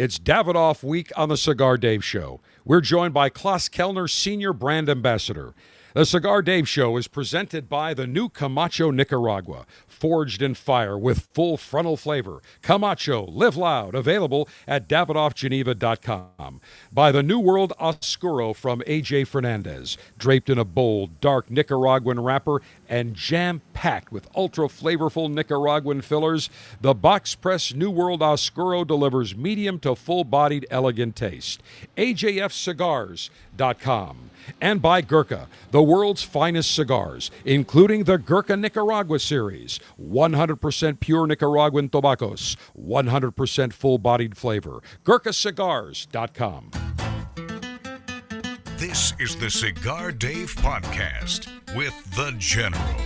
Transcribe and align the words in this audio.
It's 0.00 0.18
Davidoff 0.18 0.82
Week 0.82 1.12
on 1.14 1.28
the 1.28 1.36
Cigar 1.36 1.76
Dave 1.76 2.02
Show. 2.02 2.40
We're 2.64 2.80
joined 2.80 3.12
by 3.12 3.28
Klaus 3.28 3.68
Kelner, 3.68 4.08
Senior 4.08 4.54
Brand 4.54 4.88
Ambassador. 4.88 5.52
The 5.92 6.06
Cigar 6.06 6.40
Dave 6.40 6.68
Show 6.68 6.96
is 6.96 7.08
presented 7.08 7.68
by 7.68 7.94
the 7.94 8.06
new 8.06 8.28
Camacho 8.28 8.92
Nicaragua, 8.92 9.66
forged 9.88 10.40
in 10.40 10.54
fire 10.54 10.96
with 10.96 11.26
full 11.34 11.56
frontal 11.56 11.96
flavor. 11.96 12.40
Camacho, 12.62 13.26
live 13.26 13.56
loud, 13.56 13.96
available 13.96 14.48
at 14.68 14.88
davidoffgeneva.com. 14.88 16.60
By 16.92 17.10
the 17.10 17.24
New 17.24 17.40
World 17.40 17.72
Oscuro 17.80 18.52
from 18.52 18.84
AJ 18.86 19.26
Fernandez, 19.26 19.98
draped 20.16 20.48
in 20.48 20.58
a 20.58 20.64
bold, 20.64 21.20
dark 21.20 21.50
Nicaraguan 21.50 22.20
wrapper 22.20 22.62
and 22.88 23.16
jam 23.16 23.60
packed 23.74 24.12
with 24.12 24.28
ultra 24.36 24.68
flavorful 24.68 25.28
Nicaraguan 25.28 26.02
fillers, 26.02 26.50
the 26.80 26.94
box 26.94 27.34
press 27.34 27.74
New 27.74 27.90
World 27.90 28.22
Oscuro 28.22 28.84
delivers 28.84 29.34
medium 29.34 29.80
to 29.80 29.96
full 29.96 30.22
bodied, 30.22 30.68
elegant 30.70 31.16
taste. 31.16 31.60
AJFcigars.com 31.96 34.30
and 34.60 34.80
by 34.80 35.00
Gurkha, 35.00 35.48
the 35.70 35.79
world's 35.82 36.22
finest 36.22 36.74
cigars, 36.74 37.30
including 37.44 38.04
the 38.04 38.18
Gurkha 38.18 38.56
Nicaragua 38.56 39.18
series, 39.18 39.80
100% 40.00 41.00
pure 41.00 41.26
Nicaraguan 41.26 41.88
tobaccos, 41.88 42.56
100% 42.78 43.72
full 43.72 43.98
bodied 43.98 44.36
flavor. 44.36 44.82
GurkhaCigars.com. 45.04 46.70
This 48.76 49.12
is 49.18 49.36
the 49.36 49.50
Cigar 49.50 50.10
Dave 50.10 50.54
Podcast 50.54 51.46
with 51.76 51.94
The 52.16 52.34
General. 52.38 52.96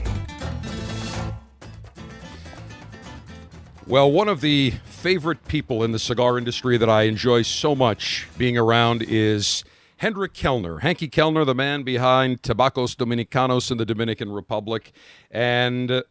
Well, 3.87 4.11
one 4.11 4.29
of 4.29 4.41
the 4.41 4.71
favorite 4.85 5.47
people 5.47 5.83
in 5.83 5.93
the 5.93 5.99
cigar 5.99 6.39
industry 6.39 6.79
that 6.79 6.89
I 6.89 7.03
enjoy 7.03 7.43
so 7.43 7.75
much 7.75 8.27
being 8.39 8.57
around 8.57 9.03
is 9.03 9.63
Hendrik 10.05 10.35
Kelner. 10.35 10.83
Hanky 10.83 11.09
Kelner, 11.09 11.47
the 11.47 11.55
man 11.55 11.83
behind 11.83 12.43
Tabacos 12.43 12.95
Dominicanos 12.95 13.71
in 13.71 13.79
the 13.79 13.87
Dominican 13.87 14.31
Republic. 14.31 14.93
And 15.31 16.05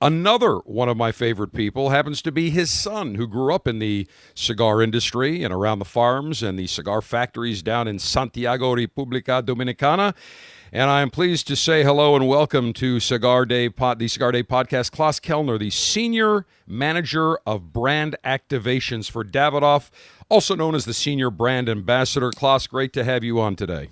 Another 0.00 0.56
one 0.66 0.90
of 0.90 0.96
my 0.98 1.10
favorite 1.10 1.54
people 1.54 1.88
happens 1.88 2.20
to 2.22 2.32
be 2.32 2.50
his 2.50 2.70
son, 2.70 3.14
who 3.14 3.26
grew 3.26 3.54
up 3.54 3.66
in 3.66 3.78
the 3.78 4.06
cigar 4.34 4.82
industry 4.82 5.42
and 5.42 5.54
around 5.54 5.78
the 5.78 5.86
farms 5.86 6.42
and 6.42 6.58
the 6.58 6.66
cigar 6.66 7.00
factories 7.00 7.62
down 7.62 7.88
in 7.88 7.98
Santiago, 7.98 8.74
República 8.74 9.42
Dominicana. 9.42 10.14
And 10.72 10.90
I 10.90 11.00
am 11.00 11.10
pleased 11.10 11.46
to 11.46 11.54
say 11.54 11.84
hello 11.84 12.16
and 12.16 12.26
welcome 12.26 12.72
to 12.74 12.98
Cigar 12.98 13.46
Dave, 13.46 13.76
Pod, 13.76 14.00
the 14.00 14.08
Cigar 14.08 14.32
Dave 14.32 14.48
podcast. 14.48 14.90
Klaus 14.90 15.20
Kelner, 15.20 15.60
the 15.60 15.70
senior 15.70 16.44
manager 16.66 17.38
of 17.46 17.72
brand 17.72 18.16
activations 18.24 19.08
for 19.08 19.22
Davidoff, 19.22 19.90
also 20.28 20.56
known 20.56 20.74
as 20.74 20.84
the 20.84 20.92
senior 20.92 21.30
brand 21.30 21.68
ambassador. 21.68 22.32
Klaus, 22.32 22.66
great 22.66 22.92
to 22.94 23.04
have 23.04 23.22
you 23.22 23.38
on 23.40 23.54
today. 23.54 23.90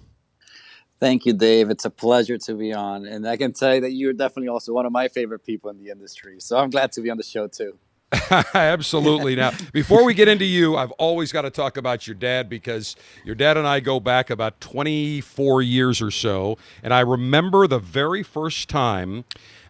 Thank 0.98 1.26
you, 1.26 1.32
Dave. 1.32 1.70
It's 1.70 1.84
a 1.84 1.90
pleasure 1.90 2.38
to 2.38 2.54
be 2.54 2.72
on. 2.72 3.06
And 3.06 3.28
I 3.28 3.36
can 3.36 3.52
tell 3.52 3.76
you 3.76 3.80
that 3.82 3.92
you're 3.92 4.12
definitely 4.12 4.48
also 4.48 4.72
one 4.72 4.84
of 4.84 4.90
my 4.90 5.06
favorite 5.06 5.44
people 5.44 5.70
in 5.70 5.78
the 5.78 5.90
industry. 5.90 6.40
So 6.40 6.58
I'm 6.58 6.70
glad 6.70 6.90
to 6.92 7.00
be 7.00 7.08
on 7.08 7.18
the 7.18 7.22
show, 7.22 7.46
too. 7.46 7.78
Absolutely. 8.54 9.36
Now, 9.36 9.52
before 9.72 10.04
we 10.04 10.14
get 10.14 10.28
into 10.28 10.44
you, 10.44 10.76
I've 10.76 10.92
always 10.92 11.32
got 11.32 11.42
to 11.42 11.50
talk 11.50 11.76
about 11.76 12.06
your 12.06 12.14
dad 12.14 12.48
because 12.48 12.96
your 13.24 13.34
dad 13.34 13.56
and 13.56 13.66
I 13.66 13.80
go 13.80 14.00
back 14.00 14.30
about 14.30 14.60
24 14.60 15.62
years 15.62 16.00
or 16.00 16.10
so. 16.10 16.58
And 16.82 16.92
I 16.92 17.00
remember 17.00 17.66
the 17.66 17.78
very 17.78 18.22
first 18.22 18.68
time 18.68 19.24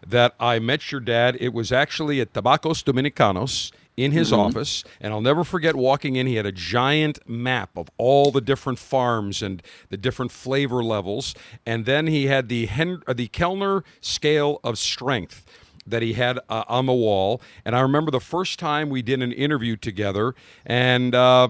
that 0.05 0.35
I 0.39 0.59
met 0.59 0.91
your 0.91 1.01
dad, 1.01 1.37
it 1.39 1.53
was 1.53 1.71
actually 1.71 2.21
at 2.21 2.33
Tabacos 2.33 2.83
Dominicanos 2.83 3.71
in 3.97 4.11
his 4.11 4.31
mm-hmm. 4.31 4.41
office, 4.41 4.83
and 4.99 5.13
I'll 5.13 5.21
never 5.21 5.43
forget 5.43 5.75
walking 5.75 6.15
in. 6.17 6.27
He 6.27 6.35
had 6.35 6.45
a 6.45 6.51
giant 6.51 7.27
map 7.27 7.77
of 7.77 7.89
all 7.97 8.29
the 8.29 8.41
different 8.41 8.77
farms 8.77 9.41
and 9.41 9.63
the 9.89 9.97
different 9.97 10.31
flavor 10.31 10.83
levels, 10.83 11.33
and 11.65 11.85
then 11.85 12.07
he 12.07 12.27
had 12.27 12.49
the 12.49 12.65
Hen- 12.65 13.03
the 13.07 13.29
Kelner 13.29 13.83
scale 14.01 14.59
of 14.63 14.77
strength 14.77 15.45
that 15.87 16.01
he 16.01 16.13
had 16.13 16.39
uh, 16.49 16.63
on 16.67 16.85
the 16.85 16.93
wall. 16.93 17.41
And 17.63 17.75
I 17.75 17.81
remember 17.81 18.11
the 18.11 18.19
first 18.19 18.59
time 18.59 18.89
we 18.89 19.01
did 19.01 19.21
an 19.21 19.31
interview 19.31 19.75
together, 19.75 20.35
and 20.65 21.13
uh, 21.13 21.49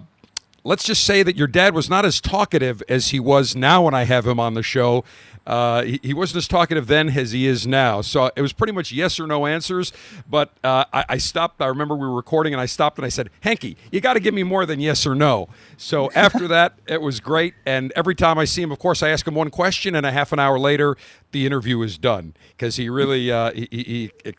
let's 0.66 0.84
just 0.84 1.06
say 1.06 1.24
that 1.24 1.38
your 1.38 1.48
dad 1.48 1.74
was 1.74 1.90
not 1.90 2.04
as 2.04 2.20
talkative 2.20 2.84
as 2.90 3.10
he 3.10 3.20
was 3.20 3.56
now 3.56 3.84
when 3.84 3.94
I 3.94 4.04
have 4.04 4.28
him 4.28 4.40
on 4.40 4.56
the 4.56 4.64
show. 4.64 5.06
Uh, 5.46 5.84
he, 5.84 6.00
he, 6.02 6.14
wasn't 6.14 6.38
as 6.38 6.48
talkative 6.48 6.88
then 6.88 7.10
as 7.10 7.32
he 7.32 7.46
is 7.46 7.68
now. 7.68 8.02
So 8.02 8.32
it 8.36 8.42
was 8.42 8.52
pretty 8.52 8.74
much 8.74 8.92
yes 8.92 9.20
or 9.20 9.28
no 9.28 9.46
answers. 9.46 9.94
But 10.28 10.52
uh, 10.64 10.86
I, 10.92 11.06
I, 11.10 11.18
stopped. 11.18 11.62
I 11.62 11.68
remember 11.68 11.94
we 11.94 12.08
were 12.08 12.16
recording 12.16 12.52
and 12.52 12.60
I 12.60 12.66
stopped 12.66 12.98
and 12.98 13.06
I 13.06 13.10
said, 13.10 13.30
Hanky, 13.42 13.78
you 13.92 14.02
got 14.02 14.14
to 14.14 14.20
give 14.20 14.34
me 14.34 14.42
more 14.42 14.66
than 14.66 14.80
yes 14.80 15.06
or 15.06 15.14
no. 15.14 15.48
So 15.78 16.10
after 16.16 16.48
that, 16.48 16.80
it 16.88 17.00
was 17.00 17.20
great. 17.20 17.54
And 17.64 17.94
every 17.96 18.16
time 18.16 18.40
I 18.40 18.46
see 18.46 18.64
him, 18.64 18.72
of 18.72 18.80
course, 18.80 19.04
I 19.04 19.10
ask 19.10 19.28
him 19.28 19.36
one 19.36 19.52
question 19.52 19.94
and 19.94 20.04
a 20.04 20.12
half 20.12 20.32
an 20.34 20.40
hour 20.40 20.58
later, 20.58 20.98
the 21.32 21.46
interview 21.46 21.80
is 21.84 22.00
done 22.00 22.34
because 22.58 22.78
he 22.78 22.90
really 22.90 23.32
uh, 23.32 23.52
he, 23.52 23.68
he, 23.70 24.12
he 24.24 24.34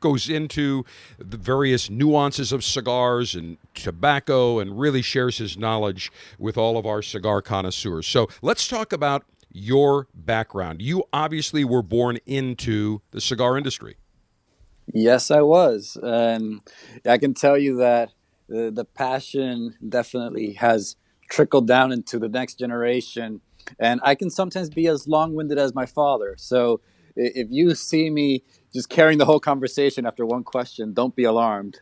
goes 0.00 0.28
into 0.28 0.84
the 1.18 1.36
various 1.36 1.90
nuances 1.90 2.52
of 2.52 2.64
cigars 2.64 3.34
and 3.34 3.58
tobacco 3.74 4.58
and 4.58 4.78
really 4.78 5.02
shares 5.02 5.38
his 5.38 5.56
knowledge 5.56 6.10
with 6.38 6.56
all 6.56 6.76
of 6.76 6.86
our 6.86 7.02
cigar 7.02 7.42
connoisseurs. 7.42 8.06
So 8.06 8.28
let's 8.42 8.68
talk 8.68 8.92
about 8.92 9.24
your 9.50 10.08
background. 10.14 10.82
You 10.82 11.04
obviously 11.12 11.64
were 11.64 11.82
born 11.82 12.18
into 12.26 13.00
the 13.10 13.20
cigar 13.20 13.56
industry. 13.56 13.96
Yes, 14.92 15.30
I 15.30 15.42
was. 15.42 15.98
And 16.02 16.60
I 17.04 17.18
can 17.18 17.34
tell 17.34 17.58
you 17.58 17.76
that 17.76 18.10
the, 18.48 18.70
the 18.70 18.84
passion 18.84 19.74
definitely 19.86 20.54
has 20.54 20.96
trickled 21.30 21.66
down 21.66 21.92
into 21.92 22.18
the 22.18 22.28
next 22.28 22.58
generation. 22.58 23.40
And 23.78 24.00
I 24.02 24.14
can 24.14 24.30
sometimes 24.30 24.70
be 24.70 24.86
as 24.86 25.06
long 25.06 25.34
winded 25.34 25.58
as 25.58 25.74
my 25.74 25.84
father. 25.84 26.34
So 26.38 26.80
if 27.16 27.48
you 27.50 27.74
see 27.74 28.08
me 28.08 28.44
just 28.72 28.88
carrying 28.88 29.18
the 29.18 29.24
whole 29.24 29.40
conversation 29.40 30.06
after 30.06 30.24
one 30.24 30.44
question, 30.44 30.92
don't 30.92 31.14
be 31.14 31.24
alarmed. 31.24 31.80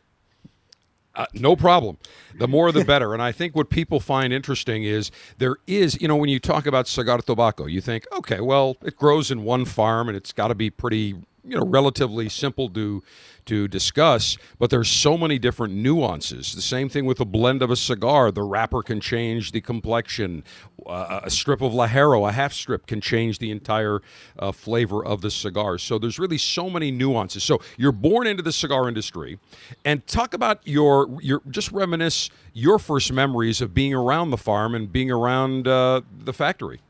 Uh, 1.17 1.25
no 1.33 1.55
problem. 1.55 1.97
The 2.37 2.47
more 2.47 2.71
the 2.71 2.85
better. 2.85 3.13
and 3.13 3.23
I 3.23 3.31
think 3.31 3.55
what 3.55 3.71
people 3.71 3.99
find 3.99 4.31
interesting 4.31 4.83
is 4.83 5.09
there 5.39 5.55
is, 5.65 5.99
you 5.99 6.07
know, 6.07 6.15
when 6.15 6.29
you 6.29 6.39
talk 6.39 6.67
about 6.67 6.87
cigar 6.87 7.17
tobacco, 7.17 7.65
you 7.65 7.81
think, 7.81 8.05
okay, 8.11 8.39
well, 8.39 8.77
it 8.83 8.95
grows 8.95 9.31
in 9.31 9.43
one 9.43 9.65
farm 9.65 10.09
and 10.09 10.15
it's 10.15 10.31
got 10.31 10.49
to 10.49 10.55
be 10.55 10.69
pretty 10.69 11.15
you 11.47 11.57
know 11.57 11.65
relatively 11.65 12.29
simple 12.29 12.69
to 12.69 13.03
to 13.45 13.67
discuss, 13.67 14.37
but 14.59 14.69
there's 14.69 14.89
so 14.89 15.17
many 15.17 15.39
different 15.39 15.73
nuances. 15.73 16.53
The 16.53 16.61
same 16.61 16.89
thing 16.89 17.05
with 17.05 17.21
a 17.21 17.25
blend 17.25 17.61
of 17.61 17.71
a 17.71 17.77
cigar. 17.77 18.29
The 18.29 18.43
wrapper 18.43 18.83
can 18.83 18.99
change 18.99 19.53
the 19.53 19.61
complexion. 19.61 20.43
Uh, 20.85 21.21
a 21.23 21.29
strip 21.29 21.61
of 21.61 21.71
Ligero, 21.71 22.27
a 22.27 22.33
half 22.33 22.51
strip, 22.51 22.85
can 22.87 22.99
change 22.99 23.39
the 23.39 23.49
entire 23.49 24.01
uh, 24.37 24.51
flavor 24.51 25.03
of 25.03 25.21
the 25.21 25.31
cigar. 25.31 25.77
So 25.77 25.97
there's 25.97 26.19
really 26.19 26.37
so 26.37 26.69
many 26.69 26.91
nuances. 26.91 27.43
So 27.43 27.61
you're 27.77 27.93
born 27.93 28.27
into 28.27 28.43
the 28.43 28.51
cigar 28.51 28.87
industry, 28.87 29.39
and 29.85 30.05
talk 30.07 30.33
about 30.33 30.59
your 30.67 31.07
your 31.21 31.41
just 31.49 31.71
reminisce 31.71 32.29
your 32.53 32.79
first 32.79 33.13
memories 33.13 33.61
of 33.61 33.73
being 33.73 33.93
around 33.93 34.31
the 34.31 34.37
farm 34.37 34.75
and 34.75 34.91
being 34.91 35.09
around 35.09 35.67
uh, 35.67 36.01
the 36.25 36.33
factory. 36.33 36.81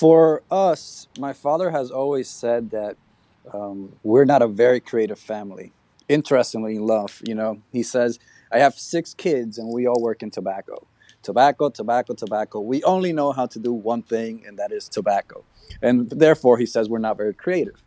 For 0.00 0.42
us, 0.50 1.08
my 1.18 1.34
father 1.34 1.72
has 1.72 1.90
always 1.90 2.26
said 2.26 2.70
that 2.70 2.96
um, 3.52 3.92
we're 4.02 4.24
not 4.24 4.40
a 4.40 4.48
very 4.48 4.80
creative 4.80 5.18
family. 5.18 5.74
Interestingly 6.08 6.76
enough, 6.76 7.20
you 7.28 7.34
know, 7.34 7.60
he 7.70 7.82
says, 7.82 8.18
I 8.50 8.60
have 8.60 8.76
six 8.76 9.12
kids 9.12 9.58
and 9.58 9.70
we 9.70 9.86
all 9.86 10.00
work 10.00 10.22
in 10.22 10.30
tobacco. 10.30 10.86
Tobacco, 11.22 11.68
tobacco, 11.68 12.14
tobacco. 12.14 12.60
We 12.60 12.82
only 12.84 13.12
know 13.12 13.32
how 13.32 13.44
to 13.48 13.58
do 13.58 13.74
one 13.74 14.00
thing, 14.00 14.42
and 14.46 14.58
that 14.58 14.72
is 14.72 14.88
tobacco. 14.88 15.44
And 15.82 16.08
therefore, 16.08 16.56
he 16.56 16.64
says 16.64 16.88
we're 16.88 16.98
not 16.98 17.18
very 17.18 17.34
creative. 17.34 17.82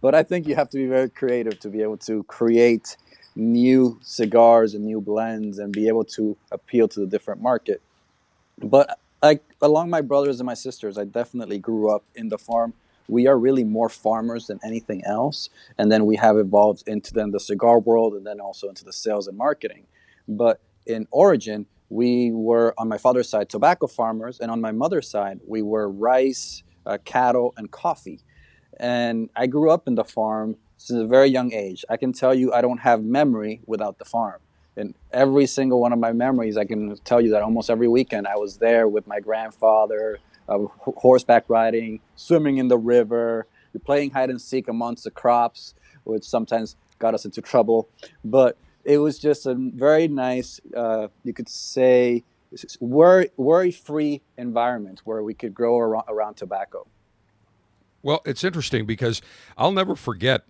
But 0.00 0.14
I 0.14 0.22
think 0.22 0.48
you 0.48 0.54
have 0.54 0.70
to 0.70 0.78
be 0.78 0.86
very 0.86 1.10
creative 1.10 1.60
to 1.60 1.68
be 1.68 1.82
able 1.82 1.98
to 1.98 2.22
create 2.22 2.96
new 3.36 4.00
cigars 4.02 4.72
and 4.72 4.86
new 4.86 5.02
blends 5.02 5.58
and 5.58 5.74
be 5.74 5.88
able 5.88 6.04
to 6.16 6.38
appeal 6.50 6.88
to 6.88 7.00
the 7.00 7.06
different 7.06 7.42
market. 7.42 7.82
But 8.58 8.98
along 9.62 9.90
my 9.90 10.00
brothers 10.00 10.40
and 10.40 10.46
my 10.46 10.54
sisters, 10.54 10.98
I 10.98 11.04
definitely 11.04 11.58
grew 11.58 11.90
up 11.90 12.04
in 12.14 12.28
the 12.28 12.38
farm. 12.38 12.74
We 13.08 13.26
are 13.26 13.38
really 13.38 13.64
more 13.64 13.88
farmers 13.88 14.46
than 14.46 14.60
anything 14.64 15.02
else, 15.04 15.48
and 15.76 15.90
then 15.90 16.06
we 16.06 16.16
have 16.16 16.36
evolved 16.36 16.84
into 16.86 17.12
then 17.12 17.32
the 17.32 17.40
cigar 17.40 17.78
world, 17.80 18.14
and 18.14 18.26
then 18.26 18.40
also 18.40 18.68
into 18.68 18.84
the 18.84 18.92
sales 18.92 19.26
and 19.26 19.36
marketing. 19.36 19.86
But 20.28 20.60
in 20.86 21.08
origin, 21.10 21.66
we 21.88 22.30
were 22.30 22.72
on 22.78 22.88
my 22.88 22.98
father's 22.98 23.28
side 23.28 23.48
tobacco 23.48 23.88
farmers, 23.88 24.38
and 24.38 24.50
on 24.50 24.60
my 24.60 24.70
mother's 24.70 25.08
side, 25.08 25.40
we 25.46 25.60
were 25.60 25.88
rice, 25.88 26.62
uh, 26.86 26.98
cattle, 27.04 27.52
and 27.56 27.70
coffee. 27.70 28.20
And 28.78 29.28
I 29.34 29.46
grew 29.46 29.70
up 29.70 29.88
in 29.88 29.96
the 29.96 30.04
farm 30.04 30.56
since 30.76 31.00
a 31.00 31.06
very 31.06 31.28
young 31.28 31.52
age. 31.52 31.84
I 31.90 31.96
can 31.96 32.12
tell 32.12 32.32
you, 32.32 32.52
I 32.52 32.60
don't 32.60 32.78
have 32.78 33.02
memory 33.02 33.60
without 33.66 33.98
the 33.98 34.04
farm 34.04 34.40
in 34.80 34.94
every 35.12 35.46
single 35.46 35.80
one 35.80 35.92
of 35.92 35.98
my 35.98 36.12
memories, 36.12 36.56
I 36.56 36.64
can 36.64 36.96
tell 37.04 37.20
you 37.20 37.30
that 37.30 37.42
almost 37.42 37.70
every 37.70 37.88
weekend 37.88 38.26
I 38.26 38.36
was 38.36 38.56
there 38.56 38.88
with 38.88 39.06
my 39.06 39.20
grandfather, 39.20 40.18
uh, 40.48 40.58
horseback 40.80 41.44
riding, 41.48 42.00
swimming 42.16 42.56
in 42.56 42.68
the 42.68 42.78
river, 42.78 43.46
playing 43.84 44.10
hide 44.10 44.30
and 44.30 44.40
seek 44.40 44.66
amongst 44.66 45.04
the 45.04 45.10
crops, 45.10 45.74
which 46.04 46.24
sometimes 46.24 46.76
got 46.98 47.14
us 47.14 47.24
into 47.24 47.40
trouble. 47.40 47.88
But 48.24 48.56
it 48.84 48.98
was 48.98 49.18
just 49.18 49.46
a 49.46 49.54
very 49.54 50.08
nice, 50.08 50.60
uh, 50.74 51.08
you 51.22 51.32
could 51.32 51.48
say, 51.48 52.24
worry 52.80 53.30
worry 53.36 53.70
free 53.70 54.22
environment 54.36 55.02
where 55.04 55.22
we 55.22 55.34
could 55.34 55.54
grow 55.54 55.78
around, 55.78 56.04
around 56.08 56.34
tobacco. 56.34 56.86
Well, 58.02 58.22
it's 58.24 58.42
interesting 58.42 58.86
because 58.86 59.20
I'll 59.56 59.72
never 59.72 59.94
forget 59.94 60.44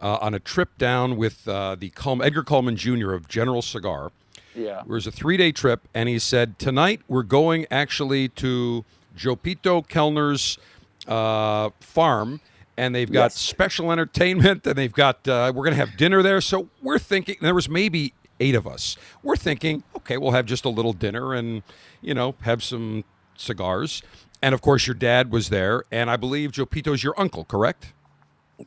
uh, 0.00 0.18
on 0.20 0.34
a 0.34 0.38
trip 0.38 0.76
down 0.78 1.16
with 1.16 1.46
uh, 1.48 1.74
the 1.74 1.92
Edgar 2.22 2.42
Cullman 2.42 2.76
Jr. 2.76 3.12
of 3.12 3.28
General 3.28 3.62
Cigar. 3.62 4.12
Yeah. 4.54 4.80
It 4.80 4.88
was 4.88 5.06
a 5.06 5.12
three 5.12 5.36
day 5.36 5.52
trip, 5.52 5.88
and 5.94 6.08
he 6.08 6.18
said, 6.18 6.58
Tonight 6.58 7.00
we're 7.08 7.22
going 7.22 7.66
actually 7.70 8.28
to 8.30 8.84
Jopito 9.16 9.86
Kelner's 9.86 10.58
uh, 11.06 11.70
farm, 11.80 12.40
and 12.76 12.94
they've 12.94 13.10
got 13.10 13.26
yes. 13.26 13.34
special 13.34 13.92
entertainment, 13.92 14.66
and 14.66 14.76
they've 14.76 14.92
got, 14.92 15.26
uh, 15.28 15.52
we're 15.54 15.64
going 15.64 15.76
to 15.76 15.86
have 15.86 15.96
dinner 15.96 16.22
there. 16.22 16.40
So 16.40 16.68
we're 16.82 16.98
thinking, 16.98 17.36
there 17.40 17.54
was 17.54 17.68
maybe 17.68 18.14
eight 18.40 18.54
of 18.54 18.66
us. 18.66 18.96
We're 19.22 19.36
thinking, 19.36 19.82
okay, 19.96 20.16
we'll 20.16 20.32
have 20.32 20.46
just 20.46 20.64
a 20.64 20.68
little 20.68 20.92
dinner 20.92 21.34
and, 21.34 21.62
you 22.00 22.14
know, 22.14 22.34
have 22.42 22.62
some 22.62 23.04
cigars. 23.36 24.02
And 24.42 24.54
of 24.54 24.60
course, 24.60 24.86
your 24.86 24.94
dad 24.94 25.32
was 25.32 25.48
there, 25.48 25.84
and 25.90 26.10
I 26.10 26.16
believe 26.16 26.52
Jopito's 26.52 27.02
your 27.02 27.14
uncle, 27.18 27.44
correct? 27.44 27.92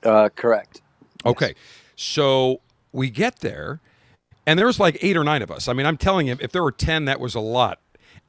Uh, 0.03 0.29
correct. 0.29 0.81
Okay. 1.25 1.55
So 1.95 2.61
we 2.91 3.09
get 3.09 3.39
there, 3.39 3.79
and 4.45 4.57
there's 4.57 4.79
like 4.79 4.97
eight 5.01 5.17
or 5.17 5.23
nine 5.23 5.41
of 5.41 5.51
us. 5.51 5.67
I 5.67 5.73
mean, 5.73 5.85
I'm 5.85 5.97
telling 5.97 6.27
you, 6.27 6.37
if 6.39 6.51
there 6.51 6.63
were 6.63 6.71
10, 6.71 7.05
that 7.05 7.19
was 7.19 7.35
a 7.35 7.39
lot. 7.39 7.79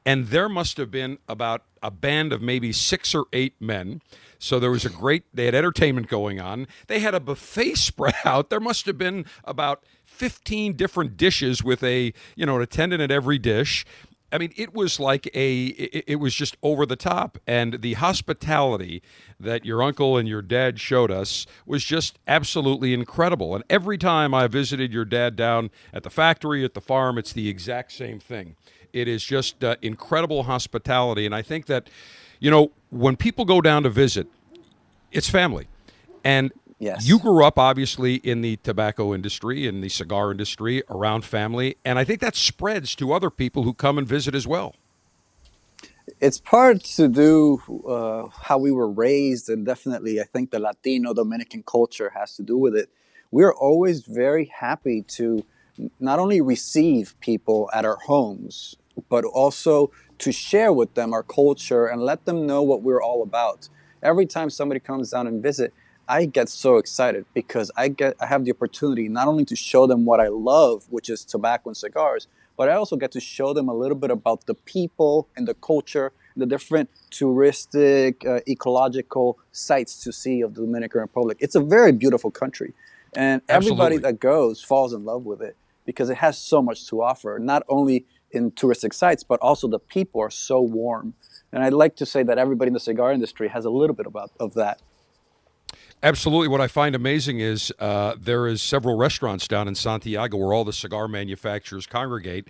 And 0.05 0.27
there 0.27 0.49
must 0.49 0.77
have 0.77 0.91
been 0.91 1.17
about 1.29 1.63
a 1.81 1.89
band 1.89 2.33
of 2.33 2.41
maybe 2.41 2.71
six 2.71 3.15
or 3.15 3.25
eight 3.31 3.55
men. 3.59 4.01
So 4.37 4.59
there 4.59 4.71
was 4.71 4.83
a 4.85 4.89
great, 4.89 5.23
they 5.33 5.45
had 5.45 5.55
entertainment 5.55 6.07
going 6.07 6.41
on. 6.41 6.67
They 6.87 6.99
had 6.99 7.15
a 7.15 7.19
buffet 7.19 7.75
spread 7.77 8.15
out. 8.25 8.49
There 8.49 8.59
must 8.59 8.85
have 8.85 8.97
been 8.97 9.25
about 9.45 9.83
15 10.05 10.75
different 10.75 11.17
dishes 11.17 11.63
with 11.63 11.83
a, 11.83 12.13
you 12.35 12.45
know, 12.45 12.57
an 12.57 12.61
attendant 12.61 13.01
at 13.01 13.11
every 13.11 13.39
dish. 13.39 13.85
I 14.33 14.39
mean, 14.39 14.51
it 14.55 14.73
was 14.73 14.99
like 14.99 15.29
a, 15.35 15.65
it, 15.67 16.05
it, 16.07 16.15
was 16.15 16.33
just 16.33 16.57
over 16.63 16.87
the 16.87 16.95
top. 16.95 17.37
And 17.45 17.81
the 17.81 17.93
hospitality 17.93 19.03
that 19.39 19.63
your 19.63 19.83
uncle 19.83 20.17
and 20.17 20.27
your 20.27 20.41
dad 20.41 20.79
showed 20.79 21.11
us 21.11 21.45
was 21.67 21.83
just 21.83 22.17
absolutely 22.27 22.95
incredible. 22.95 23.53
And 23.53 23.63
every 23.69 23.97
time 23.97 24.33
I 24.33 24.47
visited 24.47 24.91
your 24.91 25.05
dad 25.05 25.35
down 25.35 25.69
at 25.93 26.01
the 26.01 26.09
factory, 26.09 26.65
at 26.65 26.73
the 26.73 26.81
farm, 26.81 27.19
it's 27.19 27.31
the 27.31 27.47
exact 27.47 27.91
same 27.91 28.19
thing. 28.19 28.55
It 28.91 29.07
is 29.07 29.23
just 29.23 29.63
uh, 29.63 29.75
incredible 29.83 30.43
hospitality. 30.43 31.27
And 31.27 31.35
I 31.35 31.43
think 31.43 31.67
that, 31.67 31.87
you 32.39 32.49
know, 32.49 32.71
when 32.89 33.15
people 33.15 33.45
go 33.45 33.61
down 33.61 33.83
to 33.83 33.89
visit, 33.89 34.27
it's 35.11 35.29
family. 35.29 35.67
And 36.23 36.51
Yes. 36.83 37.07
You 37.07 37.17
grew 37.17 37.45
up 37.45 37.57
obviously 37.57 38.15
in 38.15 38.41
the 38.41 38.57
tobacco 38.57 39.13
industry, 39.13 39.65
in 39.67 39.79
the 39.79 39.87
cigar 39.87 40.31
industry, 40.31 40.83
around 40.89 41.23
family, 41.23 41.77
and 41.85 41.97
I 41.97 42.03
think 42.03 42.19
that 42.19 42.35
spreads 42.35 42.93
to 42.95 43.13
other 43.13 43.29
people 43.29 43.63
who 43.63 43.73
come 43.73 43.97
and 43.97 44.05
visit 44.05 44.35
as 44.35 44.45
well. 44.45 44.75
It's 46.19 46.41
part 46.41 46.83
to 46.97 47.07
do 47.07 47.61
uh, 47.87 48.27
how 48.47 48.57
we 48.57 48.71
were 48.71 48.89
raised, 48.89 49.47
and 49.47 49.65
definitely 49.65 50.19
I 50.19 50.25
think 50.25 50.51
the 50.51 50.59
Latino 50.59 51.13
Dominican 51.13 51.63
culture 51.63 52.11
has 52.13 52.35
to 52.35 52.43
do 52.43 52.57
with 52.57 52.75
it. 52.75 52.89
We're 53.31 53.53
always 53.53 54.03
very 54.03 54.51
happy 54.53 55.03
to 55.19 55.45
not 56.01 56.19
only 56.19 56.41
receive 56.41 57.15
people 57.21 57.69
at 57.73 57.85
our 57.85 57.95
homes, 57.95 58.75
but 59.07 59.23
also 59.23 59.91
to 60.19 60.33
share 60.33 60.73
with 60.73 60.93
them 60.95 61.13
our 61.13 61.23
culture 61.23 61.85
and 61.87 62.01
let 62.01 62.25
them 62.25 62.45
know 62.45 62.61
what 62.61 62.81
we're 62.81 63.01
all 63.01 63.23
about. 63.23 63.69
Every 64.03 64.25
time 64.25 64.49
somebody 64.49 64.81
comes 64.81 65.11
down 65.11 65.27
and 65.27 65.41
visit, 65.41 65.73
I 66.07 66.25
get 66.25 66.49
so 66.49 66.77
excited 66.77 67.25
because 67.33 67.71
I 67.75 67.87
get 67.87 68.15
I 68.19 68.25
have 68.25 68.45
the 68.45 68.51
opportunity 68.51 69.07
not 69.07 69.27
only 69.27 69.45
to 69.45 69.55
show 69.55 69.87
them 69.87 70.05
what 70.05 70.19
I 70.19 70.27
love, 70.27 70.85
which 70.89 71.09
is 71.09 71.23
tobacco 71.23 71.69
and 71.69 71.77
cigars, 71.77 72.27
but 72.57 72.69
I 72.69 72.73
also 72.73 72.95
get 72.95 73.11
to 73.13 73.19
show 73.19 73.53
them 73.53 73.69
a 73.69 73.73
little 73.73 73.97
bit 73.97 74.11
about 74.11 74.45
the 74.45 74.53
people 74.53 75.27
and 75.35 75.47
the 75.47 75.53
culture, 75.55 76.11
the 76.35 76.45
different 76.45 76.89
touristic, 77.11 78.25
uh, 78.25 78.41
ecological 78.47 79.39
sites 79.51 80.03
to 80.03 80.11
see 80.11 80.41
of 80.41 80.55
the 80.55 80.61
Dominican 80.61 81.01
Republic. 81.01 81.37
It's 81.39 81.55
a 81.55 81.61
very 81.61 81.91
beautiful 81.91 82.31
country, 82.31 82.73
and 83.15 83.41
everybody 83.47 83.97
that 83.97 84.19
goes 84.19 84.61
falls 84.61 84.93
in 84.93 85.05
love 85.05 85.25
with 85.25 85.41
it 85.41 85.55
because 85.85 86.09
it 86.09 86.17
has 86.17 86.37
so 86.37 86.61
much 86.61 86.87
to 86.87 87.01
offer. 87.01 87.39
Not 87.39 87.63
only 87.69 88.05
in 88.31 88.51
touristic 88.51 88.93
sites, 88.93 89.23
but 89.23 89.39
also 89.41 89.67
the 89.67 89.79
people 89.79 90.19
are 90.19 90.31
so 90.31 90.59
warm. 90.59 91.13
And 91.51 91.63
I'd 91.63 91.73
like 91.73 91.95
to 91.97 92.05
say 92.05 92.23
that 92.23 92.37
everybody 92.37 92.69
in 92.69 92.73
the 92.73 92.79
cigar 92.79 93.13
industry 93.13 93.47
has 93.49 93.63
a 93.63 93.69
little 93.69 93.95
bit 93.95 94.07
about 94.07 94.31
of 94.39 94.55
that. 94.55 94.81
Absolutely. 96.03 96.49
What 96.49 96.59
I 96.59 96.67
find 96.67 96.95
amazing 96.95 97.39
is 97.39 97.71
uh, 97.79 98.15
there 98.19 98.45
is 98.45 98.61
several 98.61 98.97
restaurants 98.97 99.47
down 99.47 99.69
in 99.69 99.75
Santiago 99.75 100.35
where 100.35 100.53
all 100.53 100.65
the 100.65 100.73
cigar 100.73 101.07
manufacturers 101.07 101.87
congregate, 101.87 102.49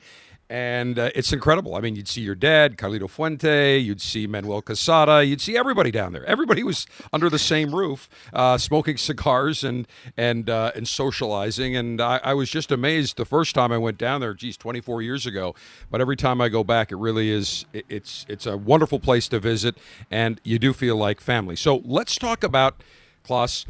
and 0.50 0.98
uh, 0.98 1.12
it's 1.14 1.32
incredible. 1.32 1.76
I 1.76 1.80
mean, 1.80 1.96
you'd 1.96 2.08
see 2.08 2.22
your 2.22 2.34
dad, 2.34 2.78
Carlito 2.78 3.08
Fuente, 3.08 3.78
you'd 3.78 4.02
see 4.02 4.26
Manuel 4.26 4.64
Quesada, 4.64 5.24
you'd 5.24 5.40
see 5.40 5.56
everybody 5.56 5.92
down 5.92 6.14
there. 6.14 6.26
Everybody 6.26 6.64
was 6.64 6.88
under 7.14 7.30
the 7.30 7.38
same 7.38 7.76
roof, 7.76 8.10
uh, 8.34 8.58
smoking 8.58 8.98
cigars 8.98 9.64
and 9.64 9.88
and 10.18 10.50
uh, 10.50 10.72
and 10.76 10.88
socializing. 10.88 11.76
And 11.76 12.02
I, 12.02 12.22
I, 12.24 12.34
was 12.34 12.50
just 12.50 12.72
amazed 12.72 13.18
the 13.18 13.26
first 13.26 13.54
time 13.54 13.72
I 13.72 13.78
went 13.78 14.00
down 14.00 14.20
there. 14.20 14.34
Geez, 14.34 14.58
24 14.58 15.04
years 15.04 15.28
ago. 15.28 15.54
But 15.92 16.02
every 16.02 16.18
time 16.18 16.42
I 16.42 16.50
go 16.50 16.64
back, 16.64 16.92
it 16.92 16.98
really 16.98 17.30
is. 17.30 17.68
It, 17.72 17.86
it's 17.88 18.26
it's 18.28 18.48
a 18.48 18.58
wonderful 18.58 19.00
place 19.00 19.28
to 19.28 19.40
visit, 19.40 19.78
and 20.10 20.42
you 20.44 20.58
do 20.58 20.74
feel 20.74 20.96
like 20.96 21.22
family. 21.22 21.56
So 21.56 21.84
let's 21.86 22.18
talk 22.18 22.44
about 22.44 22.82
Klaus, 23.24 23.66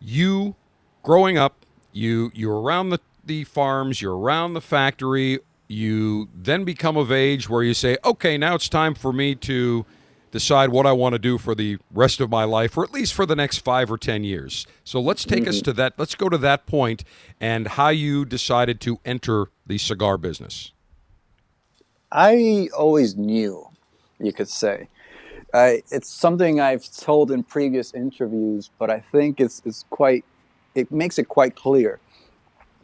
you 0.00 0.54
growing 1.02 1.38
up, 1.38 1.64
you 1.92 2.30
you're 2.34 2.60
around 2.60 2.90
the, 2.90 3.00
the 3.24 3.44
farms, 3.44 4.02
you're 4.02 4.16
around 4.16 4.54
the 4.54 4.60
factory, 4.60 5.40
you 5.68 6.28
then 6.34 6.64
become 6.64 6.96
of 6.96 7.10
age 7.10 7.48
where 7.48 7.62
you 7.62 7.74
say, 7.74 7.96
okay, 8.04 8.38
now 8.38 8.54
it's 8.54 8.68
time 8.68 8.94
for 8.94 9.12
me 9.12 9.34
to 9.34 9.84
decide 10.30 10.68
what 10.68 10.86
I 10.86 10.92
want 10.92 11.14
to 11.14 11.18
do 11.18 11.38
for 11.38 11.54
the 11.54 11.78
rest 11.90 12.20
of 12.20 12.28
my 12.28 12.44
life, 12.44 12.76
or 12.76 12.84
at 12.84 12.92
least 12.92 13.14
for 13.14 13.24
the 13.24 13.36
next 13.36 13.58
five 13.58 13.90
or 13.90 13.96
ten 13.96 14.22
years. 14.22 14.66
So 14.84 15.00
let's 15.00 15.24
take 15.24 15.40
mm-hmm. 15.40 15.48
us 15.48 15.62
to 15.62 15.72
that. 15.74 15.94
Let's 15.96 16.14
go 16.14 16.28
to 16.28 16.38
that 16.38 16.66
point 16.66 17.04
and 17.40 17.68
how 17.68 17.88
you 17.88 18.24
decided 18.24 18.80
to 18.82 19.00
enter 19.04 19.46
the 19.66 19.78
cigar 19.78 20.18
business. 20.18 20.72
I 22.12 22.68
always 22.76 23.16
knew, 23.16 23.68
you 24.18 24.32
could 24.32 24.48
say, 24.48 24.88
I, 25.56 25.82
it's 25.90 26.10
something 26.10 26.60
I've 26.60 26.86
told 26.94 27.30
in 27.30 27.42
previous 27.42 27.94
interviews, 27.94 28.70
but 28.78 28.90
I 28.90 29.00
think 29.00 29.40
it's, 29.40 29.62
it's 29.64 29.86
quite, 29.88 30.22
it 30.74 30.92
makes 30.92 31.18
it 31.18 31.28
quite 31.28 31.56
clear. 31.56 31.98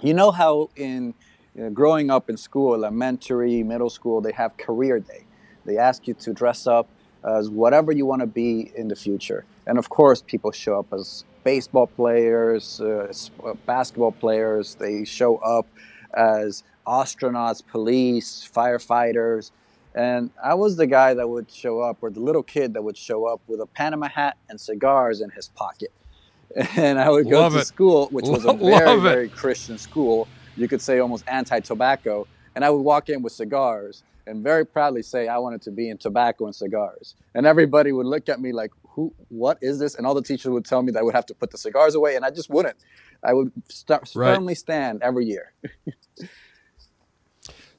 You 0.01 0.15
know 0.15 0.31
how 0.31 0.71
in 0.75 1.13
you 1.55 1.65
know, 1.65 1.71
growing 1.71 2.11
up 2.11 2.31
in 2.31 2.39
school, 2.39 2.75
elementary, 2.75 3.63
middle 3.63 3.91
school, 3.91 4.23
they 4.23 4.33
have 4.33 4.57
career 4.57 5.01
day. 5.01 5.25
They 5.67 5.76
ask 5.76 6.09
you 6.09 6.14
to 6.14 6.33
dress 6.33 6.67
up 6.67 6.88
as 7.23 7.50
whatever 7.50 7.93
you 7.93 8.07
want 8.07 8.21
to 8.21 8.26
be 8.26 8.73
in 8.75 8.88
the 8.88 8.97
future. 8.97 9.45
And 9.67 9.79
of 9.79 9.91
course, 9.91 10.23
people 10.23 10.50
show 10.50 10.79
up 10.79 10.95
as 10.95 11.25
baseball 11.45 11.88
players, 11.88 12.81
uh, 12.81 13.12
uh 13.45 13.52
basketball 13.67 14.12
players. 14.12 14.76
They 14.76 15.05
show 15.05 15.37
up 15.37 15.67
as 16.14 16.64
astronauts, 16.87 17.62
police, 17.64 18.49
firefighters. 18.50 19.50
And 19.94 20.30
I 20.42 20.54
was 20.54 20.76
the 20.76 20.87
guy 20.87 21.14
that 21.14 21.28
would 21.28 21.50
show 21.50 21.80
up, 21.80 21.99
or 22.00 22.11
the 22.11 22.20
little 22.20 22.42
kid 22.42 22.75
that 22.75 22.82
would 22.82 22.96
show 22.96 23.26
up 23.26 23.40
with 23.46 23.61
a 23.61 23.66
Panama 23.66 24.08
hat 24.08 24.37
and 24.49 24.61
cigars 24.61 25.20
in 25.20 25.30
his 25.30 25.49
pocket. 25.49 25.92
And 26.76 26.99
I 26.99 27.08
would 27.08 27.30
go 27.30 27.40
love 27.40 27.54
to 27.54 27.61
it. 27.61 27.66
school, 27.66 28.08
which 28.08 28.26
was 28.26 28.44
a 28.44 28.52
very, 28.52 29.00
very 29.00 29.28
Christian 29.30 29.78
school. 29.78 30.28
You 30.54 30.68
could 30.68 30.82
say 30.82 30.99
almost 30.99 31.25
anti 31.26 31.61
tobacco. 31.61 32.26
And 32.54 32.62
I 32.62 32.68
would 32.68 32.82
walk 32.82 33.08
in 33.08 33.22
with 33.22 33.32
cigars 33.32 34.02
and 34.26 34.42
very 34.42 34.64
proudly 34.64 35.02
say 35.02 35.28
I 35.28 35.38
wanted 35.38 35.62
to 35.62 35.70
be 35.70 35.88
in 35.88 35.99
tobacco 35.99 36.46
and 36.46 36.54
cigars. 36.54 37.14
And 37.34 37.46
everybody 37.46 37.92
would 37.92 38.06
look 38.06 38.28
at 38.28 38.40
me 38.40 38.52
like, 38.52 38.70
"Who? 38.88 39.14
What 39.28 39.58
is 39.62 39.78
this?" 39.78 39.94
And 39.94 40.06
all 40.06 40.14
the 40.14 40.22
teachers 40.22 40.50
would 40.50 40.64
tell 40.64 40.82
me 40.82 40.92
that 40.92 41.00
I 41.00 41.02
would 41.02 41.14
have 41.14 41.26
to 41.26 41.34
put 41.34 41.50
the 41.50 41.58
cigars 41.58 41.94
away, 41.94 42.16
and 42.16 42.25
I 42.25 42.30
just 42.30 42.50
wouldn't. 42.50 42.76
I 43.22 43.32
would 43.32 43.52
start, 43.68 44.11
right. 44.14 44.34
firmly 44.34 44.54
stand 44.54 45.02
every 45.02 45.25
year. 45.25 45.52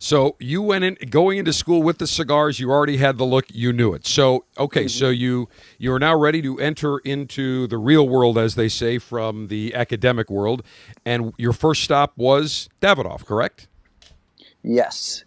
So 0.03 0.35
you 0.37 0.61
went 0.61 0.83
in 0.83 0.97
going 1.09 1.37
into 1.37 1.53
school 1.53 1.81
with 1.81 1.97
the 1.97 2.07
cigars. 2.07 2.59
You 2.59 2.69
already 2.69 2.97
had 2.97 3.17
the 3.17 3.23
look. 3.23 3.45
You 3.53 3.71
knew 3.71 3.93
it. 3.93 4.05
So 4.05 4.43
okay. 4.57 4.81
Mm-hmm. 4.81 4.89
So 4.89 5.07
you 5.09 5.47
you 5.77 5.93
are 5.93 5.99
now 5.99 6.13
ready 6.13 6.41
to 6.41 6.59
enter 6.59 6.97
into 6.99 7.67
the 7.67 7.77
real 7.77 8.09
world, 8.09 8.37
as 8.37 8.55
they 8.55 8.67
say, 8.67 8.97
from 8.97 9.47
the 9.47 9.73
academic 9.73 10.29
world. 10.29 10.61
And 11.05 11.31
your 11.37 11.53
first 11.53 11.83
stop 11.83 12.11
was 12.17 12.67
Davidoff, 12.81 13.25
correct? 13.25 13.69
Yes, 14.61 15.23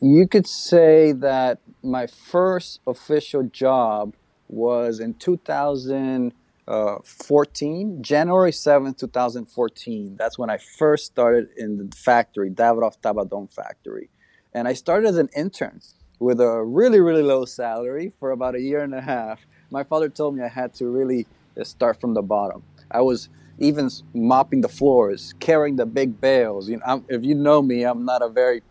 you 0.00 0.26
could 0.26 0.48
say 0.48 1.12
that 1.12 1.60
my 1.84 2.08
first 2.08 2.80
official 2.84 3.44
job 3.44 4.16
was 4.48 4.98
in 4.98 5.14
2014, 5.14 6.32
uh, 6.66 8.02
January 8.02 8.50
7th, 8.50 8.98
2014. 8.98 10.16
That's 10.16 10.36
when 10.36 10.50
I 10.50 10.58
first 10.58 11.06
started 11.06 11.50
in 11.56 11.78
the 11.78 11.96
factory, 11.96 12.50
Davidoff 12.50 12.98
Tabadom 13.00 13.54
factory. 13.54 14.10
And 14.56 14.66
I 14.66 14.72
started 14.72 15.06
as 15.06 15.18
an 15.18 15.28
intern 15.36 15.82
with 16.18 16.40
a 16.40 16.64
really, 16.64 16.98
really 16.98 17.22
low 17.22 17.44
salary 17.44 18.14
for 18.18 18.30
about 18.30 18.54
a 18.54 18.60
year 18.60 18.80
and 18.80 18.94
a 18.94 19.02
half. 19.02 19.38
My 19.70 19.84
father 19.84 20.08
told 20.08 20.34
me 20.34 20.42
I 20.42 20.48
had 20.48 20.72
to 20.76 20.86
really 20.86 21.26
uh, 21.60 21.62
start 21.62 22.00
from 22.00 22.14
the 22.14 22.22
bottom. 22.22 22.62
I 22.90 23.02
was 23.02 23.28
even 23.58 23.90
mopping 24.14 24.62
the 24.62 24.68
floors, 24.70 25.34
carrying 25.40 25.76
the 25.76 25.84
big 25.84 26.22
bales. 26.22 26.70
You 26.70 26.78
know, 26.78 26.84
I'm, 26.86 27.04
if 27.10 27.22
you 27.22 27.34
know 27.34 27.60
me, 27.60 27.82
I'm 27.82 28.06
not 28.06 28.22
a 28.22 28.30
very 28.30 28.62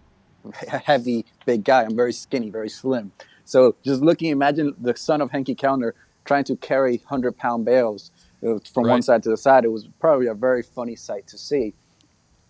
heavy, 0.68 1.24
big 1.46 1.64
guy. 1.64 1.84
I'm 1.84 1.96
very 1.96 2.14
skinny, 2.14 2.50
very 2.50 2.70
slim. 2.70 3.12
So 3.44 3.76
just 3.84 4.02
looking, 4.02 4.32
imagine 4.32 4.74
the 4.82 4.98
son 4.98 5.22
of 5.22 5.30
Henke 5.30 5.56
Kelner 5.56 5.92
trying 6.26 6.46
to 6.46 6.56
carry 6.56 6.98
100 6.98 7.38
pound 7.38 7.64
bales 7.64 8.10
uh, 8.44 8.58
from 8.74 8.86
right. 8.86 8.94
one 8.94 9.02
side 9.04 9.22
to 9.22 9.30
the 9.30 9.38
side. 9.38 9.66
It 9.66 9.72
was 9.72 9.88
probably 10.00 10.26
a 10.26 10.34
very 10.34 10.64
funny 10.64 10.96
sight 10.96 11.28
to 11.28 11.38
see. 11.38 11.76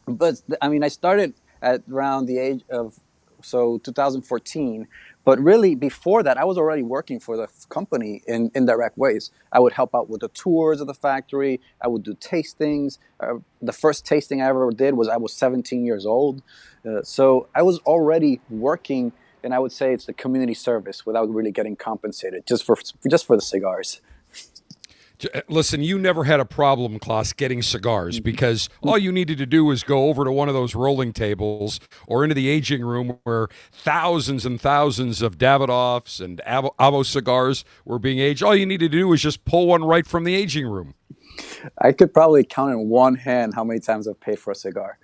But 0.08 0.42
I 0.62 0.70
mean, 0.70 0.86
I 0.86 0.88
started 0.88 1.34
at 1.62 1.84
around 1.92 2.28
the 2.28 2.38
age 2.38 2.64
of 2.70 2.98
so 3.46 3.78
2014 3.80 4.88
but 5.26 5.40
really, 5.40 5.74
before 5.74 6.22
that, 6.22 6.38
I 6.38 6.46
was 6.46 6.56
already 6.56 6.84
working 6.84 7.20
for 7.20 7.36
the 7.36 7.48
company 7.68 8.22
in 8.28 8.52
indirect 8.54 8.96
ways. 8.96 9.32
I 9.52 9.60
would 9.60 9.74
help 9.74 9.96
out 9.96 10.08
with 10.08 10.22
the 10.22 10.28
tours 10.30 10.80
of 10.80 10.88
the 10.88 10.94
factory. 10.94 11.60
I 11.82 11.88
would 11.88 12.04
do 12.04 12.14
tastings. 12.14 13.00
Uh, 13.20 13.40
the 13.60 13.74
first 13.74 14.06
tasting 14.06 14.44
I 14.44 14.50
ever 14.50 14.70
did 14.72 14.94
was 14.94 15.08
I 15.10 15.18
was 15.18 15.34
17 15.34 15.84
years 15.84 16.06
old. 16.06 16.44
Uh, 16.88 17.02
so 17.02 17.48
I 17.56 17.64
was 17.64 17.80
already 17.80 18.40
working, 18.52 19.14
and 19.44 19.52
I 19.52 19.58
would 19.58 19.72
say 19.72 19.94
it's 19.94 20.06
the 20.06 20.14
community 20.14 20.54
service 20.54 21.08
without 21.08 21.28
really 21.34 21.52
getting 21.52 21.76
compensated 21.76 22.46
just 22.46 22.64
for 22.64 22.78
just 23.10 23.26
for 23.26 23.36
the 23.36 23.42
cigars. 23.42 24.02
Uh, 25.34 25.42
listen, 25.48 25.82
you 25.82 25.98
never 25.98 26.24
had 26.24 26.40
a 26.40 26.46
problem, 26.46 27.00
Klaus, 27.00 27.34
getting 27.34 27.62
cigars 27.62 28.18
mm-hmm. 28.18 28.24
because 28.24 28.70
all 28.82 28.98
you 28.98 29.12
needed 29.12 29.38
to 29.38 29.46
do 29.46 29.66
was 29.66 29.84
go 29.84 30.10
over 30.10 30.24
to 30.24 30.32
one 30.32 30.48
of 30.48 30.54
those 30.54 30.76
rolling 30.76 31.14
tables 31.14 31.80
or 32.08 32.24
into 32.24 32.36
the 32.36 32.50
aging 32.50 32.84
room 32.84 33.20
where 33.24 33.48
thousands 33.72 34.46
and 34.46 34.60
thousands 34.60 35.22
of 35.22 35.38
Davidoffs 35.38 36.20
and 36.20 36.42
Avo 36.46 37.06
cigars 37.06 37.64
were 37.86 38.00
being 38.00 38.20
aged. 38.20 38.44
All 38.44 38.56
you 38.56 38.66
needed 38.66 38.92
to 38.92 38.98
do 38.98 39.08
was 39.08 39.22
just 39.22 39.46
pull 39.46 39.68
one 39.68 39.84
right 39.84 40.06
from 40.06 40.24
the 40.24 40.36
aging 40.36 40.68
room. 40.68 40.96
I 41.80 41.92
could 41.92 42.14
probably 42.14 42.44
count 42.44 42.72
in 42.72 42.90
one 42.90 43.16
hand 43.16 43.54
how 43.54 43.64
many 43.64 43.80
times 43.80 44.08
I've 44.08 44.20
paid 44.20 44.40
for 44.40 44.52
a 44.52 44.56
cigar. 44.56 44.98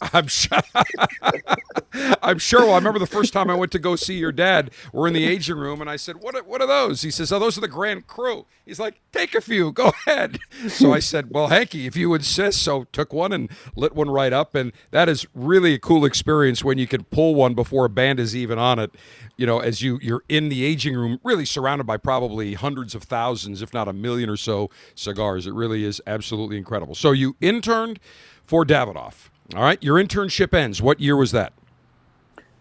I'm 0.00 0.26
sure. 0.26 0.58
I'm 2.22 2.38
sure. 2.38 2.60
Well, 2.60 2.74
I 2.74 2.76
remember 2.76 2.98
the 2.98 3.06
first 3.06 3.32
time 3.32 3.48
I 3.48 3.54
went 3.54 3.72
to 3.72 3.78
go 3.78 3.96
see 3.96 4.18
your 4.18 4.32
dad. 4.32 4.70
We're 4.92 5.08
in 5.08 5.14
the 5.14 5.24
aging 5.24 5.56
room, 5.56 5.80
and 5.80 5.88
I 5.88 5.96
said, 5.96 6.16
"What? 6.16 6.34
Are, 6.34 6.42
what 6.42 6.60
are 6.60 6.66
those?" 6.66 7.00
He 7.02 7.10
says, 7.10 7.32
"Oh, 7.32 7.38
those 7.38 7.56
are 7.56 7.62
the 7.62 7.68
Grand 7.68 8.06
Cru." 8.06 8.44
He's 8.66 8.78
like, 8.78 9.00
"Take 9.12 9.34
a 9.34 9.40
few. 9.40 9.72
Go 9.72 9.92
ahead." 10.06 10.38
So 10.68 10.92
I 10.92 10.98
said, 10.98 11.28
"Well, 11.30 11.48
Hanky, 11.48 11.86
if 11.86 11.96
you 11.96 12.12
insist." 12.14 12.62
So 12.62 12.84
took 12.92 13.12
one 13.12 13.32
and 13.32 13.50
lit 13.76 13.94
one 13.94 14.10
right 14.10 14.32
up, 14.32 14.54
and 14.54 14.72
that 14.90 15.08
is 15.08 15.26
really 15.34 15.74
a 15.74 15.78
cool 15.78 16.04
experience 16.04 16.62
when 16.64 16.76
you 16.76 16.86
can 16.86 17.04
pull 17.04 17.34
one 17.34 17.54
before 17.54 17.84
a 17.84 17.88
band 17.88 18.20
is 18.20 18.34
even 18.36 18.58
on 18.58 18.78
it. 18.78 18.90
You 19.36 19.46
know, 19.46 19.60
as 19.60 19.80
you 19.80 19.98
you're 20.02 20.24
in 20.28 20.48
the 20.48 20.64
aging 20.64 20.94
room, 20.94 21.20
really 21.24 21.44
surrounded 21.44 21.84
by 21.84 21.96
probably 21.96 22.54
hundreds 22.54 22.94
of 22.94 23.04
thousands, 23.04 23.62
if 23.62 23.72
not 23.72 23.88
a 23.88 23.92
million 23.92 24.28
or 24.28 24.36
so 24.36 24.70
cigars. 24.94 25.46
It 25.46 25.54
really 25.54 25.84
is 25.84 26.02
absolutely 26.06 26.58
incredible. 26.58 26.94
So 26.94 27.12
you 27.12 27.36
interned 27.40 27.98
for 28.44 28.64
Davidoff. 28.64 29.30
All 29.54 29.62
right, 29.62 29.82
your 29.82 30.02
internship 30.02 30.52
ends. 30.52 30.82
What 30.82 31.00
year 31.00 31.16
was 31.16 31.32
that? 31.32 31.52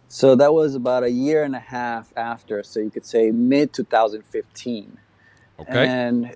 So 0.08 0.36
that 0.36 0.54
was 0.54 0.76
about 0.76 1.04
a 1.04 1.10
year 1.10 1.44
and 1.44 1.56
a 1.56 1.60
half 1.60 2.14
after, 2.16 2.62
so 2.64 2.80
you 2.80 2.92
could 2.92 3.06
say 3.06 3.32
mid 3.32 3.74
2015. 3.74 4.98
Okay. 5.60 5.88
And 5.88 6.36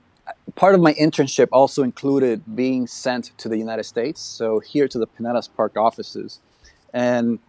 part 0.56 0.74
of 0.74 0.82
my 0.82 0.94
internship 0.96 1.50
also 1.52 1.84
included 1.84 2.56
being 2.56 2.88
sent 2.88 3.38
to 3.38 3.48
the 3.48 3.58
United 3.58 3.84
States, 3.84 4.20
so 4.22 4.60
here 4.60 4.88
to 4.88 4.98
the 4.98 5.08
Pinellas 5.08 5.50
Park 5.56 5.78
offices, 5.78 6.42
and 6.94 7.40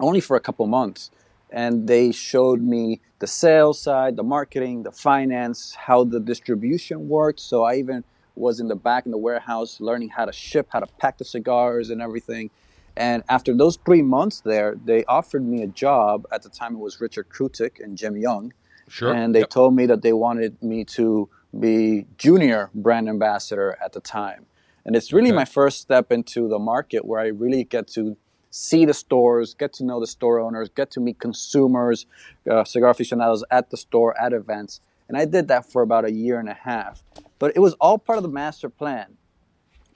only 0.00 0.20
for 0.20 0.36
a 0.36 0.40
couple 0.40 0.66
months. 0.66 1.10
And 1.50 1.86
they 1.86 2.12
showed 2.12 2.60
me 2.62 3.00
the 3.18 3.26
sales 3.26 3.78
side, 3.80 4.16
the 4.16 4.22
marketing, 4.22 4.82
the 4.82 4.90
finance, 4.90 5.74
how 5.74 6.02
the 6.02 6.18
distribution 6.18 7.08
worked. 7.08 7.40
So 7.40 7.62
I 7.62 7.76
even 7.76 8.04
was 8.34 8.60
in 8.60 8.68
the 8.68 8.76
back 8.76 9.04
in 9.04 9.12
the 9.12 9.18
warehouse 9.18 9.80
learning 9.80 10.10
how 10.10 10.24
to 10.24 10.32
ship, 10.32 10.68
how 10.70 10.80
to 10.80 10.86
pack 10.98 11.18
the 11.18 11.24
cigars 11.24 11.90
and 11.90 12.00
everything. 12.00 12.50
And 12.96 13.22
after 13.28 13.54
those 13.54 13.78
three 13.84 14.02
months 14.02 14.40
there, 14.40 14.76
they 14.84 15.04
offered 15.04 15.44
me 15.44 15.62
a 15.62 15.66
job. 15.66 16.26
At 16.30 16.42
the 16.42 16.50
time, 16.50 16.74
it 16.74 16.78
was 16.78 17.00
Richard 17.00 17.28
Krutik 17.28 17.82
and 17.82 17.96
Jim 17.96 18.16
Young. 18.16 18.52
Sure. 18.88 19.14
And 19.14 19.34
they 19.34 19.40
yep. 19.40 19.50
told 19.50 19.74
me 19.74 19.86
that 19.86 20.02
they 20.02 20.12
wanted 20.12 20.62
me 20.62 20.84
to 20.84 21.28
be 21.58 22.06
junior 22.18 22.70
brand 22.74 23.08
ambassador 23.08 23.78
at 23.82 23.92
the 23.92 24.00
time. 24.00 24.46
And 24.84 24.96
it's 24.96 25.12
really 25.12 25.28
okay. 25.28 25.36
my 25.36 25.44
first 25.44 25.80
step 25.80 26.10
into 26.10 26.48
the 26.48 26.58
market 26.58 27.04
where 27.04 27.20
I 27.20 27.28
really 27.28 27.64
get 27.64 27.88
to 27.88 28.16
see 28.50 28.84
the 28.84 28.94
stores, 28.94 29.54
get 29.54 29.72
to 29.74 29.84
know 29.84 30.00
the 30.00 30.06
store 30.06 30.38
owners, 30.40 30.68
get 30.68 30.90
to 30.90 31.00
meet 31.00 31.18
consumers, 31.18 32.06
uh, 32.50 32.64
cigar 32.64 32.90
aficionados 32.90 33.44
at 33.50 33.70
the 33.70 33.76
store, 33.76 34.18
at 34.20 34.32
events. 34.32 34.80
And 35.08 35.16
I 35.16 35.24
did 35.24 35.48
that 35.48 35.70
for 35.70 35.82
about 35.82 36.04
a 36.04 36.12
year 36.12 36.38
and 36.38 36.48
a 36.48 36.54
half. 36.54 37.02
But 37.38 37.52
it 37.56 37.60
was 37.60 37.74
all 37.74 37.98
part 37.98 38.18
of 38.18 38.22
the 38.22 38.28
master 38.28 38.68
plan 38.68 39.16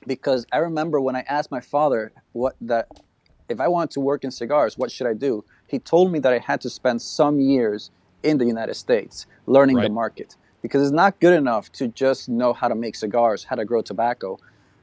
because 0.07 0.47
I 0.53 0.59
remember 0.59 1.01
when 1.01 1.17
I 1.17 1.25
asked 1.29 1.51
my 1.51 1.61
father 1.61 2.13
what 2.33 2.55
that 2.61 2.89
if 3.49 3.61
I 3.61 3.69
wanted 3.69 3.93
to 3.93 4.01
work 4.01 4.25
in 4.25 4.31
cigars, 4.31 4.77
what 4.77 4.91
should 4.91 5.07
I 5.07 5.15
do? 5.15 5.45
He 5.67 5.79
told 5.79 6.11
me 6.11 6.19
that 6.21 6.33
I 6.33 6.39
had 6.39 6.61
to 6.63 6.71
spend 6.71 7.01
some 7.01 7.41
years 7.41 7.91
in 8.23 8.39
the 8.39 8.45
United 8.45 8.75
States 8.75 9.27
learning 9.47 9.77
right. 9.77 9.85
the 9.85 9.91
market 9.91 10.37
because 10.63 10.83
it's 10.83 10.93
not 10.93 11.21
good 11.21 11.33
enough 11.33 11.71
to 11.73 11.87
just 11.89 12.29
know 12.29 12.53
how 12.53 12.67
to 12.67 12.75
make 12.75 12.97
cigars, 12.97 13.45
how 13.45 13.57
to 13.57 13.65
grow 13.65 13.83
tobacco, 13.83 14.39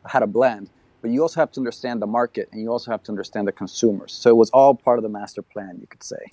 how 0.05 0.19
to 0.19 0.27
blend, 0.27 0.69
but 1.01 1.11
you 1.11 1.21
also 1.21 1.41
have 1.41 1.51
to 1.51 1.59
understand 1.59 2.01
the 2.01 2.07
market 2.07 2.47
and 2.51 2.61
you 2.61 2.69
also 2.69 2.89
have 2.91 3.03
to 3.03 3.11
understand 3.11 3.47
the 3.47 3.51
consumers. 3.51 4.13
So 4.13 4.29
it 4.29 4.37
was 4.37 4.49
all 4.51 4.73
part 4.73 4.99
of 4.99 5.03
the 5.03 5.09
master 5.09 5.41
plan, 5.41 5.77
you 5.81 5.87
could 5.87 6.03
say. 6.03 6.31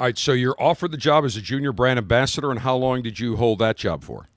All 0.00 0.06
right, 0.06 0.16
so 0.16 0.32
you're 0.32 0.54
offered 0.60 0.92
the 0.92 0.96
job 0.96 1.24
as 1.24 1.36
a 1.36 1.42
junior 1.42 1.72
brand 1.72 1.98
ambassador, 1.98 2.52
and 2.52 2.60
how 2.60 2.76
long 2.76 3.02
did 3.02 3.18
you 3.18 3.34
hold 3.34 3.58
that 3.58 3.76
job 3.76 4.04
for? 4.04 4.28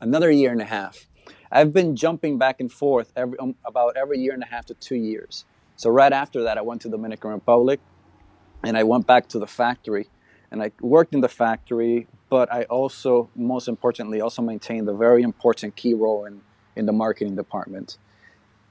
Another 0.00 0.30
year 0.30 0.50
and 0.50 0.62
a 0.62 0.64
half. 0.64 1.06
I've 1.52 1.74
been 1.74 1.94
jumping 1.94 2.38
back 2.38 2.58
and 2.58 2.72
forth 2.72 3.12
every 3.14 3.38
um, 3.38 3.54
about 3.66 3.98
every 3.98 4.18
year 4.18 4.32
and 4.32 4.42
a 4.42 4.46
half 4.46 4.64
to 4.66 4.74
two 4.74 4.96
years. 4.96 5.44
So 5.76 5.90
right 5.90 6.10
after 6.10 6.42
that, 6.44 6.56
I 6.56 6.62
went 6.62 6.80
to 6.82 6.88
Dominican 6.88 7.32
Republic, 7.32 7.80
and 8.64 8.78
I 8.78 8.84
went 8.84 9.06
back 9.06 9.28
to 9.28 9.38
the 9.38 9.46
factory, 9.46 10.08
and 10.50 10.62
I 10.62 10.72
worked 10.80 11.12
in 11.12 11.20
the 11.20 11.28
factory. 11.28 12.06
But 12.30 12.50
I 12.50 12.62
also, 12.62 13.28
most 13.36 13.68
importantly, 13.68 14.22
also 14.22 14.40
maintained 14.40 14.88
a 14.88 14.94
very 14.94 15.22
important 15.22 15.76
key 15.76 15.92
role 15.92 16.24
in 16.24 16.40
in 16.76 16.86
the 16.86 16.94
marketing 16.94 17.36
department, 17.36 17.98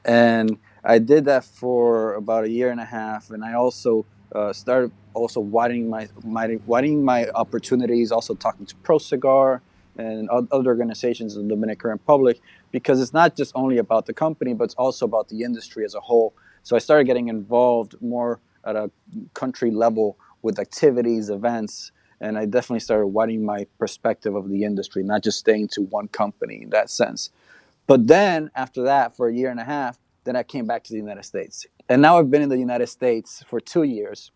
and 0.03 0.57
I 0.83 0.97
did 0.97 1.25
that 1.25 1.45
for 1.45 2.15
about 2.15 2.45
a 2.45 2.49
year 2.49 2.71
and 2.71 2.79
a 2.79 2.85
half. 2.85 3.29
And 3.29 3.45
I 3.45 3.53
also 3.53 4.07
uh, 4.33 4.53
started 4.53 4.91
also 5.13 5.39
widening 5.39 5.89
my, 5.89 6.07
my 6.23 6.59
widening 6.65 7.03
my 7.03 7.27
opportunities. 7.29 8.11
Also 8.11 8.35
talking 8.35 8.65
to 8.65 8.75
Pro 8.77 8.97
Cigar 8.97 9.61
and 9.97 10.29
other 10.29 10.69
organizations 10.69 11.35
in 11.35 11.47
the 11.47 11.55
Dominican 11.55 11.89
Republic 11.89 12.39
because 12.71 13.01
it's 13.01 13.13
not 13.13 13.35
just 13.35 13.51
only 13.55 13.77
about 13.77 14.05
the 14.05 14.13
company, 14.13 14.53
but 14.53 14.65
it's 14.65 14.75
also 14.75 15.05
about 15.05 15.29
the 15.29 15.43
industry 15.43 15.83
as 15.85 15.95
a 15.95 15.99
whole. 15.99 16.33
So 16.63 16.75
I 16.75 16.79
started 16.79 17.05
getting 17.05 17.29
involved 17.29 17.95
more 18.01 18.39
at 18.65 18.75
a 18.75 18.91
country 19.33 19.71
level 19.71 20.17
with 20.41 20.59
activities, 20.59 21.29
events, 21.29 21.91
and 22.19 22.37
I 22.37 22.45
definitely 22.45 22.79
started 22.81 23.07
widening 23.07 23.45
my 23.45 23.65
perspective 23.79 24.35
of 24.35 24.49
the 24.49 24.63
industry, 24.63 25.03
not 25.03 25.23
just 25.23 25.39
staying 25.39 25.69
to 25.69 25.81
one 25.81 26.07
company 26.09 26.61
in 26.63 26.69
that 26.71 26.89
sense. 26.89 27.29
But 27.85 28.07
then 28.07 28.51
after 28.55 28.83
that, 28.83 29.15
for 29.15 29.29
a 29.29 29.33
year 29.33 29.49
and 29.49 29.59
a 29.59 29.63
half, 29.63 29.97
then 30.25 30.35
I 30.35 30.43
came 30.43 30.65
back 30.67 30.83
to 30.85 30.91
the 30.91 30.99
United 30.99 31.23
States. 31.23 31.65
And 31.89 32.01
now 32.01 32.19
I've 32.19 32.29
been 32.29 32.41
in 32.41 32.49
the 32.49 32.57
United 32.57 32.87
States 32.87 33.43
for 33.47 33.59
two 33.59 33.83
years 33.83 34.31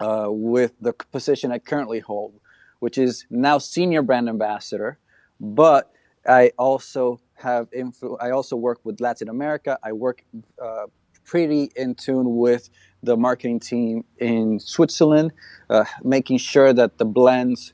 uh, 0.00 0.26
with 0.28 0.72
the 0.80 0.92
position 0.92 1.52
I 1.52 1.58
currently 1.58 2.00
hold, 2.00 2.40
which 2.80 2.98
is 2.98 3.26
now 3.30 3.58
senior 3.58 4.02
brand 4.02 4.28
ambassador. 4.28 4.98
But 5.40 5.92
I 6.26 6.52
also 6.58 7.20
have 7.34 7.70
influ- 7.70 8.16
I 8.20 8.30
also 8.30 8.56
work 8.56 8.80
with 8.82 9.00
Latin 9.00 9.28
America. 9.28 9.78
I 9.82 9.92
work 9.92 10.24
uh, 10.60 10.86
pretty 11.24 11.70
in 11.76 11.94
tune 11.94 12.36
with 12.36 12.70
the 13.02 13.16
marketing 13.16 13.60
team 13.60 14.04
in 14.18 14.58
Switzerland, 14.58 15.32
uh, 15.70 15.84
making 16.02 16.38
sure 16.38 16.72
that 16.72 16.98
the 16.98 17.04
blends 17.04 17.73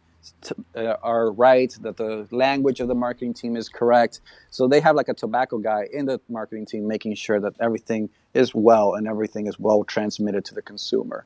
uh, 0.77 0.97
are 1.03 1.31
right, 1.33 1.75
that 1.81 1.97
the 1.97 2.27
language 2.31 2.81
of 2.81 2.89
the 2.89 2.95
marketing 2.95 3.35
team 3.35 3.57
is 3.57 3.69
correct. 3.69 4.21
So 4.51 4.69
they 4.69 4.81
have 4.81 4.97
like 4.97 5.09
a 5.09 5.15
tobacco 5.15 5.59
guy 5.59 5.87
in 5.93 6.07
the 6.07 6.21
marketing 6.29 6.67
team 6.67 6.87
making 6.87 7.15
sure 7.15 7.41
that 7.41 7.55
everything 7.61 8.11
is 8.35 8.55
well 8.55 8.95
and 8.95 9.07
everything 9.07 9.47
is 9.47 9.59
well 9.59 9.85
transmitted 9.85 10.45
to 10.47 10.55
the 10.55 10.63
consumer. 10.63 11.25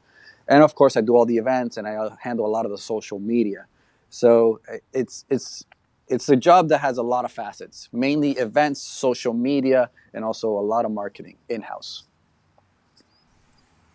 And 0.49 0.63
of 0.63 0.75
course, 0.75 0.97
I 0.97 1.01
do 1.01 1.17
all 1.17 1.27
the 1.27 1.39
events 1.39 1.77
and 1.77 1.87
I 1.87 1.95
uh, 1.95 2.17
handle 2.21 2.47
a 2.47 2.49
lot 2.49 2.65
of 2.65 2.71
the 2.71 2.79
social 2.79 3.19
media. 3.19 3.67
So 4.11 4.61
uh, 4.73 4.77
it's 4.93 5.25
it's 5.29 5.65
it's 6.07 6.29
a 6.29 6.37
job 6.37 6.69
that 6.69 6.79
has 6.79 6.99
a 6.99 7.03
lot 7.03 7.25
of 7.25 7.33
facets, 7.33 7.89
mainly 7.93 8.33
events, 8.33 8.81
social 8.81 9.33
media, 9.33 9.91
and 10.13 10.25
also 10.25 10.51
a 10.51 10.61
lot 10.61 10.85
of 10.85 10.91
marketing 10.91 11.37
in 11.49 11.63
house. 11.63 12.05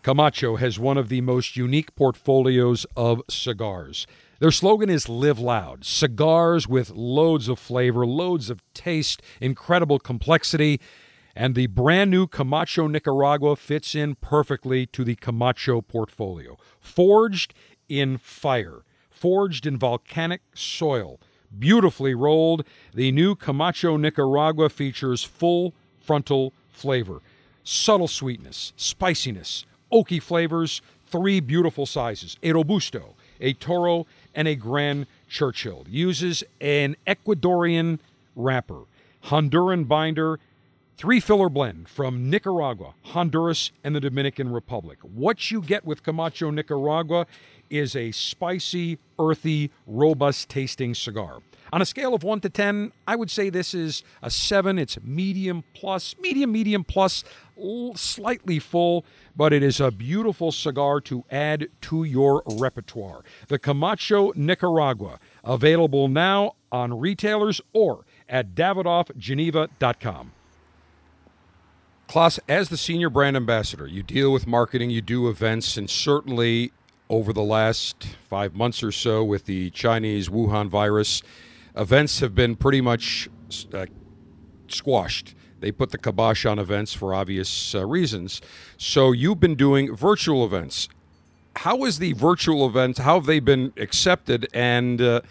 Camacho 0.01 0.55
has 0.55 0.79
one 0.79 0.97
of 0.97 1.09
the 1.09 1.21
most 1.21 1.55
unique 1.55 1.93
portfolios 1.95 2.85
of 2.95 3.21
cigars. 3.29 4.07
Their 4.39 4.51
slogan 4.51 4.89
is 4.89 5.09
Live 5.09 5.37
Loud. 5.37 5.83
Cigars 5.83 6.65
with 6.65 6.91
loads 6.91 7.49
of 7.49 7.59
flavor, 7.59 8.05
loads 8.05 8.49
of 8.49 8.63
taste, 8.73 9.21
incredible 9.41 9.99
complexity. 9.99 10.79
And 11.35 11.55
the 11.55 11.67
brand 11.67 12.09
new 12.09 12.25
Camacho 12.25 12.87
Nicaragua 12.87 13.57
fits 13.57 13.95
in 13.95 14.15
perfectly 14.15 14.85
to 14.87 15.03
the 15.03 15.15
Camacho 15.15 15.81
portfolio. 15.81 16.57
Forged 16.79 17.53
in 17.89 18.17
fire, 18.17 18.85
forged 19.09 19.65
in 19.65 19.77
volcanic 19.77 20.41
soil, 20.53 21.19
beautifully 21.57 22.15
rolled. 22.15 22.65
The 22.93 23.11
new 23.11 23.35
Camacho 23.35 23.97
Nicaragua 23.97 24.69
features 24.69 25.21
full 25.21 25.73
frontal 25.99 26.53
flavor, 26.69 27.21
subtle 27.65 28.07
sweetness, 28.07 28.71
spiciness, 28.77 29.65
oaky 29.91 30.21
flavors, 30.21 30.81
three 31.09 31.39
beautiful 31.39 31.85
sizes 31.85 32.37
a 32.41 32.53
Robusto, 32.53 33.15
a 33.41 33.53
Toro, 33.53 34.05
and 34.33 34.47
a 34.47 34.55
Grand 34.55 35.07
Churchill. 35.27 35.85
Uses 35.89 36.43
an 36.61 36.95
Ecuadorian 37.07 37.99
wrapper, 38.35 38.81
Honduran 39.25 39.87
binder, 39.87 40.39
three 40.99 41.21
filler 41.21 41.47
blend 41.47 41.87
from 41.87 42.29
Nicaragua, 42.29 42.93
Honduras, 43.03 43.71
and 43.85 43.95
the 43.95 44.01
Dominican 44.01 44.51
Republic. 44.51 44.99
What 45.01 45.49
you 45.49 45.61
get 45.61 45.85
with 45.85 46.03
Camacho 46.03 46.51
Nicaragua 46.51 47.25
is 47.69 47.95
a 47.95 48.11
spicy, 48.11 48.99
earthy, 49.17 49.71
robust 49.87 50.49
tasting 50.49 50.93
cigar. 50.93 51.39
On 51.71 51.81
a 51.81 51.85
scale 51.85 52.13
of 52.13 52.23
1 52.23 52.41
to 52.41 52.49
10, 52.49 52.91
I 53.07 53.15
would 53.15 53.31
say 53.31 53.49
this 53.49 53.73
is 53.73 54.03
a 54.21 54.29
7. 54.29 54.77
It's 54.77 54.97
medium 55.01 55.63
plus, 55.73 56.15
medium, 56.19 56.51
medium 56.51 56.83
plus, 56.83 57.23
slightly 57.95 58.59
full, 58.59 59.05
but 59.37 59.53
it 59.53 59.63
is 59.63 59.79
a 59.79 59.91
beautiful 59.91 60.51
cigar 60.51 60.99
to 61.01 61.23
add 61.31 61.69
to 61.83 62.03
your 62.03 62.43
repertoire. 62.45 63.23
The 63.47 63.57
Camacho 63.57 64.33
Nicaragua, 64.35 65.17
available 65.45 66.09
now 66.09 66.55
on 66.73 66.99
retailers 66.99 67.61
or 67.71 68.05
at 68.27 68.53
davidoffgeneva.com. 68.53 70.33
Klaus, 72.09 72.39
as 72.49 72.69
the 72.69 72.75
senior 72.75 73.07
brand 73.07 73.37
ambassador, 73.37 73.85
you 73.85 74.01
deal 74.01 74.33
with 74.33 74.47
marketing, 74.47 74.89
you 74.89 74.99
do 74.99 75.29
events, 75.29 75.77
and 75.77 75.87
certainly 75.87 76.71
over 77.07 77.31
the 77.31 77.43
last 77.43 78.03
five 78.27 78.55
months 78.55 78.81
or 78.81 78.91
so 78.91 79.23
with 79.23 79.45
the 79.45 79.69
Chinese 79.69 80.27
Wuhan 80.27 80.69
virus, 80.69 81.21
events 81.75 82.19
have 82.19 82.33
been 82.33 82.55
pretty 82.55 82.81
much 82.81 83.29
uh, 83.75 83.85
squashed. 84.67 85.35
They 85.59 85.71
put 85.71 85.91
the 85.91 85.99
kibosh 85.99 86.47
on 86.47 86.57
events 86.57 86.95
for 86.95 87.13
obvious 87.13 87.75
uh, 87.75 87.85
reasons. 87.85 88.41
So 88.75 89.11
you've 89.11 89.39
been 89.39 89.53
doing 89.53 89.95
virtual 89.95 90.43
events. 90.43 90.89
How 91.57 91.83
is 91.83 91.99
the 91.99 92.13
virtual 92.13 92.65
events? 92.65 92.97
How 92.97 93.19
have 93.19 93.27
they 93.27 93.39
been 93.39 93.71
accepted? 93.77 94.47
And 94.51 94.99
uh, 94.99 95.21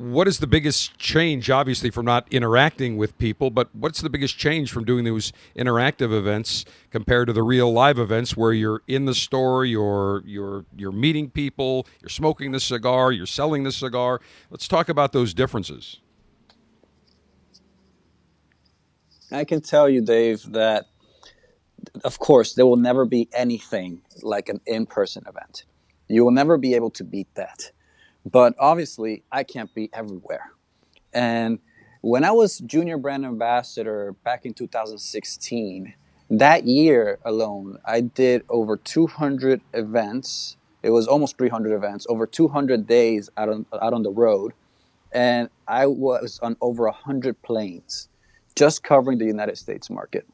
what 0.00 0.26
is 0.26 0.38
the 0.38 0.46
biggest 0.46 0.96
change, 0.96 1.50
obviously, 1.50 1.90
from 1.90 2.06
not 2.06 2.26
interacting 2.30 2.96
with 2.96 3.18
people, 3.18 3.50
but 3.50 3.68
what's 3.74 4.00
the 4.00 4.08
biggest 4.08 4.38
change 4.38 4.72
from 4.72 4.86
doing 4.86 5.04
those 5.04 5.30
interactive 5.54 6.10
events 6.10 6.64
compared 6.90 7.26
to 7.26 7.34
the 7.34 7.42
real 7.42 7.70
live 7.70 7.98
events 7.98 8.34
where 8.34 8.54
you're 8.54 8.80
in 8.88 9.04
the 9.04 9.14
store, 9.14 9.62
you're 9.62 10.22
you're 10.24 10.64
you're 10.74 10.90
meeting 10.90 11.28
people, 11.28 11.86
you're 12.00 12.08
smoking 12.08 12.50
the 12.50 12.60
cigar, 12.60 13.12
you're 13.12 13.26
selling 13.26 13.62
the 13.62 13.72
cigar. 13.72 14.22
Let's 14.48 14.66
talk 14.66 14.88
about 14.88 15.12
those 15.12 15.34
differences. 15.34 15.98
I 19.30 19.44
can 19.44 19.60
tell 19.60 19.86
you, 19.86 20.00
Dave, 20.00 20.50
that 20.52 20.86
of 22.04 22.18
course 22.18 22.54
there 22.54 22.64
will 22.64 22.76
never 22.76 23.04
be 23.04 23.28
anything 23.34 24.00
like 24.22 24.48
an 24.48 24.62
in-person 24.64 25.24
event. 25.28 25.64
You 26.08 26.24
will 26.24 26.32
never 26.32 26.56
be 26.56 26.72
able 26.72 26.90
to 26.92 27.04
beat 27.04 27.34
that 27.34 27.70
but 28.24 28.54
obviously, 28.58 29.22
I 29.30 29.44
can't 29.44 29.72
be 29.74 29.90
everywhere. 29.92 30.52
And 31.12 31.58
when 32.02 32.24
I 32.24 32.30
was 32.30 32.58
junior 32.58 32.96
brand 32.96 33.24
ambassador 33.24 34.14
back 34.24 34.46
in 34.46 34.54
2016, 34.54 35.94
that 36.30 36.66
year 36.66 37.18
alone, 37.24 37.78
I 37.84 38.00
did 38.00 38.44
over 38.48 38.76
200 38.76 39.60
events. 39.74 40.56
It 40.82 40.90
was 40.90 41.06
almost 41.06 41.36
300 41.36 41.74
events, 41.74 42.06
over 42.08 42.26
200 42.26 42.86
days 42.86 43.28
out 43.36 43.48
on, 43.48 43.66
out 43.82 43.92
on 43.92 44.02
the 44.02 44.10
road. 44.10 44.52
And 45.12 45.50
I 45.66 45.86
was 45.86 46.38
on 46.40 46.56
over 46.60 46.84
100 46.84 47.42
planes 47.42 48.08
just 48.54 48.82
covering 48.82 49.18
the 49.18 49.24
United 49.24 49.58
States 49.58 49.90
market, 49.90 50.26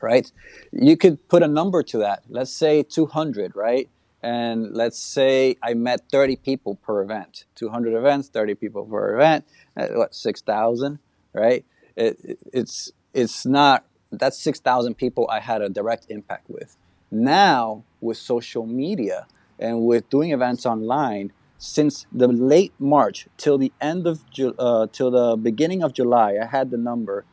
right? 0.00 0.30
You 0.72 0.96
could 0.96 1.28
put 1.28 1.42
a 1.42 1.48
number 1.48 1.82
to 1.82 1.98
that. 1.98 2.22
Let's 2.28 2.52
say 2.52 2.82
200, 2.82 3.54
right? 3.54 3.88
And 4.22 4.72
let's 4.72 4.98
say 4.98 5.56
I 5.62 5.74
met 5.74 6.08
30 6.10 6.36
people 6.36 6.76
per 6.76 7.02
event, 7.02 7.44
200 7.56 7.94
events, 7.96 8.28
30 8.28 8.54
people 8.54 8.84
per 8.84 9.16
event, 9.16 9.44
uh, 9.76 9.88
what 9.88 10.14
6,000, 10.14 10.98
right? 11.32 11.64
It, 11.96 12.38
it's 12.52 12.92
it's 13.12 13.44
not 13.44 13.84
that's 14.10 14.38
6,000 14.38 14.94
people 14.94 15.28
I 15.30 15.40
had 15.40 15.60
a 15.62 15.68
direct 15.68 16.06
impact 16.08 16.48
with. 16.48 16.76
Now 17.10 17.84
with 18.00 18.16
social 18.16 18.66
media 18.66 19.26
and 19.58 19.84
with 19.84 20.08
doing 20.08 20.32
events 20.32 20.64
online, 20.64 21.32
since 21.58 22.06
the 22.12 22.28
late 22.28 22.72
March 22.78 23.28
till 23.36 23.58
the 23.58 23.72
end 23.80 24.06
of 24.06 24.24
uh, 24.58 24.86
till 24.92 25.10
the 25.10 25.36
beginning 25.36 25.82
of 25.82 25.92
July, 25.92 26.36
I 26.40 26.46
had 26.46 26.70
the 26.70 26.76
number. 26.76 27.24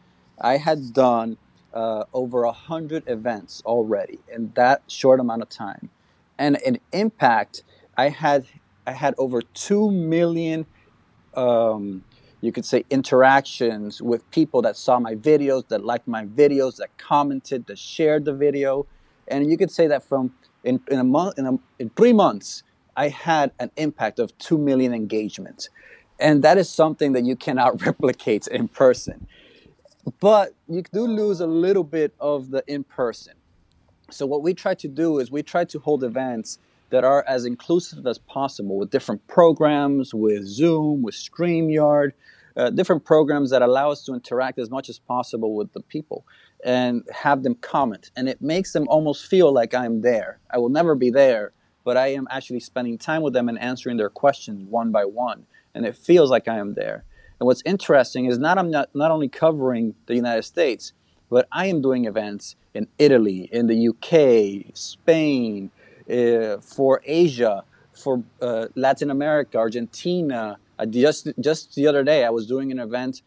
I 0.42 0.58
had 0.58 0.94
done 0.94 1.38
uh, 1.74 2.06
over 2.14 2.44
a 2.44 2.52
hundred 2.52 3.04
events 3.08 3.62
already 3.66 4.20
in 4.34 4.52
that 4.56 4.84
short 4.88 5.20
amount 5.20 5.42
of 5.42 5.50
time 5.50 5.90
and 6.40 6.58
an 6.66 6.80
impact. 6.92 7.64
I 7.96 8.10
had 8.10 8.48
I 8.88 8.94
had 8.94 9.14
over 9.20 9.42
two 9.42 9.92
million, 9.92 10.66
um, 11.36 12.04
you 12.42 12.52
could 12.52 12.66
say, 12.66 12.86
interactions 12.90 14.02
with 14.02 14.30
people 14.32 14.64
that 14.64 14.76
saw 14.76 15.00
my 15.00 15.14
videos, 15.14 15.68
that 15.68 15.86
liked 15.86 16.08
my 16.08 16.26
videos, 16.26 16.78
that 16.78 16.98
commented, 16.98 17.68
that 17.68 17.78
shared 17.78 18.26
the 18.26 18.34
video, 18.34 18.88
and 19.28 19.52
you 19.52 19.58
could 19.58 19.70
say 19.70 19.86
that 19.86 20.02
from 20.02 20.34
in, 20.64 20.82
in 20.90 20.98
a 20.98 21.04
month 21.04 21.38
in, 21.38 21.46
a, 21.46 21.60
in 21.78 21.92
three 21.92 22.14
months, 22.14 22.64
I 22.96 23.10
had 23.10 23.52
an 23.60 23.70
impact 23.78 24.18
of 24.18 24.36
two 24.40 24.58
million 24.58 24.94
engagements, 24.94 25.70
and 26.20 26.42
that 26.44 26.58
is 26.58 26.70
something 26.70 27.14
that 27.14 27.26
you 27.26 27.36
cannot 27.36 27.82
replicate 27.86 28.48
in 28.48 28.70
person. 28.70 29.28
But 30.20 30.56
you 30.68 30.82
do 30.92 31.06
lose 31.06 31.42
a 31.42 31.48
little 31.48 31.84
bit 31.84 32.16
of 32.20 32.50
the 32.50 32.64
in 32.66 32.84
person 32.86 33.34
so 34.12 34.26
what 34.26 34.42
we 34.42 34.54
try 34.54 34.74
to 34.76 34.88
do 34.88 35.20
is 35.20 35.32
we 35.32 35.44
try 35.44 35.66
to 35.66 35.80
hold 35.80 36.04
events 36.04 36.60
that 36.90 37.04
are 37.04 37.24
as 37.28 37.46
inclusive 37.46 38.06
as 38.08 38.18
possible 38.18 38.78
with 38.78 38.90
different 38.90 39.26
programs, 39.28 40.14
with 40.14 40.46
Zoom, 40.46 41.02
with 41.02 41.16
StreamYard, 41.16 42.14
uh, 42.58 42.70
different 42.72 43.06
programs 43.06 43.52
that 43.52 43.62
allow 43.62 43.92
us 43.92 44.04
to 44.06 44.14
interact 44.14 44.58
as 44.60 44.70
much 44.70 44.90
as 44.90 45.00
possible 45.00 45.56
with 45.56 45.72
the 45.74 45.82
people 45.82 46.26
and 46.64 47.04
have 47.14 47.44
them 47.44 47.56
comment. 47.56 48.12
And 48.16 48.28
it 48.28 48.42
makes 48.42 48.74
them 48.74 48.88
almost 48.88 49.28
feel 49.28 49.54
like 49.54 49.74
I'm 49.74 50.02
there. 50.02 50.40
I 50.50 50.58
will 50.58 50.70
never 50.70 50.96
be 50.96 51.10
there, 51.10 51.54
but 51.84 51.96
I 51.96 52.08
am 52.08 52.28
actually 52.30 52.60
spending 52.60 52.98
time 52.98 53.22
with 53.22 53.34
them 53.34 53.48
and 53.50 53.60
answering 53.60 53.98
their 53.98 54.10
questions 54.10 54.66
one 54.68 54.92
by 54.92 55.06
one. 55.06 55.46
And 55.74 55.86
it 55.86 55.96
feels 55.96 56.30
like 56.30 56.48
I 56.48 56.58
am 56.58 56.74
there. 56.74 57.06
And 57.40 57.46
what's 57.46 57.64
interesting 57.66 58.26
is 58.26 58.38
not 58.38 58.58
I'm 58.58 58.72
not, 58.72 58.90
not 58.94 59.12
only 59.12 59.30
covering 59.30 59.96
the 60.08 60.16
United 60.16 60.44
States, 60.44 60.94
but 61.30 61.48
I 61.52 61.68
am 61.68 61.82
doing 61.82 62.06
events 62.06 62.56
in 62.74 62.88
Italy, 62.98 63.50
in 63.52 63.68
the 63.68 63.90
UK, 63.90 64.72
Spain, 64.74 65.72
uh, 66.10 66.58
for 66.58 67.02
Asia, 67.06 67.64
for 67.94 68.24
uh, 68.42 68.68
Latin 68.76 69.12
America, 69.12 69.58
Argentina. 69.58 70.58
Uh, 70.78 70.86
just 70.86 71.28
just 71.40 71.76
the 71.76 71.88
other 71.88 72.04
day, 72.04 72.26
I 72.26 72.30
was 72.30 72.48
doing 72.48 72.72
an 72.72 72.80
event, 72.80 73.22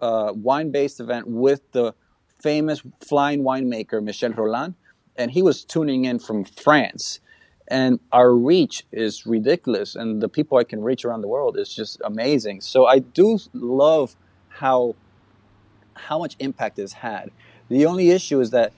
uh, 0.00 0.32
wine-based 0.34 1.00
event 1.00 1.28
with 1.28 1.60
the 1.72 1.94
famous 2.40 2.82
flying 3.00 3.42
winemaker 3.42 4.02
Michel 4.02 4.32
Rolland, 4.32 4.74
and 5.16 5.30
he 5.30 5.42
was 5.42 5.64
tuning 5.64 6.04
in 6.04 6.18
from 6.18 6.44
France. 6.44 7.20
And 7.68 8.00
our 8.10 8.34
reach 8.34 8.84
is 8.90 9.24
ridiculous, 9.24 9.94
and 9.94 10.20
the 10.20 10.28
people 10.28 10.58
I 10.58 10.64
can 10.64 10.82
reach 10.82 11.04
around 11.04 11.20
the 11.20 11.28
world 11.28 11.56
is 11.56 11.72
just 11.72 12.02
amazing. 12.04 12.60
So 12.60 12.86
I 12.86 12.98
do 12.98 13.38
love 13.54 14.16
how 14.48 14.96
how 15.94 16.18
much 16.18 16.36
impact 16.38 16.78
it's 16.78 16.94
had. 16.94 17.30
The 17.68 17.86
only 17.86 18.10
issue 18.10 18.40
is 18.40 18.50
that, 18.50 18.72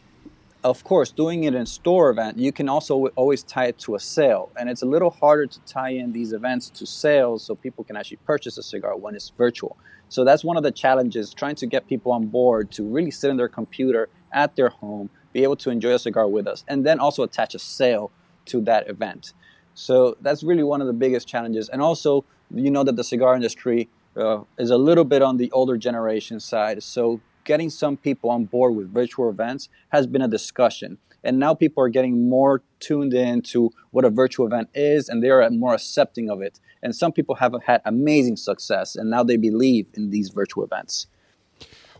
of 0.62 0.84
course, 0.84 1.10
doing 1.10 1.44
it 1.44 1.54
in 1.54 1.66
store 1.66 2.10
event, 2.10 2.38
you 2.38 2.52
can 2.52 2.68
also 2.68 3.06
always 3.16 3.42
tie 3.42 3.66
it 3.66 3.78
to 3.80 3.94
a 3.94 4.00
sale, 4.00 4.50
and 4.58 4.68
it's 4.68 4.82
a 4.82 4.86
little 4.86 5.10
harder 5.10 5.46
to 5.46 5.60
tie 5.60 5.90
in 5.90 6.12
these 6.12 6.32
events 6.32 6.70
to 6.70 6.86
sales 6.86 7.44
so 7.44 7.54
people 7.54 7.84
can 7.84 7.96
actually 7.96 8.18
purchase 8.24 8.56
a 8.56 8.62
cigar 8.62 8.96
when 8.96 9.14
it's 9.14 9.30
virtual. 9.30 9.76
So 10.08 10.24
that's 10.24 10.44
one 10.44 10.56
of 10.56 10.62
the 10.62 10.70
challenges, 10.70 11.34
trying 11.34 11.56
to 11.56 11.66
get 11.66 11.86
people 11.88 12.12
on 12.12 12.26
board 12.26 12.70
to 12.72 12.84
really 12.84 13.10
sit 13.10 13.30
in 13.30 13.36
their 13.36 13.48
computer 13.48 14.08
at 14.32 14.56
their 14.56 14.68
home, 14.68 15.10
be 15.32 15.42
able 15.42 15.56
to 15.56 15.70
enjoy 15.70 15.94
a 15.94 15.98
cigar 15.98 16.28
with 16.28 16.46
us, 16.46 16.64
and 16.68 16.86
then 16.86 17.00
also 17.00 17.22
attach 17.22 17.54
a 17.54 17.58
sale 17.58 18.10
to 18.46 18.60
that 18.62 18.88
event. 18.88 19.32
So 19.74 20.16
that's 20.20 20.42
really 20.42 20.62
one 20.62 20.80
of 20.80 20.86
the 20.86 20.92
biggest 20.92 21.26
challenges. 21.26 21.68
And 21.68 21.82
also, 21.82 22.24
you 22.54 22.70
know 22.70 22.84
that 22.84 22.96
the 22.96 23.04
cigar 23.04 23.34
industry 23.34 23.88
uh, 24.16 24.42
is 24.58 24.70
a 24.70 24.78
little 24.78 25.04
bit 25.04 25.22
on 25.22 25.36
the 25.36 25.50
older 25.52 25.76
generation 25.76 26.40
side. 26.40 26.82
So 26.82 27.20
getting 27.44 27.70
some 27.70 27.96
people 27.96 28.30
on 28.30 28.44
board 28.44 28.74
with 28.74 28.92
virtual 28.92 29.28
events 29.28 29.68
has 29.90 30.06
been 30.06 30.22
a 30.22 30.28
discussion. 30.28 30.98
And 31.22 31.38
now 31.38 31.54
people 31.54 31.82
are 31.82 31.88
getting 31.88 32.28
more 32.28 32.62
tuned 32.80 33.14
in 33.14 33.40
to 33.42 33.70
what 33.92 34.04
a 34.04 34.10
virtual 34.10 34.46
event 34.46 34.68
is 34.74 35.08
and 35.08 35.22
they 35.22 35.30
are 35.30 35.48
more 35.50 35.74
accepting 35.74 36.28
of 36.28 36.42
it. 36.42 36.60
And 36.82 36.94
some 36.94 37.12
people 37.12 37.36
have 37.36 37.54
had 37.64 37.80
amazing 37.86 38.36
success 38.36 38.94
and 38.94 39.08
now 39.08 39.22
they 39.22 39.38
believe 39.38 39.86
in 39.94 40.10
these 40.10 40.28
virtual 40.28 40.64
events. 40.64 41.06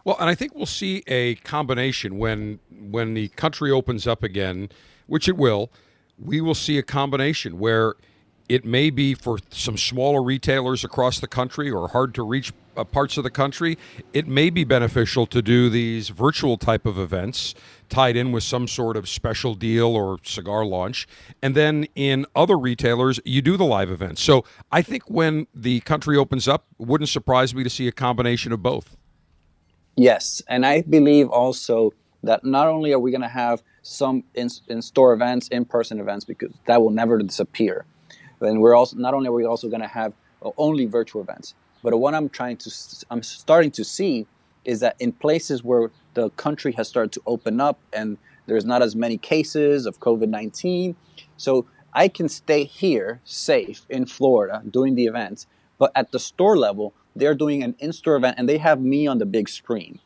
Well, 0.05 0.16
and 0.20 0.29
I 0.29 0.35
think 0.35 0.55
we'll 0.55 0.66
see 0.66 1.03
a 1.07 1.37
combination 1.37 2.18
when 2.18 2.61
when 2.70 3.14
the 3.14 3.29
country 3.29 3.70
opens 3.70 4.07
up 4.07 4.22
again, 4.22 4.68
which 5.07 5.29
it 5.29 5.37
will. 5.37 5.70
We 6.18 6.42
will 6.42 6.55
see 6.55 6.77
a 6.77 6.83
combination 6.83 7.59
where 7.59 7.94
it 8.48 8.64
may 8.64 8.90
be 8.90 9.14
for 9.14 9.38
some 9.50 9.76
smaller 9.76 10.22
retailers 10.22 10.85
across 10.85 11.18
the 11.20 11.26
country 11.26 11.70
or 11.70 11.88
hard 11.88 12.14
to 12.14 12.22
reach 12.22 12.52
uh, 12.76 12.85
parts 12.85 13.16
of 13.16 13.24
the 13.24 13.30
country, 13.30 13.78
it 14.12 14.26
may 14.26 14.50
be 14.50 14.64
beneficial 14.64 15.26
to 15.26 15.40
do 15.40 15.70
these 15.70 16.09
virtual 16.09 16.57
type 16.57 16.87
of 16.87 16.98
events 16.98 17.54
tied 17.88 18.16
in 18.16 18.33
with 18.33 18.42
some 18.42 18.66
sort 18.66 18.96
of 18.96 19.09
special 19.09 19.54
deal 19.54 19.94
or 19.94 20.18
cigar 20.24 20.64
launch. 20.64 21.07
And 21.42 21.54
then 21.54 21.87
in 21.94 22.26
other 22.35 22.59
retailers, 22.59 23.20
you 23.24 23.40
do 23.42 23.57
the 23.57 23.64
live 23.64 23.90
events. 23.90 24.22
So 24.22 24.44
I 24.72 24.83
think 24.83 25.09
when 25.09 25.46
the 25.54 25.80
country 25.80 26.16
opens 26.16 26.48
up, 26.48 26.66
it 26.78 26.87
wouldn't 26.87 27.11
surprise 27.11 27.54
me 27.54 27.62
to 27.62 27.70
see 27.70 27.87
a 27.88 27.92
combination 27.92 28.52
of 28.52 28.62
both. 28.62 28.96
Yes. 29.96 30.42
And 30.48 30.66
I 30.66 30.83
believe 30.83 31.28
also 31.28 31.92
that 32.24 32.44
not 32.44 32.66
only 32.66 32.92
are 32.92 32.98
we 32.98 33.11
going 33.11 33.20
to 33.20 33.28
have 33.28 33.62
some 33.83 34.24
in, 34.35 34.48
in 34.66 34.83
store 34.83 35.12
events, 35.12 35.48
in 35.48 35.64
person 35.64 36.00
events, 36.00 36.24
because 36.24 36.52
that 36.66 36.83
will 36.83 36.90
never 36.90 37.18
disappear. 37.22 37.85
And 38.40 38.60
we're 38.60 38.74
also 38.74 38.96
not 38.96 39.14
only 39.14 39.28
are 39.28 39.32
we 39.32 39.44
also 39.44 39.68
going 39.68 39.82
to 39.82 39.88
have 39.88 40.12
uh, 40.42 40.50
only 40.56 40.86
virtual 40.86 41.22
events, 41.22 41.54
but 41.82 41.96
what 41.98 42.14
I'm 42.14 42.28
trying 42.28 42.56
to 42.58 42.70
I'm 43.10 43.22
starting 43.22 43.70
to 43.72 43.84
see 43.84 44.26
is 44.64 44.80
that 44.80 44.96
in 44.98 45.12
places 45.12 45.62
where 45.62 45.90
the 46.14 46.30
country 46.30 46.72
has 46.72 46.88
started 46.88 47.12
to 47.12 47.22
open 47.26 47.60
up 47.60 47.78
and 47.92 48.16
there's 48.46 48.64
not 48.64 48.82
as 48.82 48.94
many 48.94 49.18
cases 49.18 49.86
of 49.86 50.00
COVID-19, 50.00 50.94
so 51.36 51.66
I 51.92 52.08
can 52.08 52.28
stay 52.28 52.64
here 52.64 53.20
safe 53.24 53.86
in 53.88 54.06
Florida 54.06 54.62
doing 54.68 54.94
the 54.94 55.06
events, 55.06 55.46
but 55.78 55.92
at 55.94 56.12
the 56.12 56.18
store 56.18 56.56
level, 56.56 56.92
they're 57.14 57.34
doing 57.34 57.62
an 57.62 57.76
in-store 57.78 58.16
event 58.16 58.36
and 58.38 58.48
they 58.48 58.58
have 58.58 58.80
me 58.80 59.06
on 59.06 59.18
the 59.18 59.26
big 59.26 59.48
screen. 59.48 60.00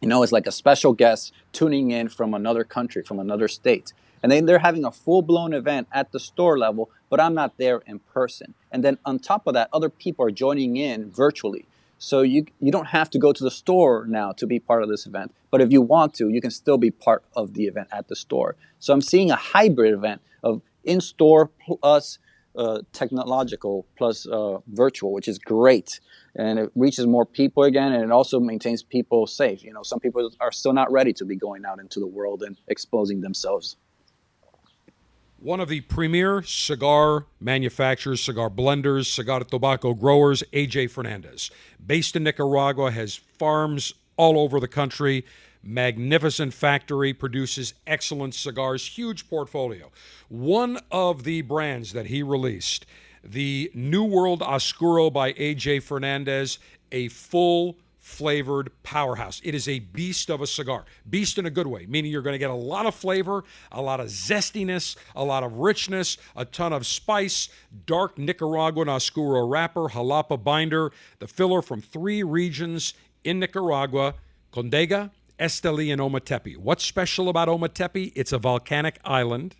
You 0.00 0.08
know, 0.08 0.22
it's 0.22 0.32
like 0.32 0.46
a 0.46 0.52
special 0.52 0.92
guest 0.92 1.32
tuning 1.52 1.90
in 1.90 2.08
from 2.08 2.32
another 2.32 2.64
country, 2.64 3.02
from 3.02 3.18
another 3.18 3.48
state. 3.48 3.92
And 4.22 4.32
then 4.32 4.46
they're 4.46 4.60
having 4.60 4.84
a 4.84 4.90
full 4.90 5.22
blown 5.22 5.52
event 5.52 5.88
at 5.92 6.12
the 6.12 6.20
store 6.20 6.58
level, 6.58 6.90
but 7.10 7.20
I'm 7.20 7.34
not 7.34 7.58
there 7.58 7.82
in 7.86 7.98
person. 8.00 8.54
And 8.70 8.84
then 8.84 8.98
on 9.04 9.18
top 9.18 9.46
of 9.46 9.54
that, 9.54 9.68
other 9.72 9.88
people 9.88 10.24
are 10.24 10.30
joining 10.30 10.76
in 10.76 11.10
virtually. 11.10 11.66
So 11.98 12.22
you 12.22 12.46
you 12.60 12.70
don't 12.70 12.88
have 12.88 13.10
to 13.10 13.18
go 13.18 13.32
to 13.32 13.44
the 13.44 13.50
store 13.50 14.06
now 14.06 14.32
to 14.32 14.46
be 14.46 14.60
part 14.60 14.82
of 14.82 14.88
this 14.88 15.06
event. 15.06 15.34
But 15.50 15.60
if 15.60 15.72
you 15.72 15.82
want 15.82 16.14
to, 16.14 16.28
you 16.28 16.40
can 16.40 16.50
still 16.50 16.78
be 16.78 16.90
part 16.90 17.24
of 17.34 17.54
the 17.54 17.64
event 17.64 17.88
at 17.92 18.08
the 18.08 18.16
store. 18.16 18.54
So 18.78 18.92
I'm 18.92 19.00
seeing 19.00 19.30
a 19.30 19.36
hybrid 19.36 19.92
event 19.92 20.22
of 20.42 20.62
in 20.84 21.00
store 21.00 21.50
plus 21.66 22.18
uh, 22.56 22.80
technological 22.92 23.86
plus 23.96 24.26
uh, 24.26 24.58
virtual, 24.68 25.12
which 25.12 25.28
is 25.28 25.38
great, 25.38 26.00
and 26.34 26.58
it 26.58 26.70
reaches 26.74 27.06
more 27.06 27.26
people 27.26 27.64
again, 27.64 27.92
and 27.92 28.02
it 28.02 28.10
also 28.10 28.40
maintains 28.40 28.82
people 28.82 29.26
safe. 29.26 29.62
You 29.62 29.72
know, 29.72 29.82
some 29.82 30.00
people 30.00 30.30
are 30.40 30.52
still 30.52 30.72
not 30.72 30.90
ready 30.90 31.12
to 31.14 31.24
be 31.24 31.36
going 31.36 31.64
out 31.64 31.78
into 31.78 32.00
the 32.00 32.06
world 32.06 32.42
and 32.42 32.56
exposing 32.68 33.20
themselves. 33.20 33.76
One 35.40 35.60
of 35.60 35.68
the 35.68 35.82
premier 35.82 36.42
cigar 36.42 37.26
manufacturers, 37.38 38.20
cigar 38.20 38.50
blenders, 38.50 39.06
cigar 39.06 39.44
tobacco 39.44 39.94
growers, 39.94 40.42
AJ 40.52 40.90
Fernandez, 40.90 41.52
based 41.84 42.16
in 42.16 42.24
Nicaragua, 42.24 42.90
has 42.90 43.14
farms 43.14 43.94
all 44.16 44.36
over 44.36 44.58
the 44.58 44.66
country. 44.66 45.24
Magnificent 45.62 46.54
factory, 46.54 47.12
produces 47.12 47.74
excellent 47.86 48.34
cigars, 48.34 48.84
huge 48.84 49.30
portfolio. 49.30 49.92
One 50.28 50.80
of 50.90 51.22
the 51.22 51.42
brands 51.42 51.92
that 51.92 52.06
he 52.06 52.20
released, 52.24 52.84
the 53.22 53.70
New 53.74 54.02
World 54.02 54.42
Oscuro 54.42 55.08
by 55.08 55.34
AJ 55.34 55.84
Fernandez, 55.84 56.58
a 56.90 57.06
full 57.08 57.76
flavored 58.08 58.70
powerhouse. 58.82 59.40
It 59.44 59.54
is 59.54 59.68
a 59.68 59.80
beast 59.80 60.30
of 60.30 60.40
a 60.40 60.46
cigar. 60.46 60.86
Beast 61.08 61.36
in 61.36 61.44
a 61.44 61.50
good 61.50 61.66
way, 61.66 61.84
meaning 61.86 62.10
you're 62.10 62.22
going 62.22 62.34
to 62.34 62.38
get 62.38 62.50
a 62.50 62.54
lot 62.54 62.86
of 62.86 62.94
flavor, 62.94 63.44
a 63.70 63.82
lot 63.82 64.00
of 64.00 64.06
zestiness, 64.06 64.96
a 65.14 65.22
lot 65.22 65.44
of 65.44 65.52
richness, 65.52 66.16
a 66.34 66.44
ton 66.46 66.72
of 66.72 66.86
spice, 66.86 67.50
dark 67.84 68.18
Nicaraguan 68.18 68.88
Oscuro 68.88 69.46
wrapper, 69.46 69.88
jalapa 69.88 70.42
binder, 70.42 70.90
the 71.18 71.28
filler 71.28 71.60
from 71.60 71.82
three 71.82 72.22
regions 72.22 72.94
in 73.24 73.38
Nicaragua 73.38 74.14
Condega, 74.52 75.10
Esteli, 75.38 75.92
and 75.92 76.00
Ometepe. 76.00 76.56
What's 76.56 76.84
special 76.84 77.28
about 77.28 77.48
Ometepe? 77.48 78.12
It's 78.16 78.32
a 78.32 78.38
volcanic 78.38 78.98
island. 79.04 79.54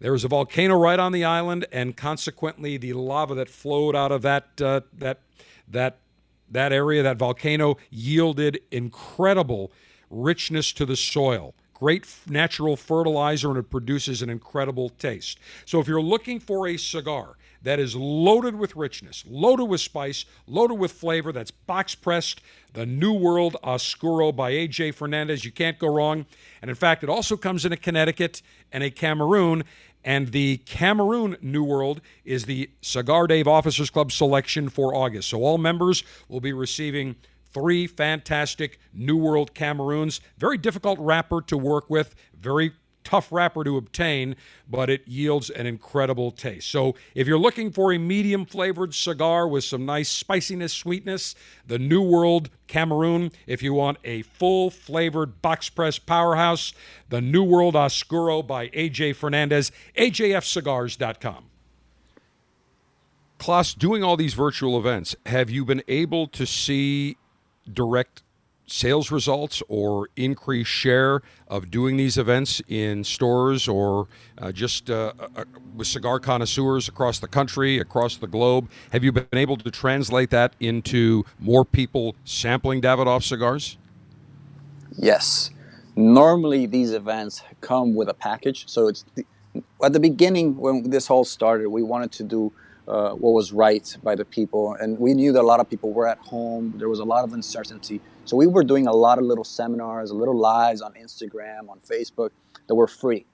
There 0.00 0.14
is 0.14 0.22
a 0.22 0.28
volcano 0.28 0.76
right 0.76 0.98
on 0.98 1.12
the 1.12 1.24
island, 1.24 1.66
and 1.72 1.96
consequently, 1.96 2.76
the 2.76 2.92
lava 2.92 3.34
that 3.34 3.48
flowed 3.48 3.96
out 3.96 4.12
of 4.12 4.22
that 4.22 4.60
uh, 4.60 4.82
that 4.98 5.20
that 5.66 5.98
that 6.50 6.72
area, 6.72 7.02
that 7.02 7.16
volcano, 7.16 7.76
yielded 7.90 8.60
incredible 8.70 9.72
richness 10.10 10.72
to 10.72 10.84
the 10.84 10.96
soil. 10.96 11.54
Great 11.74 12.06
natural 12.28 12.76
fertilizer, 12.76 13.48
and 13.48 13.58
it 13.58 13.70
produces 13.70 14.20
an 14.20 14.28
incredible 14.28 14.90
taste. 14.90 15.38
So, 15.64 15.80
if 15.80 15.88
you're 15.88 16.02
looking 16.02 16.38
for 16.38 16.68
a 16.68 16.76
cigar 16.76 17.36
that 17.62 17.78
is 17.78 17.96
loaded 17.96 18.54
with 18.54 18.76
richness, 18.76 19.24
loaded 19.26 19.64
with 19.64 19.80
spice, 19.80 20.24
loaded 20.46 20.74
with 20.74 20.92
flavor, 20.92 21.32
that's 21.32 21.50
box 21.50 21.94
pressed, 21.94 22.42
the 22.72 22.86
New 22.86 23.12
World 23.12 23.56
Oscuro 23.64 24.32
by 24.32 24.52
AJ 24.52 24.94
Fernandez, 24.94 25.44
you 25.44 25.52
can't 25.52 25.78
go 25.78 25.88
wrong. 25.88 26.26
And 26.62 26.68
in 26.68 26.74
fact, 26.74 27.02
it 27.02 27.08
also 27.08 27.36
comes 27.36 27.64
in 27.64 27.72
a 27.72 27.76
Connecticut 27.76 28.42
and 28.72 28.84
a 28.84 28.90
Cameroon. 28.90 29.64
And 30.04 30.32
the 30.32 30.58
Cameroon 30.58 31.36
New 31.42 31.62
World 31.62 32.00
is 32.24 32.44
the 32.44 32.70
Cigar 32.80 33.26
Dave 33.26 33.46
Officers 33.46 33.90
Club 33.90 34.12
selection 34.12 34.68
for 34.68 34.94
August. 34.94 35.28
So 35.28 35.42
all 35.42 35.58
members 35.58 36.02
will 36.28 36.40
be 36.40 36.52
receiving 36.52 37.16
three 37.52 37.86
fantastic 37.86 38.78
New 38.92 39.16
World 39.16 39.54
Cameroons. 39.54 40.20
Very 40.38 40.56
difficult 40.56 40.98
wrapper 40.98 41.42
to 41.42 41.56
work 41.56 41.90
with, 41.90 42.14
very 42.38 42.72
tough 43.04 43.30
wrapper 43.30 43.64
to 43.64 43.76
obtain, 43.76 44.36
but 44.68 44.90
it 44.90 45.06
yields 45.06 45.50
an 45.50 45.66
incredible 45.66 46.30
taste. 46.30 46.70
So, 46.70 46.94
if 47.14 47.26
you're 47.26 47.38
looking 47.38 47.70
for 47.70 47.92
a 47.92 47.98
medium 47.98 48.46
flavored 48.46 48.94
cigar 48.94 49.48
with 49.48 49.64
some 49.64 49.86
nice 49.86 50.08
spiciness, 50.08 50.72
sweetness, 50.72 51.34
the 51.66 51.78
New 51.78 52.02
World 52.02 52.50
Cameroon. 52.70 53.32
If 53.46 53.62
you 53.62 53.74
want 53.74 53.98
a 54.04 54.22
full 54.22 54.70
flavored 54.70 55.42
box 55.42 55.68
press 55.68 55.98
powerhouse, 55.98 56.72
the 57.08 57.20
New 57.20 57.42
World 57.42 57.76
Oscuro 57.76 58.42
by 58.42 58.68
AJ 58.68 59.16
Fernandez, 59.16 59.72
ajfcigars.com. 59.96 61.46
Klaus, 63.38 63.74
doing 63.74 64.04
all 64.04 64.16
these 64.16 64.34
virtual 64.34 64.78
events, 64.78 65.16
have 65.26 65.50
you 65.50 65.64
been 65.64 65.82
able 65.88 66.26
to 66.28 66.46
see 66.46 67.16
direct 67.70 68.22
sales 68.70 69.10
results 69.10 69.62
or 69.68 70.08
increased 70.16 70.70
share 70.70 71.22
of 71.48 71.70
doing 71.70 71.96
these 71.96 72.16
events 72.16 72.62
in 72.68 73.02
stores 73.02 73.66
or 73.66 74.06
uh, 74.38 74.52
just 74.52 74.88
uh, 74.88 75.12
uh, 75.36 75.44
with 75.74 75.88
cigar 75.88 76.20
connoisseurs 76.20 76.88
across 76.88 77.18
the 77.18 77.26
country, 77.28 77.78
across 77.78 78.16
the 78.16 78.26
globe? 78.26 78.70
Have 78.92 79.02
you 79.02 79.12
been 79.12 79.26
able 79.32 79.56
to 79.56 79.70
translate 79.70 80.30
that 80.30 80.54
into 80.60 81.24
more 81.40 81.64
people 81.64 82.14
sampling 82.24 82.80
Davidoff 82.80 83.24
cigars? 83.24 83.76
Yes. 84.96 85.50
Normally, 85.96 86.66
these 86.66 86.92
events 86.92 87.42
come 87.60 87.94
with 87.94 88.08
a 88.08 88.14
package. 88.14 88.68
So 88.68 88.86
it's 88.88 89.04
the, 89.16 89.24
at 89.82 89.92
the 89.92 90.00
beginning 90.00 90.56
when 90.56 90.90
this 90.90 91.10
all 91.10 91.24
started, 91.24 91.68
we 91.68 91.82
wanted 91.82 92.12
to 92.12 92.22
do 92.22 92.52
uh, 92.90 93.12
what 93.12 93.30
was 93.30 93.52
right 93.52 93.96
by 94.02 94.16
the 94.16 94.24
people. 94.24 94.74
And 94.74 94.98
we 94.98 95.14
knew 95.14 95.32
that 95.32 95.40
a 95.40 95.46
lot 95.52 95.60
of 95.60 95.70
people 95.70 95.92
were 95.92 96.08
at 96.08 96.18
home. 96.18 96.74
There 96.76 96.88
was 96.88 96.98
a 96.98 97.04
lot 97.04 97.22
of 97.22 97.32
uncertainty. 97.32 98.00
So 98.24 98.36
we 98.36 98.48
were 98.48 98.64
doing 98.64 98.86
a 98.88 98.92
lot 98.92 99.18
of 99.18 99.24
little 99.24 99.44
seminars, 99.44 100.10
a 100.10 100.14
little 100.14 100.36
lives 100.36 100.82
on 100.82 100.94
Instagram, 100.94 101.68
on 101.68 101.78
Facebook 101.80 102.30
that 102.66 102.74
were 102.74 102.88
free. 102.88 103.26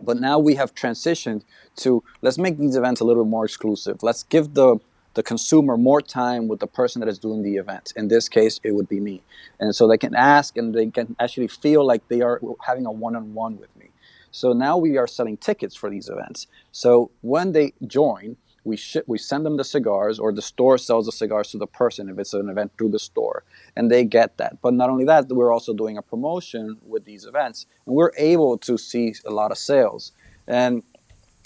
But 0.00 0.20
now 0.20 0.38
we 0.38 0.54
have 0.54 0.74
transitioned 0.76 1.42
to 1.76 2.04
let's 2.22 2.38
make 2.38 2.56
these 2.56 2.76
events 2.76 3.00
a 3.00 3.04
little 3.04 3.24
more 3.24 3.44
exclusive. 3.44 4.02
Let's 4.02 4.22
give 4.22 4.54
the 4.54 4.78
the 5.14 5.22
consumer 5.24 5.76
more 5.76 6.00
time 6.00 6.46
with 6.46 6.60
the 6.60 6.68
person 6.68 7.00
that 7.00 7.08
is 7.08 7.18
doing 7.18 7.42
the 7.42 7.56
event. 7.56 7.92
In 7.96 8.06
this 8.06 8.28
case, 8.28 8.60
it 8.62 8.72
would 8.76 8.88
be 8.88 9.00
me. 9.00 9.22
And 9.58 9.74
so 9.74 9.88
they 9.88 9.98
can 9.98 10.14
ask 10.14 10.56
and 10.56 10.72
they 10.72 10.86
can 10.90 11.16
actually 11.18 11.48
feel 11.48 11.84
like 11.84 12.06
they 12.06 12.20
are 12.20 12.40
having 12.64 12.86
a 12.86 12.92
one 12.92 13.16
on 13.16 13.34
one 13.34 13.58
with 13.58 13.74
me. 13.76 13.90
So 14.30 14.52
now 14.52 14.76
we 14.76 14.96
are 14.96 15.08
selling 15.08 15.36
tickets 15.36 15.74
for 15.74 15.90
these 15.90 16.08
events. 16.08 16.46
So 16.70 17.10
when 17.22 17.50
they 17.50 17.72
join, 17.84 18.36
we 18.68 18.76
ship, 18.76 19.04
we 19.08 19.18
send 19.18 19.44
them 19.46 19.56
the 19.56 19.64
cigars, 19.64 20.18
or 20.18 20.32
the 20.32 20.42
store 20.42 20.78
sells 20.78 21.06
the 21.06 21.12
cigars 21.12 21.50
to 21.52 21.58
the 21.58 21.66
person 21.66 22.08
if 22.08 22.18
it's 22.18 22.34
an 22.34 22.48
event 22.48 22.70
through 22.76 22.90
the 22.90 22.98
store, 22.98 23.42
and 23.74 23.90
they 23.90 24.04
get 24.04 24.36
that. 24.36 24.60
But 24.60 24.74
not 24.74 24.90
only 24.90 25.04
that, 25.06 25.26
we're 25.28 25.52
also 25.52 25.72
doing 25.72 25.96
a 25.96 26.02
promotion 26.02 26.76
with 26.86 27.04
these 27.04 27.24
events, 27.24 27.66
and 27.86 27.96
we're 27.96 28.12
able 28.16 28.58
to 28.58 28.76
see 28.76 29.14
a 29.24 29.30
lot 29.30 29.50
of 29.50 29.58
sales. 29.58 30.12
And 30.46 30.82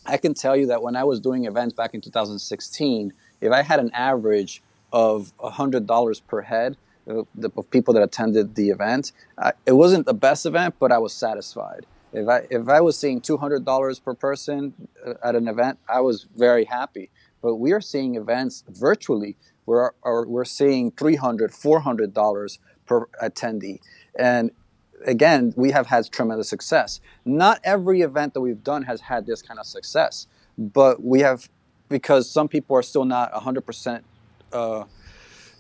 I 0.05 0.17
can 0.17 0.35
tell 0.35 0.57
you 0.57 0.67
that 0.67 0.83
when 0.83 0.97
I 0.97 1.05
was 1.05 1.21
doing 1.21 1.45
events 1.45 1.75
back 1.75 1.95
in 1.95 2.01
2016, 2.01 3.13
if 3.41 3.53
I 3.53 3.63
had 3.63 3.79
an 3.79 3.91
average 3.95 4.63
of 4.93 5.33
$100 5.39 6.23
per 6.27 6.41
head, 6.43 6.77
uh, 7.09 7.23
of 7.57 7.71
people 7.71 7.95
that 7.95 8.03
attended 8.03 8.55
the 8.55 8.71
event, 8.71 9.13
it 9.67 9.73
wasn't 9.73 10.07
the 10.07 10.15
best 10.15 10.45
event, 10.47 10.75
but 10.79 10.93
I 10.93 10.99
was 10.99 11.13
satisfied. 11.13 11.87
If 12.13 12.29
I 12.29 12.47
if 12.51 12.69
I 12.69 12.81
was 12.81 12.99
seeing 12.99 13.21
two 13.21 13.39
hundred 13.39 13.65
dollars 13.65 13.99
per 13.99 14.15
person 14.15 14.75
uh, 15.07 15.15
at 15.25 15.37
an 15.37 15.49
event, 15.49 15.79
I 15.89 16.01
was 16.01 16.27
very 16.37 16.65
happy. 16.67 17.11
But 17.43 17.57
we 17.57 17.73
are 17.73 17.81
seeing 17.81 18.17
events 18.17 18.65
virtually 18.69 19.37
where 19.65 19.93
we're 20.05 20.45
seeing 20.45 20.91
300 20.93 21.53
400 21.55 22.15
dollars 22.15 22.59
per 22.87 23.07
attendee, 23.23 23.81
and 24.19 24.51
again, 25.07 25.55
we 25.57 25.71
have 25.73 25.87
had 25.87 26.11
tremendous 26.11 26.49
success. 26.49 27.01
Not 27.25 27.61
every 27.65 28.03
event 28.03 28.35
that 28.35 28.41
we've 28.41 28.65
done 28.65 28.85
has 28.85 29.03
had 29.03 29.27
this 29.27 29.43
kind 29.43 29.61
of 29.61 29.67
success, 29.67 30.27
but 30.59 31.03
we 31.03 31.21
have 31.21 31.49
because 31.89 32.31
some 32.31 32.49
people 32.49 32.77
are 32.77 32.83
still 32.83 33.05
not 33.05 33.33
100% 33.33 34.03
uh, 34.53 34.85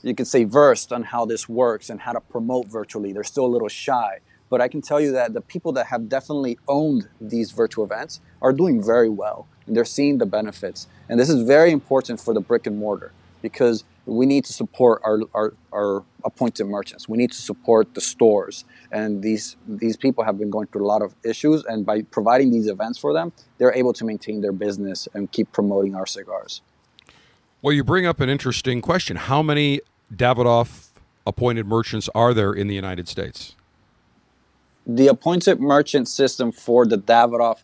you 0.02 0.14
could 0.14 0.26
say 0.26 0.44
versed 0.44 0.92
on 0.92 1.02
how 1.04 1.24
this 1.26 1.48
works 1.48 1.90
and 1.90 2.00
how 2.00 2.12
to 2.12 2.20
promote 2.20 2.66
virtually 2.68 3.12
they're 3.12 3.24
still 3.24 3.46
a 3.46 3.52
little 3.54 3.68
shy 3.68 4.18
but 4.52 4.60
i 4.60 4.68
can 4.68 4.82
tell 4.88 5.00
you 5.00 5.10
that 5.12 5.32
the 5.32 5.44
people 5.52 5.72
that 5.72 5.86
have 5.86 6.02
definitely 6.16 6.54
owned 6.68 7.08
these 7.20 7.50
virtual 7.62 7.84
events 7.84 8.20
are 8.40 8.52
doing 8.52 8.76
very 8.94 9.08
well 9.22 9.40
and 9.66 9.74
they're 9.74 9.92
seeing 9.98 10.18
the 10.18 10.26
benefits 10.38 10.86
and 11.08 11.18
this 11.18 11.30
is 11.36 11.42
very 11.56 11.72
important 11.78 12.20
for 12.20 12.32
the 12.34 12.40
brick 12.40 12.66
and 12.66 12.76
mortar 12.78 13.10
because 13.40 13.84
we 14.06 14.26
need 14.26 14.44
to 14.44 14.52
support 14.52 15.00
our, 15.04 15.20
our, 15.34 15.54
our 15.72 16.04
appointed 16.24 16.64
merchants. 16.64 17.08
We 17.08 17.18
need 17.18 17.30
to 17.32 17.38
support 17.38 17.94
the 17.94 18.00
stores. 18.00 18.64
And 18.90 19.22
these, 19.22 19.56
these 19.66 19.96
people 19.96 20.24
have 20.24 20.38
been 20.38 20.50
going 20.50 20.66
through 20.68 20.84
a 20.84 20.88
lot 20.88 21.02
of 21.02 21.14
issues. 21.24 21.64
And 21.64 21.86
by 21.86 22.02
providing 22.02 22.50
these 22.50 22.66
events 22.66 22.98
for 22.98 23.12
them, 23.12 23.32
they're 23.58 23.74
able 23.74 23.92
to 23.94 24.04
maintain 24.04 24.40
their 24.40 24.52
business 24.52 25.06
and 25.14 25.30
keep 25.30 25.52
promoting 25.52 25.94
our 25.94 26.06
cigars. 26.06 26.62
Well, 27.60 27.72
you 27.72 27.84
bring 27.84 28.06
up 28.06 28.20
an 28.20 28.28
interesting 28.28 28.80
question. 28.80 29.16
How 29.16 29.42
many 29.42 29.80
Davidoff 30.12 30.88
appointed 31.26 31.66
merchants 31.66 32.08
are 32.14 32.34
there 32.34 32.52
in 32.52 32.66
the 32.66 32.74
United 32.74 33.06
States? 33.06 33.54
The 34.86 35.06
appointed 35.06 35.60
merchant 35.60 36.08
system 36.08 36.50
for 36.50 36.84
the 36.86 36.98
Davidoff, 36.98 37.62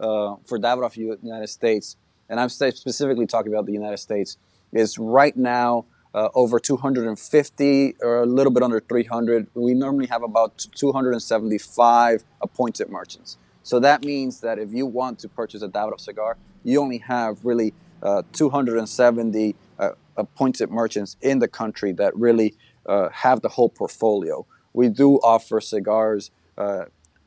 uh, 0.00 0.34
for 0.46 0.58
Davidoff 0.58 0.96
United 0.96 1.46
States, 1.48 1.96
and 2.28 2.40
I'm 2.40 2.48
specifically 2.48 3.26
talking 3.26 3.52
about 3.52 3.66
the 3.66 3.72
United 3.72 3.98
States, 3.98 4.36
is 4.72 4.98
right 4.98 5.36
now 5.36 5.84
uh, 6.12 6.28
over 6.34 6.58
250 6.58 7.96
or 8.02 8.22
a 8.22 8.26
little 8.26 8.52
bit 8.52 8.64
under 8.64 8.80
300. 8.80 9.46
We 9.54 9.74
normally 9.74 10.06
have 10.06 10.24
about 10.24 10.66
275 10.74 12.24
appointed 12.40 12.88
merchants. 12.88 13.38
So 13.62 13.78
that 13.80 14.04
means 14.04 14.40
that 14.40 14.58
if 14.58 14.72
you 14.72 14.86
want 14.86 15.20
to 15.20 15.28
purchase 15.28 15.62
a 15.62 15.68
Davidoff 15.68 16.00
cigar, 16.00 16.36
you 16.64 16.80
only 16.80 16.98
have 16.98 17.44
really 17.44 17.74
uh, 18.02 18.22
270 18.32 19.54
uh, 19.78 19.90
appointed 20.16 20.70
merchants 20.70 21.16
in 21.20 21.38
the 21.38 21.48
country 21.48 21.92
that 21.92 22.16
really 22.16 22.54
uh, 22.86 23.08
have 23.10 23.40
the 23.42 23.50
whole 23.50 23.68
portfolio. 23.68 24.44
We 24.72 24.88
do 24.88 25.16
offer 25.16 25.60
cigars 25.60 26.30
uh, 26.58 26.84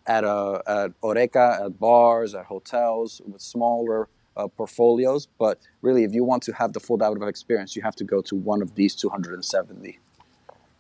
at, 0.08 0.24
uh, 0.24 0.62
at 0.68 1.02
Oreca, 1.02 1.66
at 1.66 1.80
bars, 1.80 2.34
at 2.34 2.46
hotels 2.46 3.22
with 3.26 3.42
smaller 3.42 4.08
uh, 4.36 4.48
portfolios. 4.48 5.28
But 5.38 5.60
really, 5.82 6.04
if 6.04 6.14
you 6.14 6.24
want 6.24 6.44
to 6.44 6.54
have 6.54 6.74
the 6.74 6.80
full 6.80 6.98
Davidoff 6.98 7.30
experience, 7.30 7.76
you 7.76 7.82
have 7.82 7.96
to 7.98 8.04
go 8.04 8.22
to 8.24 8.36
one 8.36 8.62
of 8.62 8.76
these 8.76 8.96
270. 8.96 10.00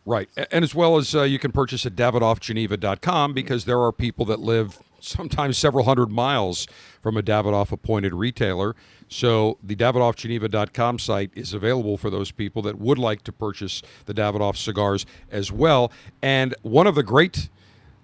Right. 0.05 0.29
And 0.51 0.63
as 0.63 0.73
well 0.73 0.97
as 0.97 1.13
uh, 1.13 1.23
you 1.23 1.37
can 1.37 1.51
purchase 1.51 1.85
at 1.85 1.95
DavidoffGeneva.com 1.95 3.33
because 3.33 3.65
there 3.65 3.79
are 3.79 3.91
people 3.91 4.25
that 4.25 4.39
live 4.39 4.79
sometimes 5.01 5.57
several 5.57 5.85
hundred 5.85 6.11
miles 6.11 6.67
from 7.01 7.15
a 7.17 7.21
Davidoff 7.21 7.71
appointed 7.71 8.13
retailer. 8.13 8.75
So 9.07 9.57
the 9.63 9.75
DavidoffGeneva.com 9.75 10.99
site 10.99 11.31
is 11.35 11.53
available 11.53 11.97
for 11.97 12.09
those 12.09 12.31
people 12.31 12.61
that 12.63 12.79
would 12.79 12.97
like 12.97 13.23
to 13.23 13.31
purchase 13.31 13.81
the 14.05 14.13
Davidoff 14.13 14.57
cigars 14.57 15.05
as 15.31 15.51
well. 15.51 15.91
And 16.21 16.55
one 16.61 16.87
of 16.87 16.95
the 16.95 17.03
great 17.03 17.49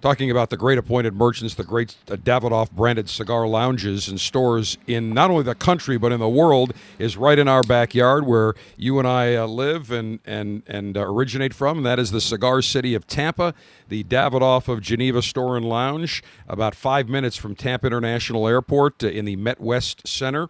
talking 0.01 0.29
about 0.29 0.49
the 0.49 0.57
great 0.57 0.77
appointed 0.77 1.15
merchants, 1.15 1.55
the 1.55 1.63
great 1.63 1.95
uh, 2.09 2.15
Davidoff 2.15 2.71
branded 2.71 3.09
cigar 3.09 3.47
lounges 3.47 4.07
and 4.07 4.19
stores 4.19 4.77
in 4.87 5.13
not 5.13 5.31
only 5.31 5.43
the 5.43 5.55
country 5.55 5.97
but 5.97 6.11
in 6.11 6.19
the 6.19 6.29
world, 6.29 6.73
is 6.99 7.17
right 7.17 7.39
in 7.39 7.47
our 7.47 7.63
backyard 7.63 8.25
where 8.25 8.53
you 8.77 8.99
and 8.99 9.07
I 9.07 9.35
uh, 9.35 9.47
live 9.47 9.91
and 9.91 10.19
and 10.25 10.63
and 10.67 10.97
uh, 10.97 11.01
originate 11.01 11.53
from. 11.53 11.77
And 11.77 11.85
that 11.85 11.99
is 11.99 12.11
the 12.11 12.21
cigar 12.21 12.61
city 12.61 12.93
of 12.93 13.07
Tampa, 13.07 13.53
the 13.89 14.03
Davidoff 14.03 14.67
of 14.67 14.81
Geneva 14.81 15.21
Store 15.21 15.57
and 15.57 15.65
Lounge, 15.65 16.23
about 16.47 16.75
five 16.75 17.09
minutes 17.09 17.37
from 17.37 17.55
Tampa 17.55 17.87
International 17.87 18.47
Airport 18.47 19.03
uh, 19.03 19.07
in 19.07 19.25
the 19.25 19.35
Met 19.35 19.59
West 19.59 20.07
Center 20.07 20.49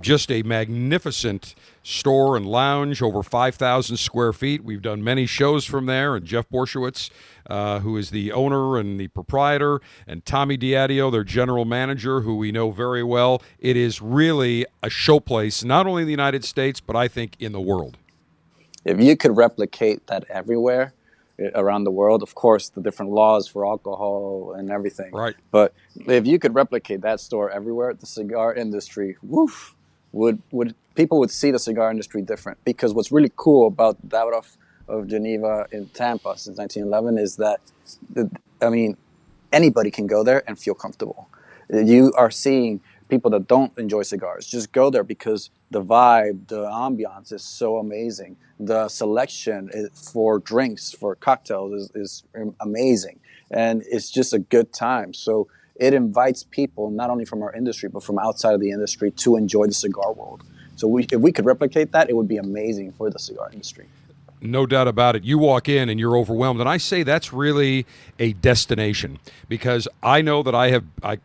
just 0.00 0.30
a 0.30 0.42
magnificent 0.42 1.54
store 1.82 2.36
and 2.36 2.46
lounge, 2.46 3.02
over 3.02 3.22
5,000 3.22 3.96
square 3.96 4.32
feet. 4.32 4.64
We've 4.64 4.82
done 4.82 5.04
many 5.04 5.26
shows 5.26 5.64
from 5.64 5.86
there, 5.86 6.16
and 6.16 6.24
Jeff 6.24 6.48
Borysiewicz, 6.48 7.10
uh, 7.46 7.80
who 7.80 7.96
is 7.96 8.10
the 8.10 8.32
owner 8.32 8.78
and 8.78 8.98
the 8.98 9.08
proprietor, 9.08 9.80
and 10.06 10.24
Tommy 10.24 10.56
Diadio, 10.56 11.12
their 11.12 11.24
general 11.24 11.64
manager, 11.64 12.22
who 12.22 12.36
we 12.36 12.52
know 12.52 12.70
very 12.70 13.02
well. 13.02 13.42
It 13.58 13.76
is 13.76 14.00
really 14.00 14.64
a 14.82 14.88
showplace, 14.88 15.64
not 15.64 15.86
only 15.86 16.02
in 16.02 16.06
the 16.06 16.12
United 16.12 16.44
States, 16.44 16.80
but 16.80 16.96
I 16.96 17.08
think 17.08 17.36
in 17.38 17.52
the 17.52 17.60
world. 17.60 17.98
If 18.84 19.00
you 19.00 19.16
could 19.16 19.36
replicate 19.36 20.06
that 20.08 20.24
everywhere, 20.28 20.92
eh, 21.38 21.50
around 21.54 21.84
the 21.84 21.90
world. 21.90 22.22
Of 22.22 22.34
course, 22.34 22.68
the 22.68 22.80
different 22.80 23.12
laws 23.12 23.48
for 23.48 23.66
alcohol 23.66 24.54
and 24.56 24.70
everything. 24.70 25.12
Right. 25.12 25.34
But 25.50 25.74
if 26.06 26.26
you 26.26 26.38
could 26.38 26.54
replicate 26.54 27.00
that 27.00 27.18
store 27.20 27.50
everywhere, 27.50 27.94
the 27.94 28.06
cigar 28.06 28.54
industry, 28.54 29.16
woof, 29.22 29.74
would 30.14 30.40
would 30.52 30.74
people 30.94 31.18
would 31.18 31.30
see 31.30 31.50
the 31.50 31.58
cigar 31.58 31.90
industry 31.90 32.22
different 32.22 32.58
because 32.64 32.94
what's 32.94 33.10
really 33.10 33.32
cool 33.36 33.66
about 33.66 33.94
Davidoff 34.08 34.56
of 34.88 35.08
Geneva 35.08 35.66
in 35.72 35.88
Tampa 35.88 36.38
since 36.38 36.56
1911 36.56 37.18
is 37.18 37.36
that 37.36 37.60
the, 38.10 38.30
I 38.62 38.70
mean 38.70 38.96
anybody 39.52 39.90
can 39.90 40.06
go 40.06 40.22
there 40.22 40.42
and 40.48 40.58
feel 40.58 40.74
comfortable. 40.74 41.28
You 41.68 42.12
are 42.16 42.30
seeing 42.30 42.80
people 43.08 43.30
that 43.32 43.46
don't 43.48 43.76
enjoy 43.76 44.02
cigars 44.02 44.46
just 44.46 44.72
go 44.72 44.88
there 44.88 45.04
because 45.04 45.50
the 45.70 45.82
vibe, 45.82 46.46
the 46.46 46.64
ambiance 46.64 47.32
is 47.32 47.42
so 47.42 47.78
amazing. 47.78 48.36
The 48.60 48.88
selection 48.88 49.70
for 49.94 50.38
drinks, 50.38 50.92
for 50.92 51.16
cocktails 51.16 51.72
is, 51.72 51.90
is 51.94 52.24
amazing, 52.60 53.18
and 53.50 53.82
it's 53.90 54.10
just 54.10 54.32
a 54.32 54.38
good 54.38 54.72
time. 54.72 55.12
So 55.12 55.48
it 55.76 55.94
invites 55.94 56.44
people 56.44 56.90
not 56.90 57.10
only 57.10 57.24
from 57.24 57.42
our 57.42 57.52
industry 57.54 57.88
but 57.88 58.02
from 58.02 58.18
outside 58.18 58.54
of 58.54 58.60
the 58.60 58.70
industry 58.70 59.10
to 59.10 59.36
enjoy 59.36 59.66
the 59.66 59.74
cigar 59.74 60.12
world. 60.12 60.42
So 60.76 60.88
we, 60.88 61.04
if 61.04 61.20
we 61.20 61.32
could 61.32 61.44
replicate 61.44 61.92
that, 61.92 62.10
it 62.10 62.16
would 62.16 62.28
be 62.28 62.36
amazing 62.36 62.92
for 62.92 63.10
the 63.10 63.18
cigar 63.18 63.50
industry. 63.52 63.86
No 64.40 64.66
doubt 64.66 64.88
about 64.88 65.16
it. 65.16 65.24
You 65.24 65.38
walk 65.38 65.68
in 65.68 65.88
and 65.88 65.98
you're 65.98 66.16
overwhelmed, 66.16 66.60
and 66.60 66.68
I 66.68 66.76
say 66.76 67.02
that's 67.02 67.32
really 67.32 67.86
a 68.18 68.34
destination 68.34 69.18
because 69.48 69.88
I 70.02 70.20
know 70.20 70.42
that 70.42 70.54
I 70.54 70.70
have 70.70 70.84
I 71.02 71.18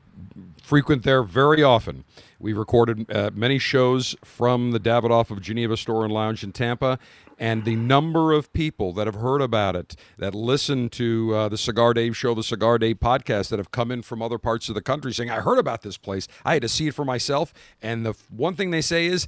frequent 0.63 1.03
there 1.03 1.23
very 1.23 1.63
often. 1.63 2.05
We 2.39 2.53
recorded 2.53 3.11
uh, 3.11 3.31
many 3.33 3.59
shows 3.59 4.15
from 4.23 4.71
the 4.71 4.79
Davidoff 4.79 5.31
of 5.31 5.41
Geneva 5.41 5.75
Store 5.75 6.05
and 6.05 6.13
Lounge 6.13 6.43
in 6.43 6.53
Tampa, 6.53 6.97
and 7.39 7.63
the 7.63 7.75
number 7.75 8.33
of 8.33 8.51
people 8.51 8.91
that 8.93 9.07
have 9.07 9.15
heard 9.15 9.41
about 9.41 9.75
it, 9.75 9.95
that 10.17 10.35
listen 10.35 10.89
to 10.89 11.33
uh, 11.33 11.49
the 11.49 11.57
Cigar 11.57 11.93
Dave 11.93 12.15
show, 12.15 12.35
the 12.35 12.43
Cigar 12.43 12.77
Dave 12.77 12.99
podcast, 12.99 13.49
that 13.49 13.57
have 13.57 13.71
come 13.71 13.91
in 13.91 14.01
from 14.01 14.21
other 14.21 14.37
parts 14.37 14.67
of 14.67 14.75
the 14.75 14.81
country 14.81 15.13
saying, 15.13 15.31
I 15.31 15.39
heard 15.39 15.57
about 15.57 15.81
this 15.81 15.97
place. 15.97 16.27
I 16.43 16.53
had 16.53 16.61
to 16.63 16.69
see 16.69 16.87
it 16.87 16.93
for 16.93 17.05
myself. 17.05 17.53
And 17.81 18.05
the 18.05 18.13
one 18.29 18.55
thing 18.55 18.71
they 18.71 18.81
say 18.81 19.05
is, 19.05 19.25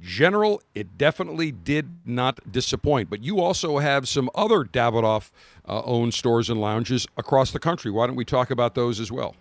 General, 0.00 0.60
it 0.74 0.98
definitely 0.98 1.52
did 1.52 1.88
not 2.04 2.50
disappoint. 2.50 3.08
But 3.08 3.22
you 3.22 3.40
also 3.40 3.78
have 3.78 4.08
some 4.08 4.28
other 4.34 4.64
Davidoff 4.64 5.30
uh, 5.68 5.82
owned 5.84 6.12
stores 6.12 6.50
and 6.50 6.60
lounges 6.60 7.06
across 7.16 7.52
the 7.52 7.60
country. 7.60 7.90
Why 7.92 8.08
don't 8.08 8.16
we 8.16 8.24
talk 8.24 8.50
about 8.50 8.74
those 8.74 8.98
as 8.98 9.12
well? 9.12 9.36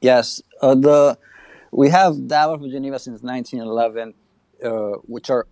Yes. 0.00 0.40
Uh, 0.60 0.76
the 0.76 1.18
we 1.72 1.88
have 1.88 2.14
Davidoff 2.14 2.64
of 2.64 2.70
Geneva 2.70 3.00
since 3.00 3.22
1911, 3.22 4.14
uh, 4.64 4.98
which 5.06 5.28
are 5.28 5.48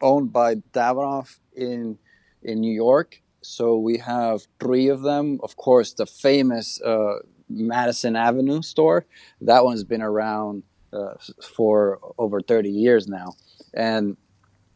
owned 0.00 0.32
by 0.32 0.56
Davidoff 0.56 1.38
in 1.54 1.98
in 2.42 2.60
New 2.60 2.72
York. 2.72 3.20
So 3.42 3.78
we 3.78 3.98
have 3.98 4.46
three 4.58 4.88
of 4.88 5.02
them. 5.02 5.40
Of 5.42 5.56
course, 5.56 5.92
the 5.92 6.06
famous 6.06 6.80
uh, 6.82 7.20
Madison 7.48 8.16
Avenue 8.16 8.62
store. 8.62 9.06
That 9.40 9.64
one's 9.64 9.84
been 9.84 10.02
around 10.02 10.62
uh, 10.92 11.14
for 11.56 11.98
over 12.18 12.40
30 12.40 12.70
years 12.70 13.08
now, 13.08 13.34
and 13.72 14.16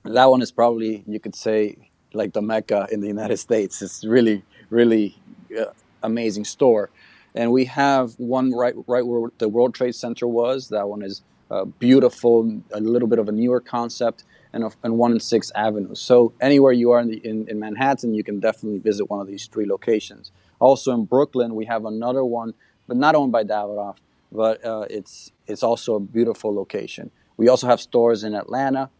that 0.04 0.26
one 0.26 0.42
is 0.42 0.52
probably 0.52 1.04
you 1.06 1.20
could 1.20 1.34
say 1.34 1.90
like 2.12 2.32
the 2.32 2.42
mecca 2.42 2.86
in 2.90 3.00
the 3.00 3.08
United 3.08 3.36
States. 3.48 3.82
It's 3.82 4.04
really, 4.04 4.42
really 4.70 5.18
uh, 5.58 5.66
amazing 6.02 6.44
store. 6.44 6.90
And 7.34 7.50
we 7.50 7.64
have 7.64 8.14
one 8.18 8.52
right 8.52 8.74
right 8.86 9.04
where 9.04 9.30
the 9.38 9.48
World 9.48 9.74
Trade 9.74 9.94
Center 9.94 10.26
was. 10.26 10.68
That 10.68 10.88
one 10.88 11.02
is 11.02 11.22
uh, 11.50 11.64
beautiful, 11.64 12.60
a 12.72 12.80
little 12.80 13.08
bit 13.08 13.18
of 13.18 13.28
a 13.28 13.32
newer 13.32 13.60
concept 13.60 14.24
and, 14.52 14.64
and 14.82 14.98
one 14.98 15.12
in 15.12 15.20
Sixth 15.20 15.52
Avenue. 15.54 15.94
So 15.94 16.32
anywhere 16.40 16.72
you 16.72 16.92
are 16.92 17.00
in, 17.00 17.08
the, 17.08 17.16
in, 17.26 17.48
in 17.48 17.58
Manhattan, 17.58 18.14
you 18.14 18.24
can 18.24 18.40
definitely 18.40 18.78
visit 18.78 19.10
one 19.10 19.20
of 19.20 19.26
these 19.26 19.46
three 19.46 19.66
locations. 19.66 20.30
Also 20.60 20.92
in 20.92 21.04
Brooklyn, 21.04 21.54
we 21.54 21.66
have 21.66 21.84
another 21.84 22.24
one, 22.24 22.54
but 22.86 22.96
not 22.96 23.14
owned 23.14 23.32
by 23.32 23.44
Davidoff, 23.44 23.96
but 24.32 24.64
uh, 24.64 24.86
it's 24.88 25.32
it's 25.46 25.62
also 25.62 25.96
a 25.96 26.00
beautiful 26.00 26.54
location. 26.54 27.10
We 27.36 27.48
also 27.48 27.66
have 27.66 27.80
stores 27.80 28.24
in 28.24 28.34
Atlanta, 28.34 28.90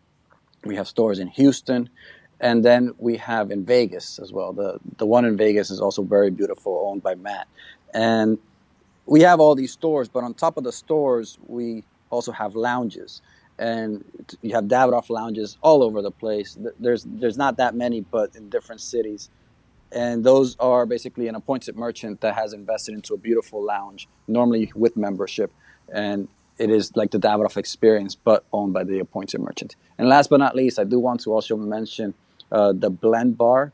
we 0.64 0.76
have 0.76 0.88
stores 0.88 1.18
in 1.18 1.28
Houston, 1.28 1.88
and 2.40 2.64
then 2.64 2.92
we 2.98 3.16
have 3.18 3.50
in 3.50 3.64
Vegas 3.64 4.18
as 4.18 4.33
well. 4.33 4.52
The 4.52 4.78
the 4.98 5.07
one 5.07 5.24
in 5.24 5.37
Vegas 5.37 5.70
is 5.70 5.80
also 5.80 6.02
very 6.02 6.30
beautiful, 6.30 6.85
owned 6.88 7.02
by 7.02 7.14
Matt. 7.14 7.46
And 7.94 8.38
we 9.07 9.20
have 9.20 9.38
all 9.38 9.54
these 9.54 9.72
stores, 9.72 10.09
but 10.09 10.24
on 10.24 10.35
top 10.35 10.57
of 10.57 10.64
the 10.64 10.72
stores, 10.72 11.38
we 11.46 11.85
also 12.10 12.32
have 12.32 12.54
lounges 12.54 13.22
and 13.58 14.04
you 14.42 14.54
have 14.54 14.64
Davidoff 14.64 15.10
lounges 15.10 15.58
all 15.62 15.82
over 15.82 16.02
the 16.02 16.10
place. 16.10 16.58
There's 16.78 17.04
there's 17.04 17.36
not 17.36 17.56
that 17.58 17.74
many, 17.74 18.00
but 18.00 18.34
in 18.34 18.48
different 18.48 18.80
cities, 18.80 19.30
and 19.92 20.24
those 20.24 20.56
are 20.58 20.86
basically 20.86 21.28
an 21.28 21.34
appointed 21.34 21.76
merchant 21.76 22.20
that 22.20 22.34
has 22.34 22.52
invested 22.52 22.94
into 22.94 23.14
a 23.14 23.16
beautiful 23.16 23.64
lounge, 23.64 24.08
normally 24.26 24.72
with 24.74 24.96
membership, 24.96 25.52
and 25.92 26.28
it 26.58 26.70
is 26.70 26.94
like 26.96 27.10
the 27.10 27.18
Davidoff 27.18 27.56
experience, 27.56 28.14
but 28.14 28.44
owned 28.52 28.72
by 28.72 28.84
the 28.84 28.98
appointed 28.98 29.40
merchant. 29.40 29.76
And 29.98 30.08
last 30.08 30.30
but 30.30 30.38
not 30.38 30.54
least, 30.54 30.78
I 30.78 30.84
do 30.84 30.98
want 30.98 31.20
to 31.22 31.32
also 31.32 31.56
mention 31.56 32.14
uh, 32.50 32.72
the 32.72 32.90
blend 32.90 33.36
bar. 33.36 33.72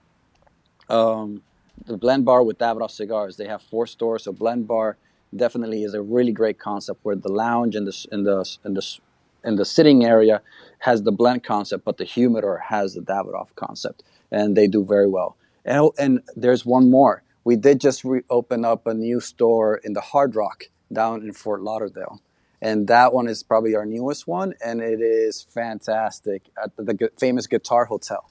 Um, 0.89 1.43
the 1.87 1.97
blend 1.97 2.25
bar 2.25 2.43
with 2.43 2.59
Davidoff 2.59 2.91
cigars. 2.91 3.37
They 3.37 3.47
have 3.47 3.63
four 3.63 3.87
stores, 3.87 4.25
so 4.25 4.33
blend 4.33 4.67
bar 4.67 4.97
definitely 5.35 5.85
is 5.85 5.95
a 5.95 6.03
really 6.03 6.33
great 6.33 6.59
concept 6.59 7.01
where 7.03 7.17
the 7.17 7.29
lounge 7.31 7.77
and 7.77 7.87
the 7.87 8.07
in 8.13 8.25
the 8.25 8.59
in 8.65 8.75
the 8.75 8.99
in 9.45 9.57
the 9.57 9.65
sitting 9.65 10.05
area 10.05 10.43
has 10.81 11.03
the 11.03 11.13
blend 11.13 11.43
concept, 11.45 11.85
but 11.85 11.97
the 11.97 12.05
humidor 12.05 12.59
has 12.69 12.95
the 12.95 13.01
Davidoff 13.01 13.49
concept, 13.57 14.03
and 14.31 14.57
they 14.57 14.67
do 14.67 14.85
very 14.85 15.09
well. 15.09 15.37
And, 15.65 15.91
and 15.99 16.23
there's 16.37 16.67
one 16.67 16.91
more. 16.91 17.23
We 17.45 17.57
did 17.57 17.81
just 17.81 18.05
reopen 18.05 18.65
up 18.65 18.87
a 18.87 18.95
new 18.95 19.21
store 19.21 19.77
in 19.77 19.95
the 19.95 20.01
Hard 20.01 20.37
Rock 20.37 20.65
down 20.93 21.23
in 21.23 21.33
Fort 21.33 21.63
Lauderdale 21.63 22.21
and 22.63 22.89
that 22.89 23.13
one 23.13 23.29
is 23.29 23.43
probably 23.43 23.75
our 23.75 23.87
newest 23.87 24.27
one, 24.27 24.55
and 24.65 24.81
it 24.81 25.01
is 25.01 25.43
fantastic 25.43 26.43
at 26.63 26.77
the, 26.77 26.83
the 26.83 27.11
famous 27.19 27.47
Guitar 27.47 27.87
Hotel. 27.87 28.29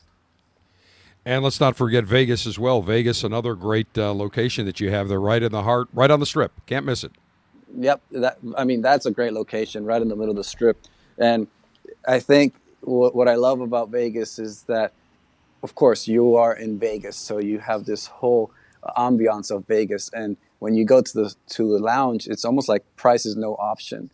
And 1.25 1.43
let's 1.43 1.59
not 1.59 1.75
forget 1.75 2.05
Vegas 2.05 2.47
as 2.47 2.57
well. 2.57 2.81
Vegas, 2.81 3.23
another 3.23 3.53
great 3.53 3.97
uh, 3.97 4.13
location 4.13 4.65
that 4.65 4.79
you 4.79 4.89
have 4.89 5.09
there, 5.09 5.19
right 5.19 5.43
in 5.43 5.51
the 5.51 5.63
heart, 5.63 5.89
right 5.93 6.09
on 6.09 6.19
the 6.19 6.25
strip. 6.25 6.51
Can't 6.65 6.85
miss 6.85 7.03
it. 7.03 7.11
Yep, 7.77 8.01
that 8.11 8.37
I 8.57 8.63
mean 8.63 8.81
that's 8.81 9.05
a 9.05 9.11
great 9.11 9.33
location, 9.33 9.85
right 9.85 10.01
in 10.01 10.07
the 10.07 10.15
middle 10.15 10.31
of 10.31 10.37
the 10.37 10.43
strip. 10.43 10.77
And 11.19 11.47
I 12.07 12.19
think 12.19 12.55
what, 12.81 13.13
what 13.13 13.27
I 13.27 13.35
love 13.35 13.61
about 13.61 13.89
Vegas 13.89 14.39
is 14.39 14.63
that, 14.63 14.93
of 15.61 15.75
course, 15.75 16.07
you 16.07 16.35
are 16.35 16.55
in 16.55 16.79
Vegas, 16.79 17.15
so 17.15 17.37
you 17.37 17.59
have 17.59 17.85
this 17.85 18.07
whole 18.07 18.51
ambiance 18.97 19.51
of 19.51 19.67
Vegas, 19.67 20.09
and 20.13 20.37
when 20.59 20.73
you 20.73 20.85
go 20.85 21.01
to 21.01 21.13
the 21.13 21.35
to 21.49 21.69
the 21.73 21.79
lounge, 21.79 22.27
it's 22.27 22.45
almost 22.45 22.69
like 22.69 22.83
price 22.95 23.25
is 23.25 23.35
no 23.35 23.55
option, 23.55 24.09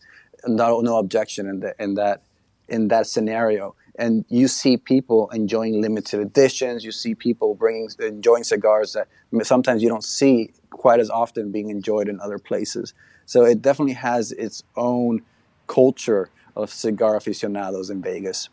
no 0.46 0.80
no 0.80 0.98
objection 0.98 1.48
in, 1.48 1.60
the, 1.60 1.74
in 1.78 1.94
that 1.94 2.22
in 2.68 2.88
that 2.88 3.06
scenario. 3.06 3.74
And 3.98 4.24
you 4.28 4.46
see 4.48 4.76
people 4.76 5.30
enjoying 5.30 5.80
limited 5.80 6.20
editions. 6.20 6.84
You 6.84 6.92
see 6.92 7.14
people 7.14 7.54
bringing 7.54 7.88
enjoying 7.98 8.44
cigars 8.44 8.92
that 8.92 9.08
sometimes 9.46 9.82
you 9.82 9.88
don't 9.88 10.04
see 10.04 10.52
quite 10.70 11.00
as 11.00 11.08
often 11.08 11.50
being 11.50 11.70
enjoyed 11.70 12.08
in 12.08 12.20
other 12.20 12.38
places. 12.38 12.92
So 13.24 13.44
it 13.44 13.62
definitely 13.62 13.94
has 13.94 14.32
its 14.32 14.62
own 14.76 15.22
culture 15.66 16.30
of 16.54 16.70
cigar 16.70 17.16
aficionados 17.16 17.90
in 17.90 18.02
Vegas. 18.02 18.48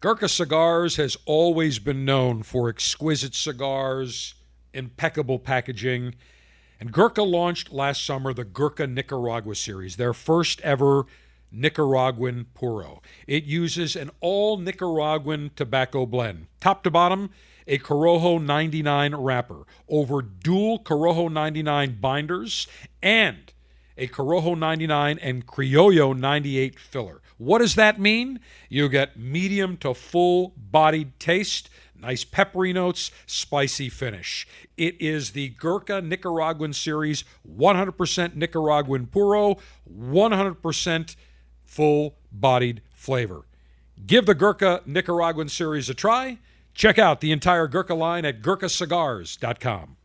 Gurkha 0.00 0.28
Cigars 0.28 0.96
has 0.96 1.16
always 1.24 1.78
been 1.78 2.04
known 2.04 2.42
for 2.42 2.68
exquisite 2.68 3.34
cigars, 3.34 4.34
impeccable 4.74 5.38
packaging. 5.38 6.14
And 6.78 6.92
Gurkha 6.92 7.22
launched 7.22 7.72
last 7.72 8.04
summer 8.04 8.34
the 8.34 8.44
Gurkha 8.44 8.86
Nicaragua 8.86 9.54
series, 9.54 9.96
their 9.96 10.12
first 10.12 10.60
ever 10.60 11.06
Nicaraguan 11.50 12.46
Puro. 12.54 13.02
It 13.26 13.44
uses 13.44 13.96
an 13.96 14.10
all 14.20 14.56
Nicaraguan 14.56 15.50
tobacco 15.56 16.06
blend, 16.06 16.46
top 16.60 16.82
to 16.84 16.90
bottom, 16.90 17.30
a 17.66 17.78
Corojo 17.78 18.42
99 18.42 19.14
wrapper 19.14 19.64
over 19.88 20.22
dual 20.22 20.78
Corojo 20.78 21.30
99 21.30 21.98
binders 22.00 22.66
and 23.02 23.52
a 23.98 24.06
Corojo 24.08 24.56
99 24.56 25.18
and 25.20 25.46
Criollo 25.46 26.16
98 26.16 26.78
filler. 26.78 27.22
What 27.38 27.58
does 27.58 27.74
that 27.74 28.00
mean? 28.00 28.40
You 28.68 28.88
get 28.88 29.18
medium 29.18 29.76
to 29.78 29.94
full 29.94 30.54
bodied 30.56 31.18
taste 31.18 31.68
Nice 32.00 32.24
peppery 32.24 32.72
notes, 32.72 33.10
spicy 33.26 33.88
finish. 33.88 34.46
It 34.76 35.00
is 35.00 35.30
the 35.30 35.48
Gurkha 35.50 36.00
Nicaraguan 36.02 36.72
series, 36.72 37.24
100% 37.48 38.36
Nicaraguan 38.36 39.06
puro, 39.06 39.56
100% 39.90 41.16
full 41.66 42.14
bodied 42.32 42.80
flavor. 42.94 43.42
Give 44.06 44.24
the 44.24 44.34
Gurkha 44.34 44.82
Nicaraguan 44.86 45.48
series 45.48 45.90
a 45.90 45.94
try. 45.94 46.38
Check 46.74 46.98
out 46.98 47.20
the 47.20 47.32
entire 47.32 47.66
Gurkha 47.66 47.94
line 47.94 48.24
at 48.24 48.40
gurkhacigars.com. 48.40 49.96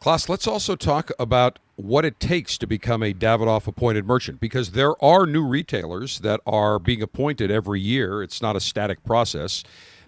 Klaus, 0.00 0.28
let's 0.28 0.48
also 0.48 0.74
talk 0.74 1.12
about 1.18 1.60
what 1.76 2.04
it 2.04 2.18
takes 2.18 2.58
to 2.58 2.66
become 2.66 3.02
a 3.02 3.12
Davidoff 3.12 3.66
appointed 3.66 4.04
merchant 4.04 4.40
because 4.40 4.72
there 4.72 5.02
are 5.02 5.26
new 5.26 5.46
retailers 5.46 6.20
that 6.20 6.40
are 6.46 6.78
being 6.78 7.02
appointed 7.02 7.50
every 7.50 7.80
year. 7.80 8.22
It's 8.22 8.42
not 8.42 8.56
a 8.56 8.60
static 8.60 9.04
process. 9.04 9.62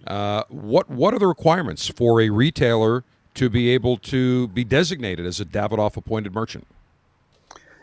Uh, 0.05 0.43
what 0.49 0.89
what 0.89 1.13
are 1.13 1.19
the 1.19 1.27
requirements 1.27 1.87
for 1.87 2.21
a 2.21 2.29
retailer 2.29 3.03
to 3.35 3.49
be 3.49 3.69
able 3.69 3.97
to 3.97 4.47
be 4.49 4.63
designated 4.63 5.25
as 5.25 5.39
a 5.39 5.45
Davidoff 5.45 5.97
appointed 5.97 6.33
merchant? 6.33 6.67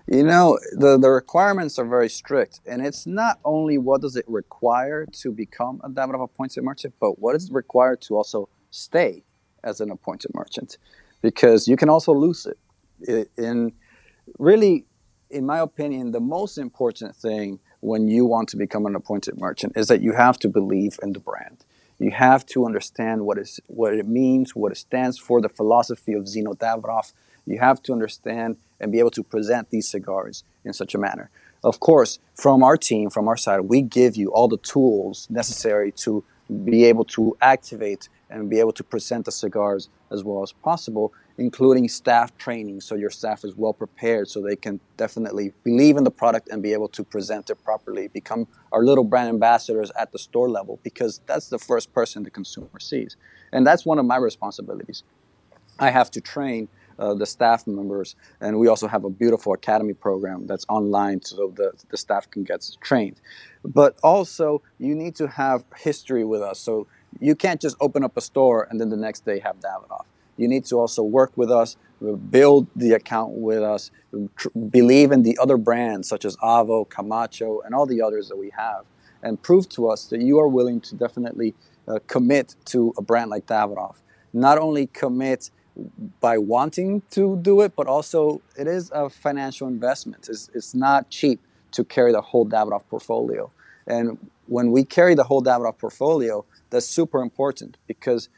You 0.07 0.25
know, 0.25 0.59
the, 0.73 0.99
the 0.99 1.11
requirements 1.11 1.79
are 1.79 1.85
very 1.85 2.09
strict, 2.09 2.61
and 2.67 2.85
it's 2.85 3.07
not 3.07 3.39
only 3.45 3.79
what 3.79 4.01
does 4.01 4.17
it 4.17 4.25
require 4.27 5.07
to 5.07 5.31
become 5.31 5.81
a 5.85 5.89
Davidoff 5.89 6.25
appointed 6.25 6.65
merchant, 6.65 6.95
but 7.01 7.21
what 7.21 7.37
is 7.37 7.51
required 7.53 8.01
to 8.03 8.17
also 8.17 8.49
stay 8.71 9.23
as 9.63 9.81
an 9.81 9.91
appointed 9.91 10.33
merchant, 10.35 10.77
because 11.21 11.69
you 11.69 11.77
can 11.77 11.89
also 11.89 12.13
lose 12.13 12.47
it. 12.47 13.31
in 13.37 13.73
really, 14.39 14.87
in 15.31 15.47
my 15.47 15.59
opinion, 15.61 16.11
the 16.11 16.21
most 16.21 16.59
important 16.59 17.15
thing 17.15 17.61
when 17.81 18.09
you 18.09 18.25
want 18.25 18.49
to 18.49 18.57
become 18.57 18.87
an 18.87 18.95
appointed 18.95 19.39
merchant 19.39 19.73
is 19.77 19.89
that 19.89 20.01
you 20.01 20.13
have 20.13 20.39
to 20.39 20.49
believe 20.49 20.99
in 21.03 21.13
the 21.13 21.21
brand. 21.21 21.65
You 21.99 22.11
have 22.11 22.45
to 22.47 22.67
understand 22.67 23.25
what 23.25 23.39
is 23.39 23.61
what 23.67 23.95
it 23.95 24.07
means, 24.09 24.57
what 24.57 24.73
it 24.73 24.79
stands 24.79 25.19
for, 25.19 25.41
the 25.41 25.49
philosophy 25.49 26.13
of 26.15 26.25
Zino 26.25 26.57
Davidoff. 26.57 27.13
You 27.47 27.59
have 27.59 27.83
to 27.85 27.93
understand 27.93 28.57
and 28.83 28.93
be 28.93 28.99
able 28.99 29.11
to 29.13 29.23
present 29.23 29.71
these 29.71 29.89
cigars 29.89 30.45
in 30.65 30.75
such 30.75 30.95
a 30.95 30.99
manner. 30.99 31.31
Of 31.65 31.81
course, 31.81 32.19
from 32.35 32.63
our 32.63 32.77
team, 32.77 33.09
from 33.09 33.29
our 33.29 33.37
side, 33.37 33.61
we 33.61 33.81
give 33.81 34.17
you 34.17 34.33
all 34.33 34.49
the 34.49 34.59
tools 34.59 35.29
necessary 35.31 35.93
to 35.93 36.25
be 36.65 36.85
able 36.85 37.05
to 37.05 37.37
activate 37.41 38.09
and 38.29 38.51
be 38.51 38.59
able 38.59 38.73
to 38.73 38.85
present 38.85 39.25
the 39.25 39.33
cigars 39.33 39.89
as 40.11 40.25
well 40.25 40.43
as 40.43 40.53
possible 40.53 41.13
including 41.39 41.89
staff 41.89 42.37
training 42.37 42.81
so 42.81 42.95
your 42.95 43.11
staff 43.11 43.45
is 43.45 43.57
well 43.57 43.73
prepared 43.73 44.29
so 44.29 44.43
they 44.43 44.57
can 44.57 44.79
definitely 44.97 45.53
believe 45.65 45.97
in 45.97 46.05
the 46.05 46.11
product 46.11 46.49
and 46.51 46.63
be 46.63 46.73
able 46.73 46.89
to 46.89 47.03
present 47.03 47.49
it 47.49 47.57
properly 47.65 48.09
become 48.09 48.47
our 48.71 48.85
little 48.85 49.05
brand 49.05 49.29
ambassadors 49.29 49.91
at 49.99 50.13
the 50.13 50.19
store 50.19 50.51
level 50.51 50.79
because 50.83 51.21
that's 51.27 51.49
the 51.49 51.59
first 51.59 51.93
person 51.93 52.23
the 52.23 52.31
consumer 52.31 52.79
sees 52.79 53.17
and 53.53 53.67
that's 53.67 53.87
one 53.87 53.99
of 53.99 54.05
my 54.05 54.17
responsibilities 54.17 55.05
i 55.79 55.91
have 55.91 56.11
to 56.11 56.21
train 56.21 56.69
uh, 56.99 57.15
the 57.15 57.27
staff 57.27 57.67
members. 57.67 58.17
And 58.41 58.59
we 58.59 58.69
also 58.69 58.89
have 58.89 59.05
a 59.05 59.11
beautiful 59.11 59.53
academy 59.53 59.95
program 59.95 60.47
that's 60.47 60.67
online 60.69 61.23
so 61.23 61.53
the, 61.55 61.73
the 61.91 61.97
staff 61.97 62.31
can 62.31 62.45
get 62.45 62.69
trained. 62.81 63.21
But 63.65 63.99
also 64.03 64.63
you 64.79 64.95
need 64.95 65.15
to 65.17 65.29
have 65.29 65.65
history 65.77 66.25
with 66.25 66.43
us. 66.43 66.59
So 66.59 66.87
you 67.21 67.35
can't 67.35 67.61
just 67.61 67.77
open 67.81 68.05
up 68.05 68.17
a 68.17 68.21
store 68.21 68.67
and 68.71 68.81
then 68.81 68.89
the 68.89 68.97
next 68.97 69.25
day 69.25 69.41
have 69.41 69.57
Davidoff. 69.61 70.05
You 70.37 70.49
need 70.49 70.65
to 70.67 70.77
also 70.77 71.03
work 71.03 71.33
with 71.37 71.51
us, 71.51 71.77
build 72.31 72.67
the 72.75 72.93
account 72.93 73.33
with 73.33 73.63
us, 73.63 73.91
tr- 74.37 74.49
believe 74.71 75.13
in 75.13 75.23
the 75.23 75.39
other 75.41 75.57
brands 75.57 76.09
such 76.09 76.25
as 76.25 76.37
Avo, 76.39 76.89
Camacho, 76.89 77.61
and 77.61 77.75
all 77.75 77.87
the 77.87 78.01
others 78.01 78.29
that 78.29 78.37
we 78.37 78.51
have, 78.57 78.85
and 79.23 79.41
prove 79.41 79.69
to 79.71 79.89
us 79.89 80.07
that 80.07 80.21
you 80.21 80.39
are 80.41 80.49
willing 80.49 80.81
to 80.81 80.97
definitely 80.97 81.55
uh, 81.87 81.99
commit 82.07 82.57
to 82.67 82.95
a 82.97 83.03
brand 83.03 83.31
like 83.31 83.47
Davidoff. 83.47 83.97
Not 84.33 84.59
only 84.59 84.87
commit 84.87 85.51
by 86.21 86.39
wanting 86.39 87.03
to 87.11 87.37
do 87.43 87.61
it, 87.63 87.75
but 87.77 87.87
also 87.87 88.41
it 88.59 88.67
is 88.67 88.91
a 88.95 89.09
financial 89.09 89.69
investment. 89.69 90.29
It's, 90.29 90.51
it's 90.55 90.75
not 90.75 91.11
cheap 91.11 91.41
to 91.73 91.85
carry 91.85 92.13
the 92.13 92.21
whole 92.21 92.47
Davidoff 92.47 92.83
portfolio. 92.89 93.51
And 93.87 94.19
when 94.47 94.71
we 94.71 94.85
carry 94.85 95.15
the 95.15 95.25
whole 95.25 95.43
Davidoff 95.43 95.79
portfolio, 95.79 96.45
that's 96.71 96.87
super 96.87 97.23
important 97.23 97.77
because 97.87 98.29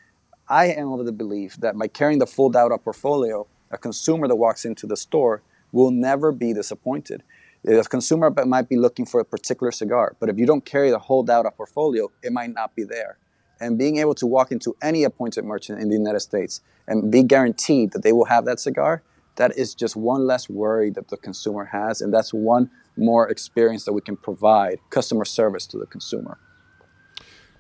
I 0.48 0.66
am 0.66 0.92
of 0.92 1.04
the 1.06 1.12
belief 1.12 1.56
that 1.56 1.76
by 1.76 1.88
carrying 1.88 2.18
the 2.18 2.26
full 2.26 2.50
Davidoff 2.50 2.84
portfolio, 2.84 3.46
a 3.70 3.78
consumer 3.78 4.28
that 4.28 4.36
walks 4.36 4.64
into 4.64 4.86
the 4.86 4.96
store 4.96 5.42
will 5.72 5.90
never 5.90 6.30
be 6.30 6.52
disappointed. 6.52 7.22
A 7.66 7.82
consumer 7.84 8.30
might 8.46 8.68
be 8.68 8.76
looking 8.76 9.06
for 9.06 9.20
a 9.20 9.24
particular 9.24 9.72
cigar, 9.72 10.14
but 10.20 10.28
if 10.28 10.38
you 10.38 10.46
don't 10.46 10.64
carry 10.64 10.90
the 10.90 10.98
whole 10.98 11.24
Davidoff 11.24 11.56
portfolio, 11.56 12.10
it 12.22 12.32
might 12.32 12.52
not 12.52 12.76
be 12.76 12.84
there. 12.84 13.16
And 13.60 13.78
being 13.78 13.98
able 13.98 14.14
to 14.16 14.26
walk 14.26 14.52
into 14.52 14.76
any 14.82 15.04
appointed 15.04 15.44
merchant 15.44 15.80
in 15.80 15.88
the 15.88 15.96
United 15.96 16.20
States 16.20 16.60
and 16.86 17.10
be 17.10 17.22
guaranteed 17.22 17.92
that 17.92 18.02
they 18.02 18.12
will 18.12 18.26
have 18.26 18.44
that 18.46 18.60
cigar, 18.60 19.02
that 19.36 19.56
is 19.56 19.74
just 19.74 19.96
one 19.96 20.26
less 20.26 20.48
worry 20.48 20.90
that 20.90 21.08
the 21.08 21.16
consumer 21.16 21.64
has, 21.66 22.00
and 22.00 22.12
that's 22.12 22.32
one 22.32 22.70
more 22.96 23.28
experience 23.28 23.84
that 23.84 23.92
we 23.92 24.00
can 24.00 24.16
provide 24.16 24.78
customer 24.90 25.24
service 25.24 25.66
to 25.66 25.78
the 25.78 25.86
consumer. 25.86 26.38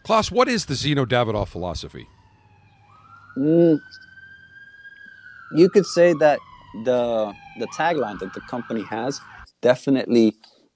Klaus, 0.04 0.30
what 0.30 0.48
is 0.48 0.66
the 0.66 0.74
Zino 0.74 1.06
Davidoff 1.06 1.48
philosophy? 1.48 2.06
Mm, 3.36 3.80
you 5.56 5.68
could 5.68 5.86
say 5.86 6.12
that 6.14 6.38
the 6.84 7.32
the 7.58 7.66
tagline 7.68 8.18
that 8.18 8.34
the 8.34 8.40
company 8.42 8.82
has 8.82 9.20
definitely 9.60 10.34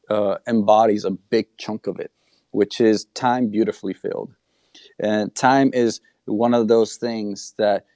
uh, 0.09 0.37
embodies 0.47 1.05
a 1.05 1.11
big 1.11 1.47
chunk 1.59 1.87
of 1.87 1.99
it, 1.99 2.11
which 2.53 2.81
is 2.81 3.05
time 3.15 3.49
beautifully 3.49 3.93
filled. 3.93 4.35
And 4.99 5.35
time 5.35 5.71
is 5.73 6.01
one 6.25 6.55
of 6.55 6.69
those 6.69 6.97
things 6.97 7.55
that 7.59 7.87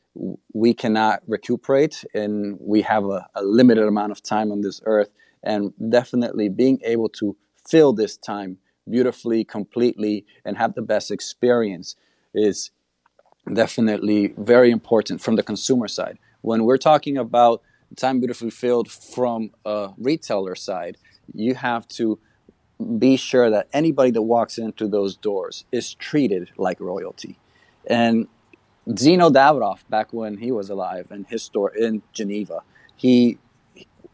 we 0.53 0.75
cannot 0.75 1.23
recuperate, 1.27 2.05
and 2.15 2.57
we 2.61 2.83
have 2.83 3.05
a, 3.05 3.27
a 3.35 3.43
limited 3.43 3.87
amount 3.87 4.13
of 4.13 4.23
time 4.23 4.53
on 4.53 4.61
this 4.61 4.81
earth. 4.85 5.11
and 5.43 5.73
definitely 5.89 6.49
being 6.49 6.79
able 6.85 7.09
to 7.09 7.37
fill 7.69 7.93
this 7.93 8.17
time 8.17 8.59
beautifully, 8.89 9.45
completely, 9.45 10.25
and 10.45 10.57
have 10.57 10.75
the 10.75 10.83
best 10.83 11.11
experience 11.11 11.97
is 12.35 12.71
definitely 13.53 14.35
very 14.39 14.71
important 14.71 15.21
from 15.21 15.37
the 15.37 15.43
consumer 15.43 15.89
side. 15.89 16.19
When 16.43 16.65
we're 16.65 16.79
talking 16.79 17.17
about 17.17 17.63
time 17.97 18.21
beautifully 18.21 18.51
filled 18.51 18.91
from 18.91 19.51
a 19.65 19.91
retailer 19.99 20.55
side, 20.55 20.97
you 21.35 21.55
have 21.55 21.87
to 21.89 22.19
be 22.99 23.17
sure 23.17 23.51
that 23.51 23.69
anybody 23.73 24.11
that 24.11 24.23
walks 24.23 24.59
into 24.59 24.89
those 24.89 25.17
doors 25.17 25.65
is 25.73 25.95
treated 25.95 26.51
like 26.57 26.81
royalty. 26.81 27.39
And 27.87 28.29
Zino 28.89 29.33
Davidoff, 29.33 29.81
back 29.89 30.13
when 30.13 30.39
he 30.39 30.51
was 30.51 30.71
alive 30.71 31.09
in 31.11 31.25
his 31.25 31.43
store 31.43 31.75
in 31.75 32.03
Geneva, 32.13 32.63
he 32.97 33.39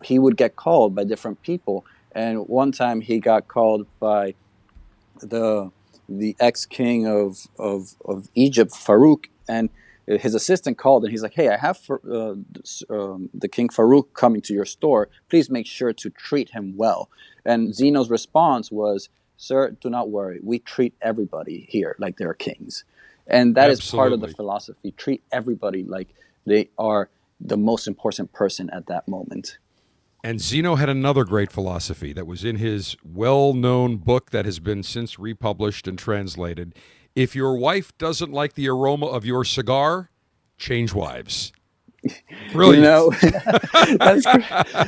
he 0.02 0.18
would 0.18 0.36
get 0.36 0.56
called 0.56 0.94
by 0.94 1.04
different 1.04 1.42
people. 1.42 1.84
And 2.12 2.46
one 2.48 2.72
time 2.72 3.00
he 3.00 3.18
got 3.18 3.48
called 3.48 3.86
by 3.98 4.34
the 5.20 5.70
the 6.08 6.36
ex 6.40 6.64
king 6.66 7.06
of, 7.06 7.48
of 7.58 7.94
of 8.04 8.28
Egypt, 8.34 8.72
Farouk, 8.72 9.26
and 9.48 9.68
his 10.06 10.34
assistant 10.34 10.78
called 10.78 11.04
and 11.04 11.10
he's 11.10 11.22
like, 11.22 11.34
"Hey, 11.34 11.48
I 11.48 11.58
have 11.58 11.80
uh, 11.90 12.34
um, 12.90 13.28
the 13.34 13.48
King 13.48 13.68
Farouk 13.68 14.14
coming 14.14 14.40
to 14.42 14.54
your 14.54 14.64
store. 14.64 15.08
Please 15.28 15.50
make 15.50 15.66
sure 15.66 15.92
to 15.92 16.10
treat 16.10 16.50
him 16.50 16.76
well." 16.76 17.10
And 17.49 17.74
Zino's 17.74 18.11
response 18.11 18.70
was, 18.70 19.09
"Sir, 19.36 19.70
do 19.80 19.88
not 19.88 20.11
worry. 20.11 20.38
We 20.42 20.59
treat 20.59 20.94
everybody 21.01 21.66
here 21.68 21.96
like 21.99 22.18
they're 22.18 22.34
kings." 22.34 22.84
And 23.26 23.55
that 23.57 23.70
Absolutely. 23.70 23.84
is 23.84 23.90
part 23.90 24.12
of 24.12 24.20
the 24.20 24.28
philosophy. 24.36 24.90
Treat 24.92 25.22
everybody 25.32 25.82
like 25.84 26.09
they 26.46 26.70
are 26.78 27.11
the 27.40 27.57
most 27.57 27.86
important 27.86 28.32
person 28.32 28.70
at 28.70 28.86
that 28.86 29.09
moment. 29.09 29.59
And 30.24 30.40
Zeno 30.40 30.74
had 30.74 30.88
another 30.88 31.24
great 31.24 31.53
philosophy 31.53 32.12
that 32.12 32.26
was 32.26 32.44
in 32.44 32.57
his 32.57 32.96
well 33.05 33.55
known 33.55 33.96
book 33.96 34.30
that 34.30 34.44
has 34.44 34.59
been 34.59 34.82
since 34.82 35.18
republished 35.18 35.86
and 35.86 35.99
translated. 35.99 36.74
If 37.14 37.36
your 37.36 37.57
wife 37.57 37.96
doesn't 37.99 38.32
like 38.32 38.55
the 38.55 38.68
aroma 38.68 39.07
of 39.07 39.24
your 39.24 39.44
cigar, 39.44 40.11
change 40.57 40.92
wives. 40.92 41.53
Brilliant. 42.53 42.78
You 42.78 42.82
know, 42.82 43.11
that's 43.99 44.26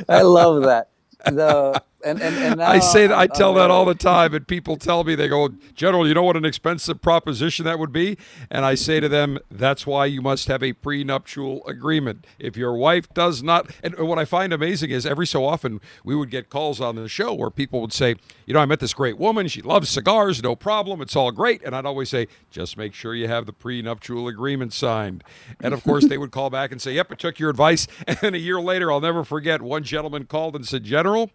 I 0.09 0.21
love 0.21 0.63
that. 0.63 0.89
The 1.25 1.81
and, 2.03 2.21
and, 2.21 2.35
and 2.37 2.61
I 2.61 2.79
say 2.79 3.07
that 3.07 3.17
I 3.17 3.27
tell 3.27 3.53
that 3.55 3.71
all 3.71 3.85
the 3.85 3.95
time, 4.13 4.33
and 4.33 4.47
people 4.47 4.77
tell 4.77 5.03
me 5.03 5.15
they 5.15 5.27
go, 5.27 5.49
General, 5.73 6.07
you 6.07 6.13
know 6.13 6.23
what 6.23 6.37
an 6.37 6.45
expensive 6.45 7.01
proposition 7.01 7.65
that 7.65 7.79
would 7.79 7.91
be, 7.91 8.17
and 8.49 8.65
I 8.65 8.75
say 8.75 8.99
to 8.99 9.09
them, 9.09 9.39
that's 9.49 9.85
why 9.85 10.05
you 10.05 10.21
must 10.21 10.47
have 10.47 10.63
a 10.63 10.73
prenuptial 10.73 11.65
agreement. 11.67 12.25
If 12.39 12.57
your 12.57 12.73
wife 12.73 13.13
does 13.13 13.43
not, 13.43 13.71
and 13.83 13.97
what 13.99 14.19
I 14.19 14.25
find 14.25 14.53
amazing 14.53 14.91
is 14.91 15.05
every 15.05 15.27
so 15.27 15.45
often 15.45 15.81
we 16.03 16.15
would 16.15 16.29
get 16.29 16.49
calls 16.49 16.81
on 16.81 16.95
the 16.95 17.07
show 17.07 17.33
where 17.33 17.49
people 17.49 17.81
would 17.81 17.93
say, 17.93 18.15
you 18.45 18.53
know, 18.53 18.59
I 18.59 18.65
met 18.65 18.79
this 18.79 18.93
great 18.93 19.17
woman, 19.17 19.47
she 19.47 19.61
loves 19.61 19.89
cigars, 19.89 20.41
no 20.41 20.55
problem, 20.55 21.01
it's 21.01 21.15
all 21.15 21.31
great, 21.31 21.61
and 21.63 21.75
I'd 21.75 21.85
always 21.85 22.09
say, 22.09 22.27
just 22.49 22.77
make 22.77 22.93
sure 22.93 23.15
you 23.15 23.27
have 23.27 23.45
the 23.45 23.53
prenuptial 23.53 24.27
agreement 24.27 24.73
signed, 24.73 25.23
and 25.59 25.73
of 25.73 25.83
course 25.83 26.07
they 26.07 26.17
would 26.17 26.31
call 26.31 26.49
back 26.49 26.71
and 26.71 26.81
say, 26.81 26.93
yep, 26.93 27.07
I 27.11 27.15
took 27.15 27.39
your 27.39 27.49
advice, 27.49 27.87
and 28.07 28.17
then 28.21 28.33
a 28.33 28.37
year 28.37 28.59
later, 28.61 28.91
I'll 28.91 29.01
never 29.01 29.23
forget, 29.23 29.61
one 29.61 29.83
gentleman 29.83 30.25
called 30.25 30.55
and 30.55 30.67
said, 30.67 30.83
General. 30.83 31.31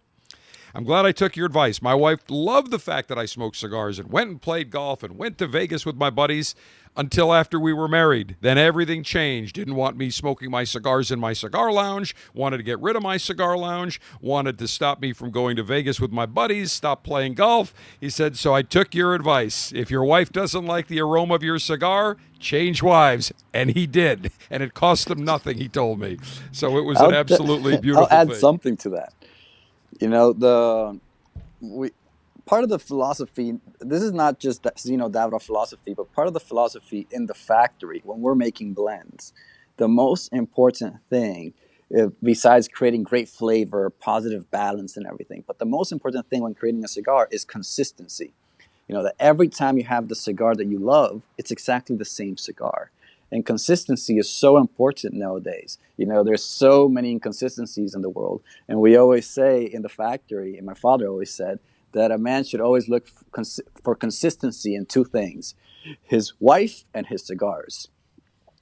I'm 0.77 0.83
glad 0.83 1.07
I 1.07 1.11
took 1.11 1.35
your 1.35 1.47
advice. 1.47 1.81
My 1.81 1.95
wife 1.95 2.19
loved 2.29 2.69
the 2.69 2.77
fact 2.77 3.07
that 3.07 3.17
I 3.17 3.25
smoked 3.25 3.55
cigars 3.55 3.97
and 3.97 4.11
went 4.11 4.29
and 4.29 4.39
played 4.39 4.69
golf 4.69 5.01
and 5.01 5.17
went 5.17 5.39
to 5.39 5.47
Vegas 5.47 5.87
with 5.87 5.95
my 5.95 6.11
buddies 6.11 6.53
until 6.95 7.33
after 7.33 7.59
we 7.59 7.73
were 7.73 7.87
married. 7.87 8.35
Then 8.41 8.59
everything 8.59 9.01
changed. 9.01 9.55
Didn't 9.55 9.73
want 9.73 9.97
me 9.97 10.11
smoking 10.11 10.51
my 10.51 10.63
cigars 10.63 11.09
in 11.09 11.19
my 11.19 11.33
cigar 11.33 11.71
lounge, 11.71 12.15
wanted 12.31 12.57
to 12.57 12.63
get 12.63 12.79
rid 12.79 12.95
of 12.95 13.01
my 13.01 13.17
cigar 13.17 13.57
lounge, 13.57 13.99
wanted 14.21 14.59
to 14.59 14.67
stop 14.67 15.01
me 15.01 15.13
from 15.13 15.31
going 15.31 15.55
to 15.55 15.63
Vegas 15.63 15.99
with 15.99 16.11
my 16.11 16.27
buddies, 16.27 16.71
stop 16.73 17.03
playing 17.03 17.33
golf. 17.33 17.73
He 17.99 18.11
said, 18.11 18.37
So 18.37 18.53
I 18.53 18.61
took 18.61 18.93
your 18.93 19.15
advice. 19.15 19.73
If 19.73 19.89
your 19.89 20.03
wife 20.03 20.31
doesn't 20.31 20.67
like 20.67 20.89
the 20.89 21.01
aroma 21.01 21.33
of 21.33 21.41
your 21.41 21.57
cigar, 21.57 22.17
change 22.37 22.83
wives. 22.83 23.33
And 23.51 23.71
he 23.71 23.87
did. 23.87 24.31
And 24.51 24.61
it 24.61 24.75
cost 24.75 25.09
him 25.09 25.25
nothing, 25.25 25.57
he 25.57 25.69
told 25.69 25.99
me. 25.99 26.19
So 26.51 26.77
it 26.77 26.83
was 26.83 26.99
I'll 26.99 27.09
an 27.09 27.15
absolutely 27.15 27.77
beautiful 27.77 28.07
I'll 28.11 28.21
add 28.21 28.27
thing. 28.29 28.37
something 28.37 28.77
to 28.77 28.89
that. 28.89 29.13
You 29.99 30.07
know, 30.07 30.33
the 30.33 30.99
we 31.61 31.91
part 32.45 32.63
of 32.63 32.69
the 32.69 32.79
philosophy. 32.79 33.59
This 33.79 34.01
is 34.01 34.11
not 34.11 34.39
just 34.39 34.63
Zino 34.63 35.11
Davidoff 35.11 35.43
philosophy, 35.43 35.93
but 35.93 36.13
part 36.13 36.27
of 36.27 36.33
the 36.33 36.39
philosophy 36.39 37.07
in 37.11 37.25
the 37.25 37.33
factory 37.33 38.01
when 38.03 38.21
we're 38.21 38.35
making 38.35 38.73
blends. 38.73 39.33
The 39.77 39.87
most 39.87 40.33
important 40.33 40.97
thing, 41.09 41.53
uh, 41.97 42.07
besides 42.23 42.67
creating 42.67 43.03
great 43.03 43.29
flavor, 43.29 43.89
positive 43.89 44.49
balance, 44.49 44.97
and 44.97 45.05
everything, 45.05 45.43
but 45.45 45.59
the 45.59 45.65
most 45.65 45.91
important 45.91 46.29
thing 46.29 46.41
when 46.41 46.55
creating 46.55 46.83
a 46.83 46.87
cigar 46.87 47.27
is 47.31 47.45
consistency. 47.45 48.33
You 48.87 48.95
know 48.95 49.03
that 49.03 49.15
every 49.19 49.49
time 49.49 49.77
you 49.77 49.83
have 49.83 50.07
the 50.07 50.15
cigar 50.15 50.55
that 50.55 50.67
you 50.67 50.79
love, 50.79 51.21
it's 51.37 51.51
exactly 51.51 51.95
the 51.95 52.05
same 52.05 52.37
cigar 52.37 52.91
and 53.31 53.45
consistency 53.45 54.17
is 54.17 54.29
so 54.29 54.57
important 54.57 55.13
nowadays. 55.13 55.77
You 55.97 56.05
know 56.05 56.23
there's 56.23 56.43
so 56.43 56.87
many 56.87 57.11
inconsistencies 57.11 57.93
in 57.93 58.01
the 58.01 58.09
world. 58.09 58.41
And 58.67 58.79
we 58.79 58.95
always 58.95 59.29
say 59.29 59.63
in 59.65 59.81
the 59.81 59.89
factory 59.89 60.57
and 60.57 60.65
my 60.65 60.73
father 60.73 61.07
always 61.07 61.33
said 61.33 61.59
that 61.93 62.11
a 62.11 62.17
man 62.17 62.43
should 62.43 62.61
always 62.61 62.87
look 62.87 63.07
for 63.83 63.95
consistency 63.95 64.75
in 64.75 64.85
two 64.85 65.03
things 65.03 65.55
his 66.03 66.33
wife 66.39 66.83
and 66.93 67.07
his 67.07 67.25
cigars. 67.25 67.87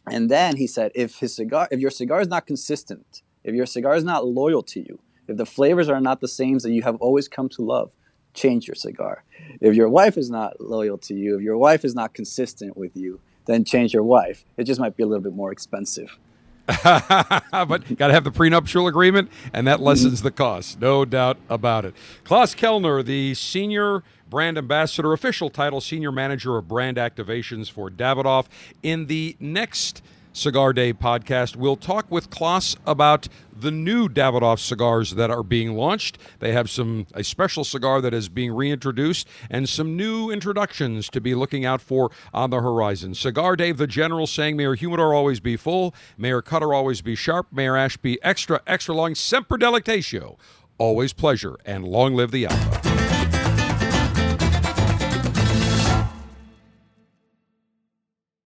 And 0.07 0.30
then 0.30 0.57
he 0.57 0.68
said 0.68 0.91
if 0.95 1.20
his 1.20 1.36
cigar 1.36 1.68
if 1.72 1.80
your 1.80 1.91
cigar 1.91 2.22
is 2.22 2.28
not 2.28 2.47
consistent 2.47 3.22
if 3.43 3.53
your 3.53 3.66
cigar 3.66 3.95
is 3.95 4.03
not 4.03 4.26
loyal 4.26 4.63
to 4.63 4.80
you 4.80 4.99
if 5.28 5.38
the 5.38 5.45
flavors 5.45 5.89
are 5.89 6.01
not 6.01 6.22
the 6.22 6.28
same 6.28 6.57
that 6.59 6.72
you 6.72 6.84
have 6.84 6.95
always 6.97 7.28
come 7.28 7.49
to 7.49 7.61
love 7.61 7.91
change 8.34 8.68
your 8.68 8.76
cigar. 8.76 9.24
If 9.61 9.76
your 9.76 9.88
wife 9.88 10.18
is 10.18 10.30
not 10.30 10.59
loyal 10.59 10.97
to 10.99 11.13
you 11.13 11.38
if 11.38 11.41
your 11.41 11.57
wife 11.57 11.86
is 11.86 11.95
not 11.95 12.13
consistent 12.13 12.76
with 12.76 12.95
you 12.95 13.20
then 13.46 13.64
change 13.64 13.93
your 13.93 14.04
wife. 14.04 14.46
It 14.58 14.64
just 14.64 14.80
might 14.80 14.96
be 14.96 15.04
a 15.04 15.06
little 15.06 15.24
bit 15.24 15.34
more 15.34 15.52
expensive. 15.52 16.18
but 16.84 17.96
got 17.96 18.08
to 18.08 18.14
have 18.14 18.24
the 18.24 18.32
prenuptial 18.32 18.88
agreement, 18.88 19.30
and 19.54 19.68
that 19.68 19.78
mm-hmm. 19.78 19.86
lessens 19.86 20.24
the 20.24 20.32
cost, 20.32 20.82
no 20.82 21.06
doubt 21.06 21.38
about 21.48 21.86
it. 21.86 21.93
Klaus 22.24 22.56
Kelner, 22.56 23.06
the 23.06 23.36
senior 23.36 24.04
brand 24.30 24.58
ambassador, 24.58 25.14
official 25.14 25.52
title, 25.52 25.80
senior 25.80 26.12
manager 26.12 26.58
of 26.58 26.68
brand 26.68 26.98
activations 26.98 27.70
for 27.70 27.91
Davidoff. 27.91 28.48
In 28.82 29.06
the 29.06 29.36
next 29.39 30.02
Cigar 30.36 30.73
Dave 30.73 30.99
podcast. 30.99 31.55
We'll 31.55 31.77
talk 31.77 32.11
with 32.11 32.29
Klaus 32.29 32.75
about 32.86 33.29
the 33.57 33.71
new 33.71 34.09
Davidoff 34.09 34.59
cigars 34.59 35.11
that 35.11 35.31
are 35.31 35.43
being 35.43 35.75
launched. 35.75 36.17
They 36.39 36.51
have 36.51 36.69
some 36.69 37.07
a 37.13 37.23
special 37.23 37.63
cigar 37.63 38.01
that 38.01 38.13
is 38.13 38.27
being 38.27 38.51
reintroduced 38.51 39.29
and 39.49 39.69
some 39.69 39.95
new 39.95 40.29
introductions 40.29 41.07
to 41.11 41.21
be 41.21 41.33
looking 41.36 41.63
out 41.63 41.79
for 41.79 42.11
on 42.33 42.49
the 42.49 42.59
horizon. 42.59 43.15
Cigar 43.15 43.55
Dave 43.55 43.77
the 43.77 43.88
General 43.88 44.27
saying, 44.27 44.57
Mayor 44.57 44.75
humidor 44.75 45.13
always 45.13 45.39
be 45.39 45.55
full, 45.55 45.95
Mayor 46.17 46.41
cutter 46.41 46.73
always 46.73 47.01
be 47.01 47.15
sharp, 47.15 47.47
Mayor 47.53 47.77
ash 47.77 47.95
be 47.95 48.21
extra, 48.21 48.61
extra 48.67 48.93
long, 48.93 49.15
semper 49.15 49.57
delectatio. 49.57 50.38
Always 50.77 51.13
pleasure, 51.13 51.55
and 51.65 51.86
long 51.86 52.13
live 52.13 52.31
the 52.31 52.47
Alpha. 52.47 52.95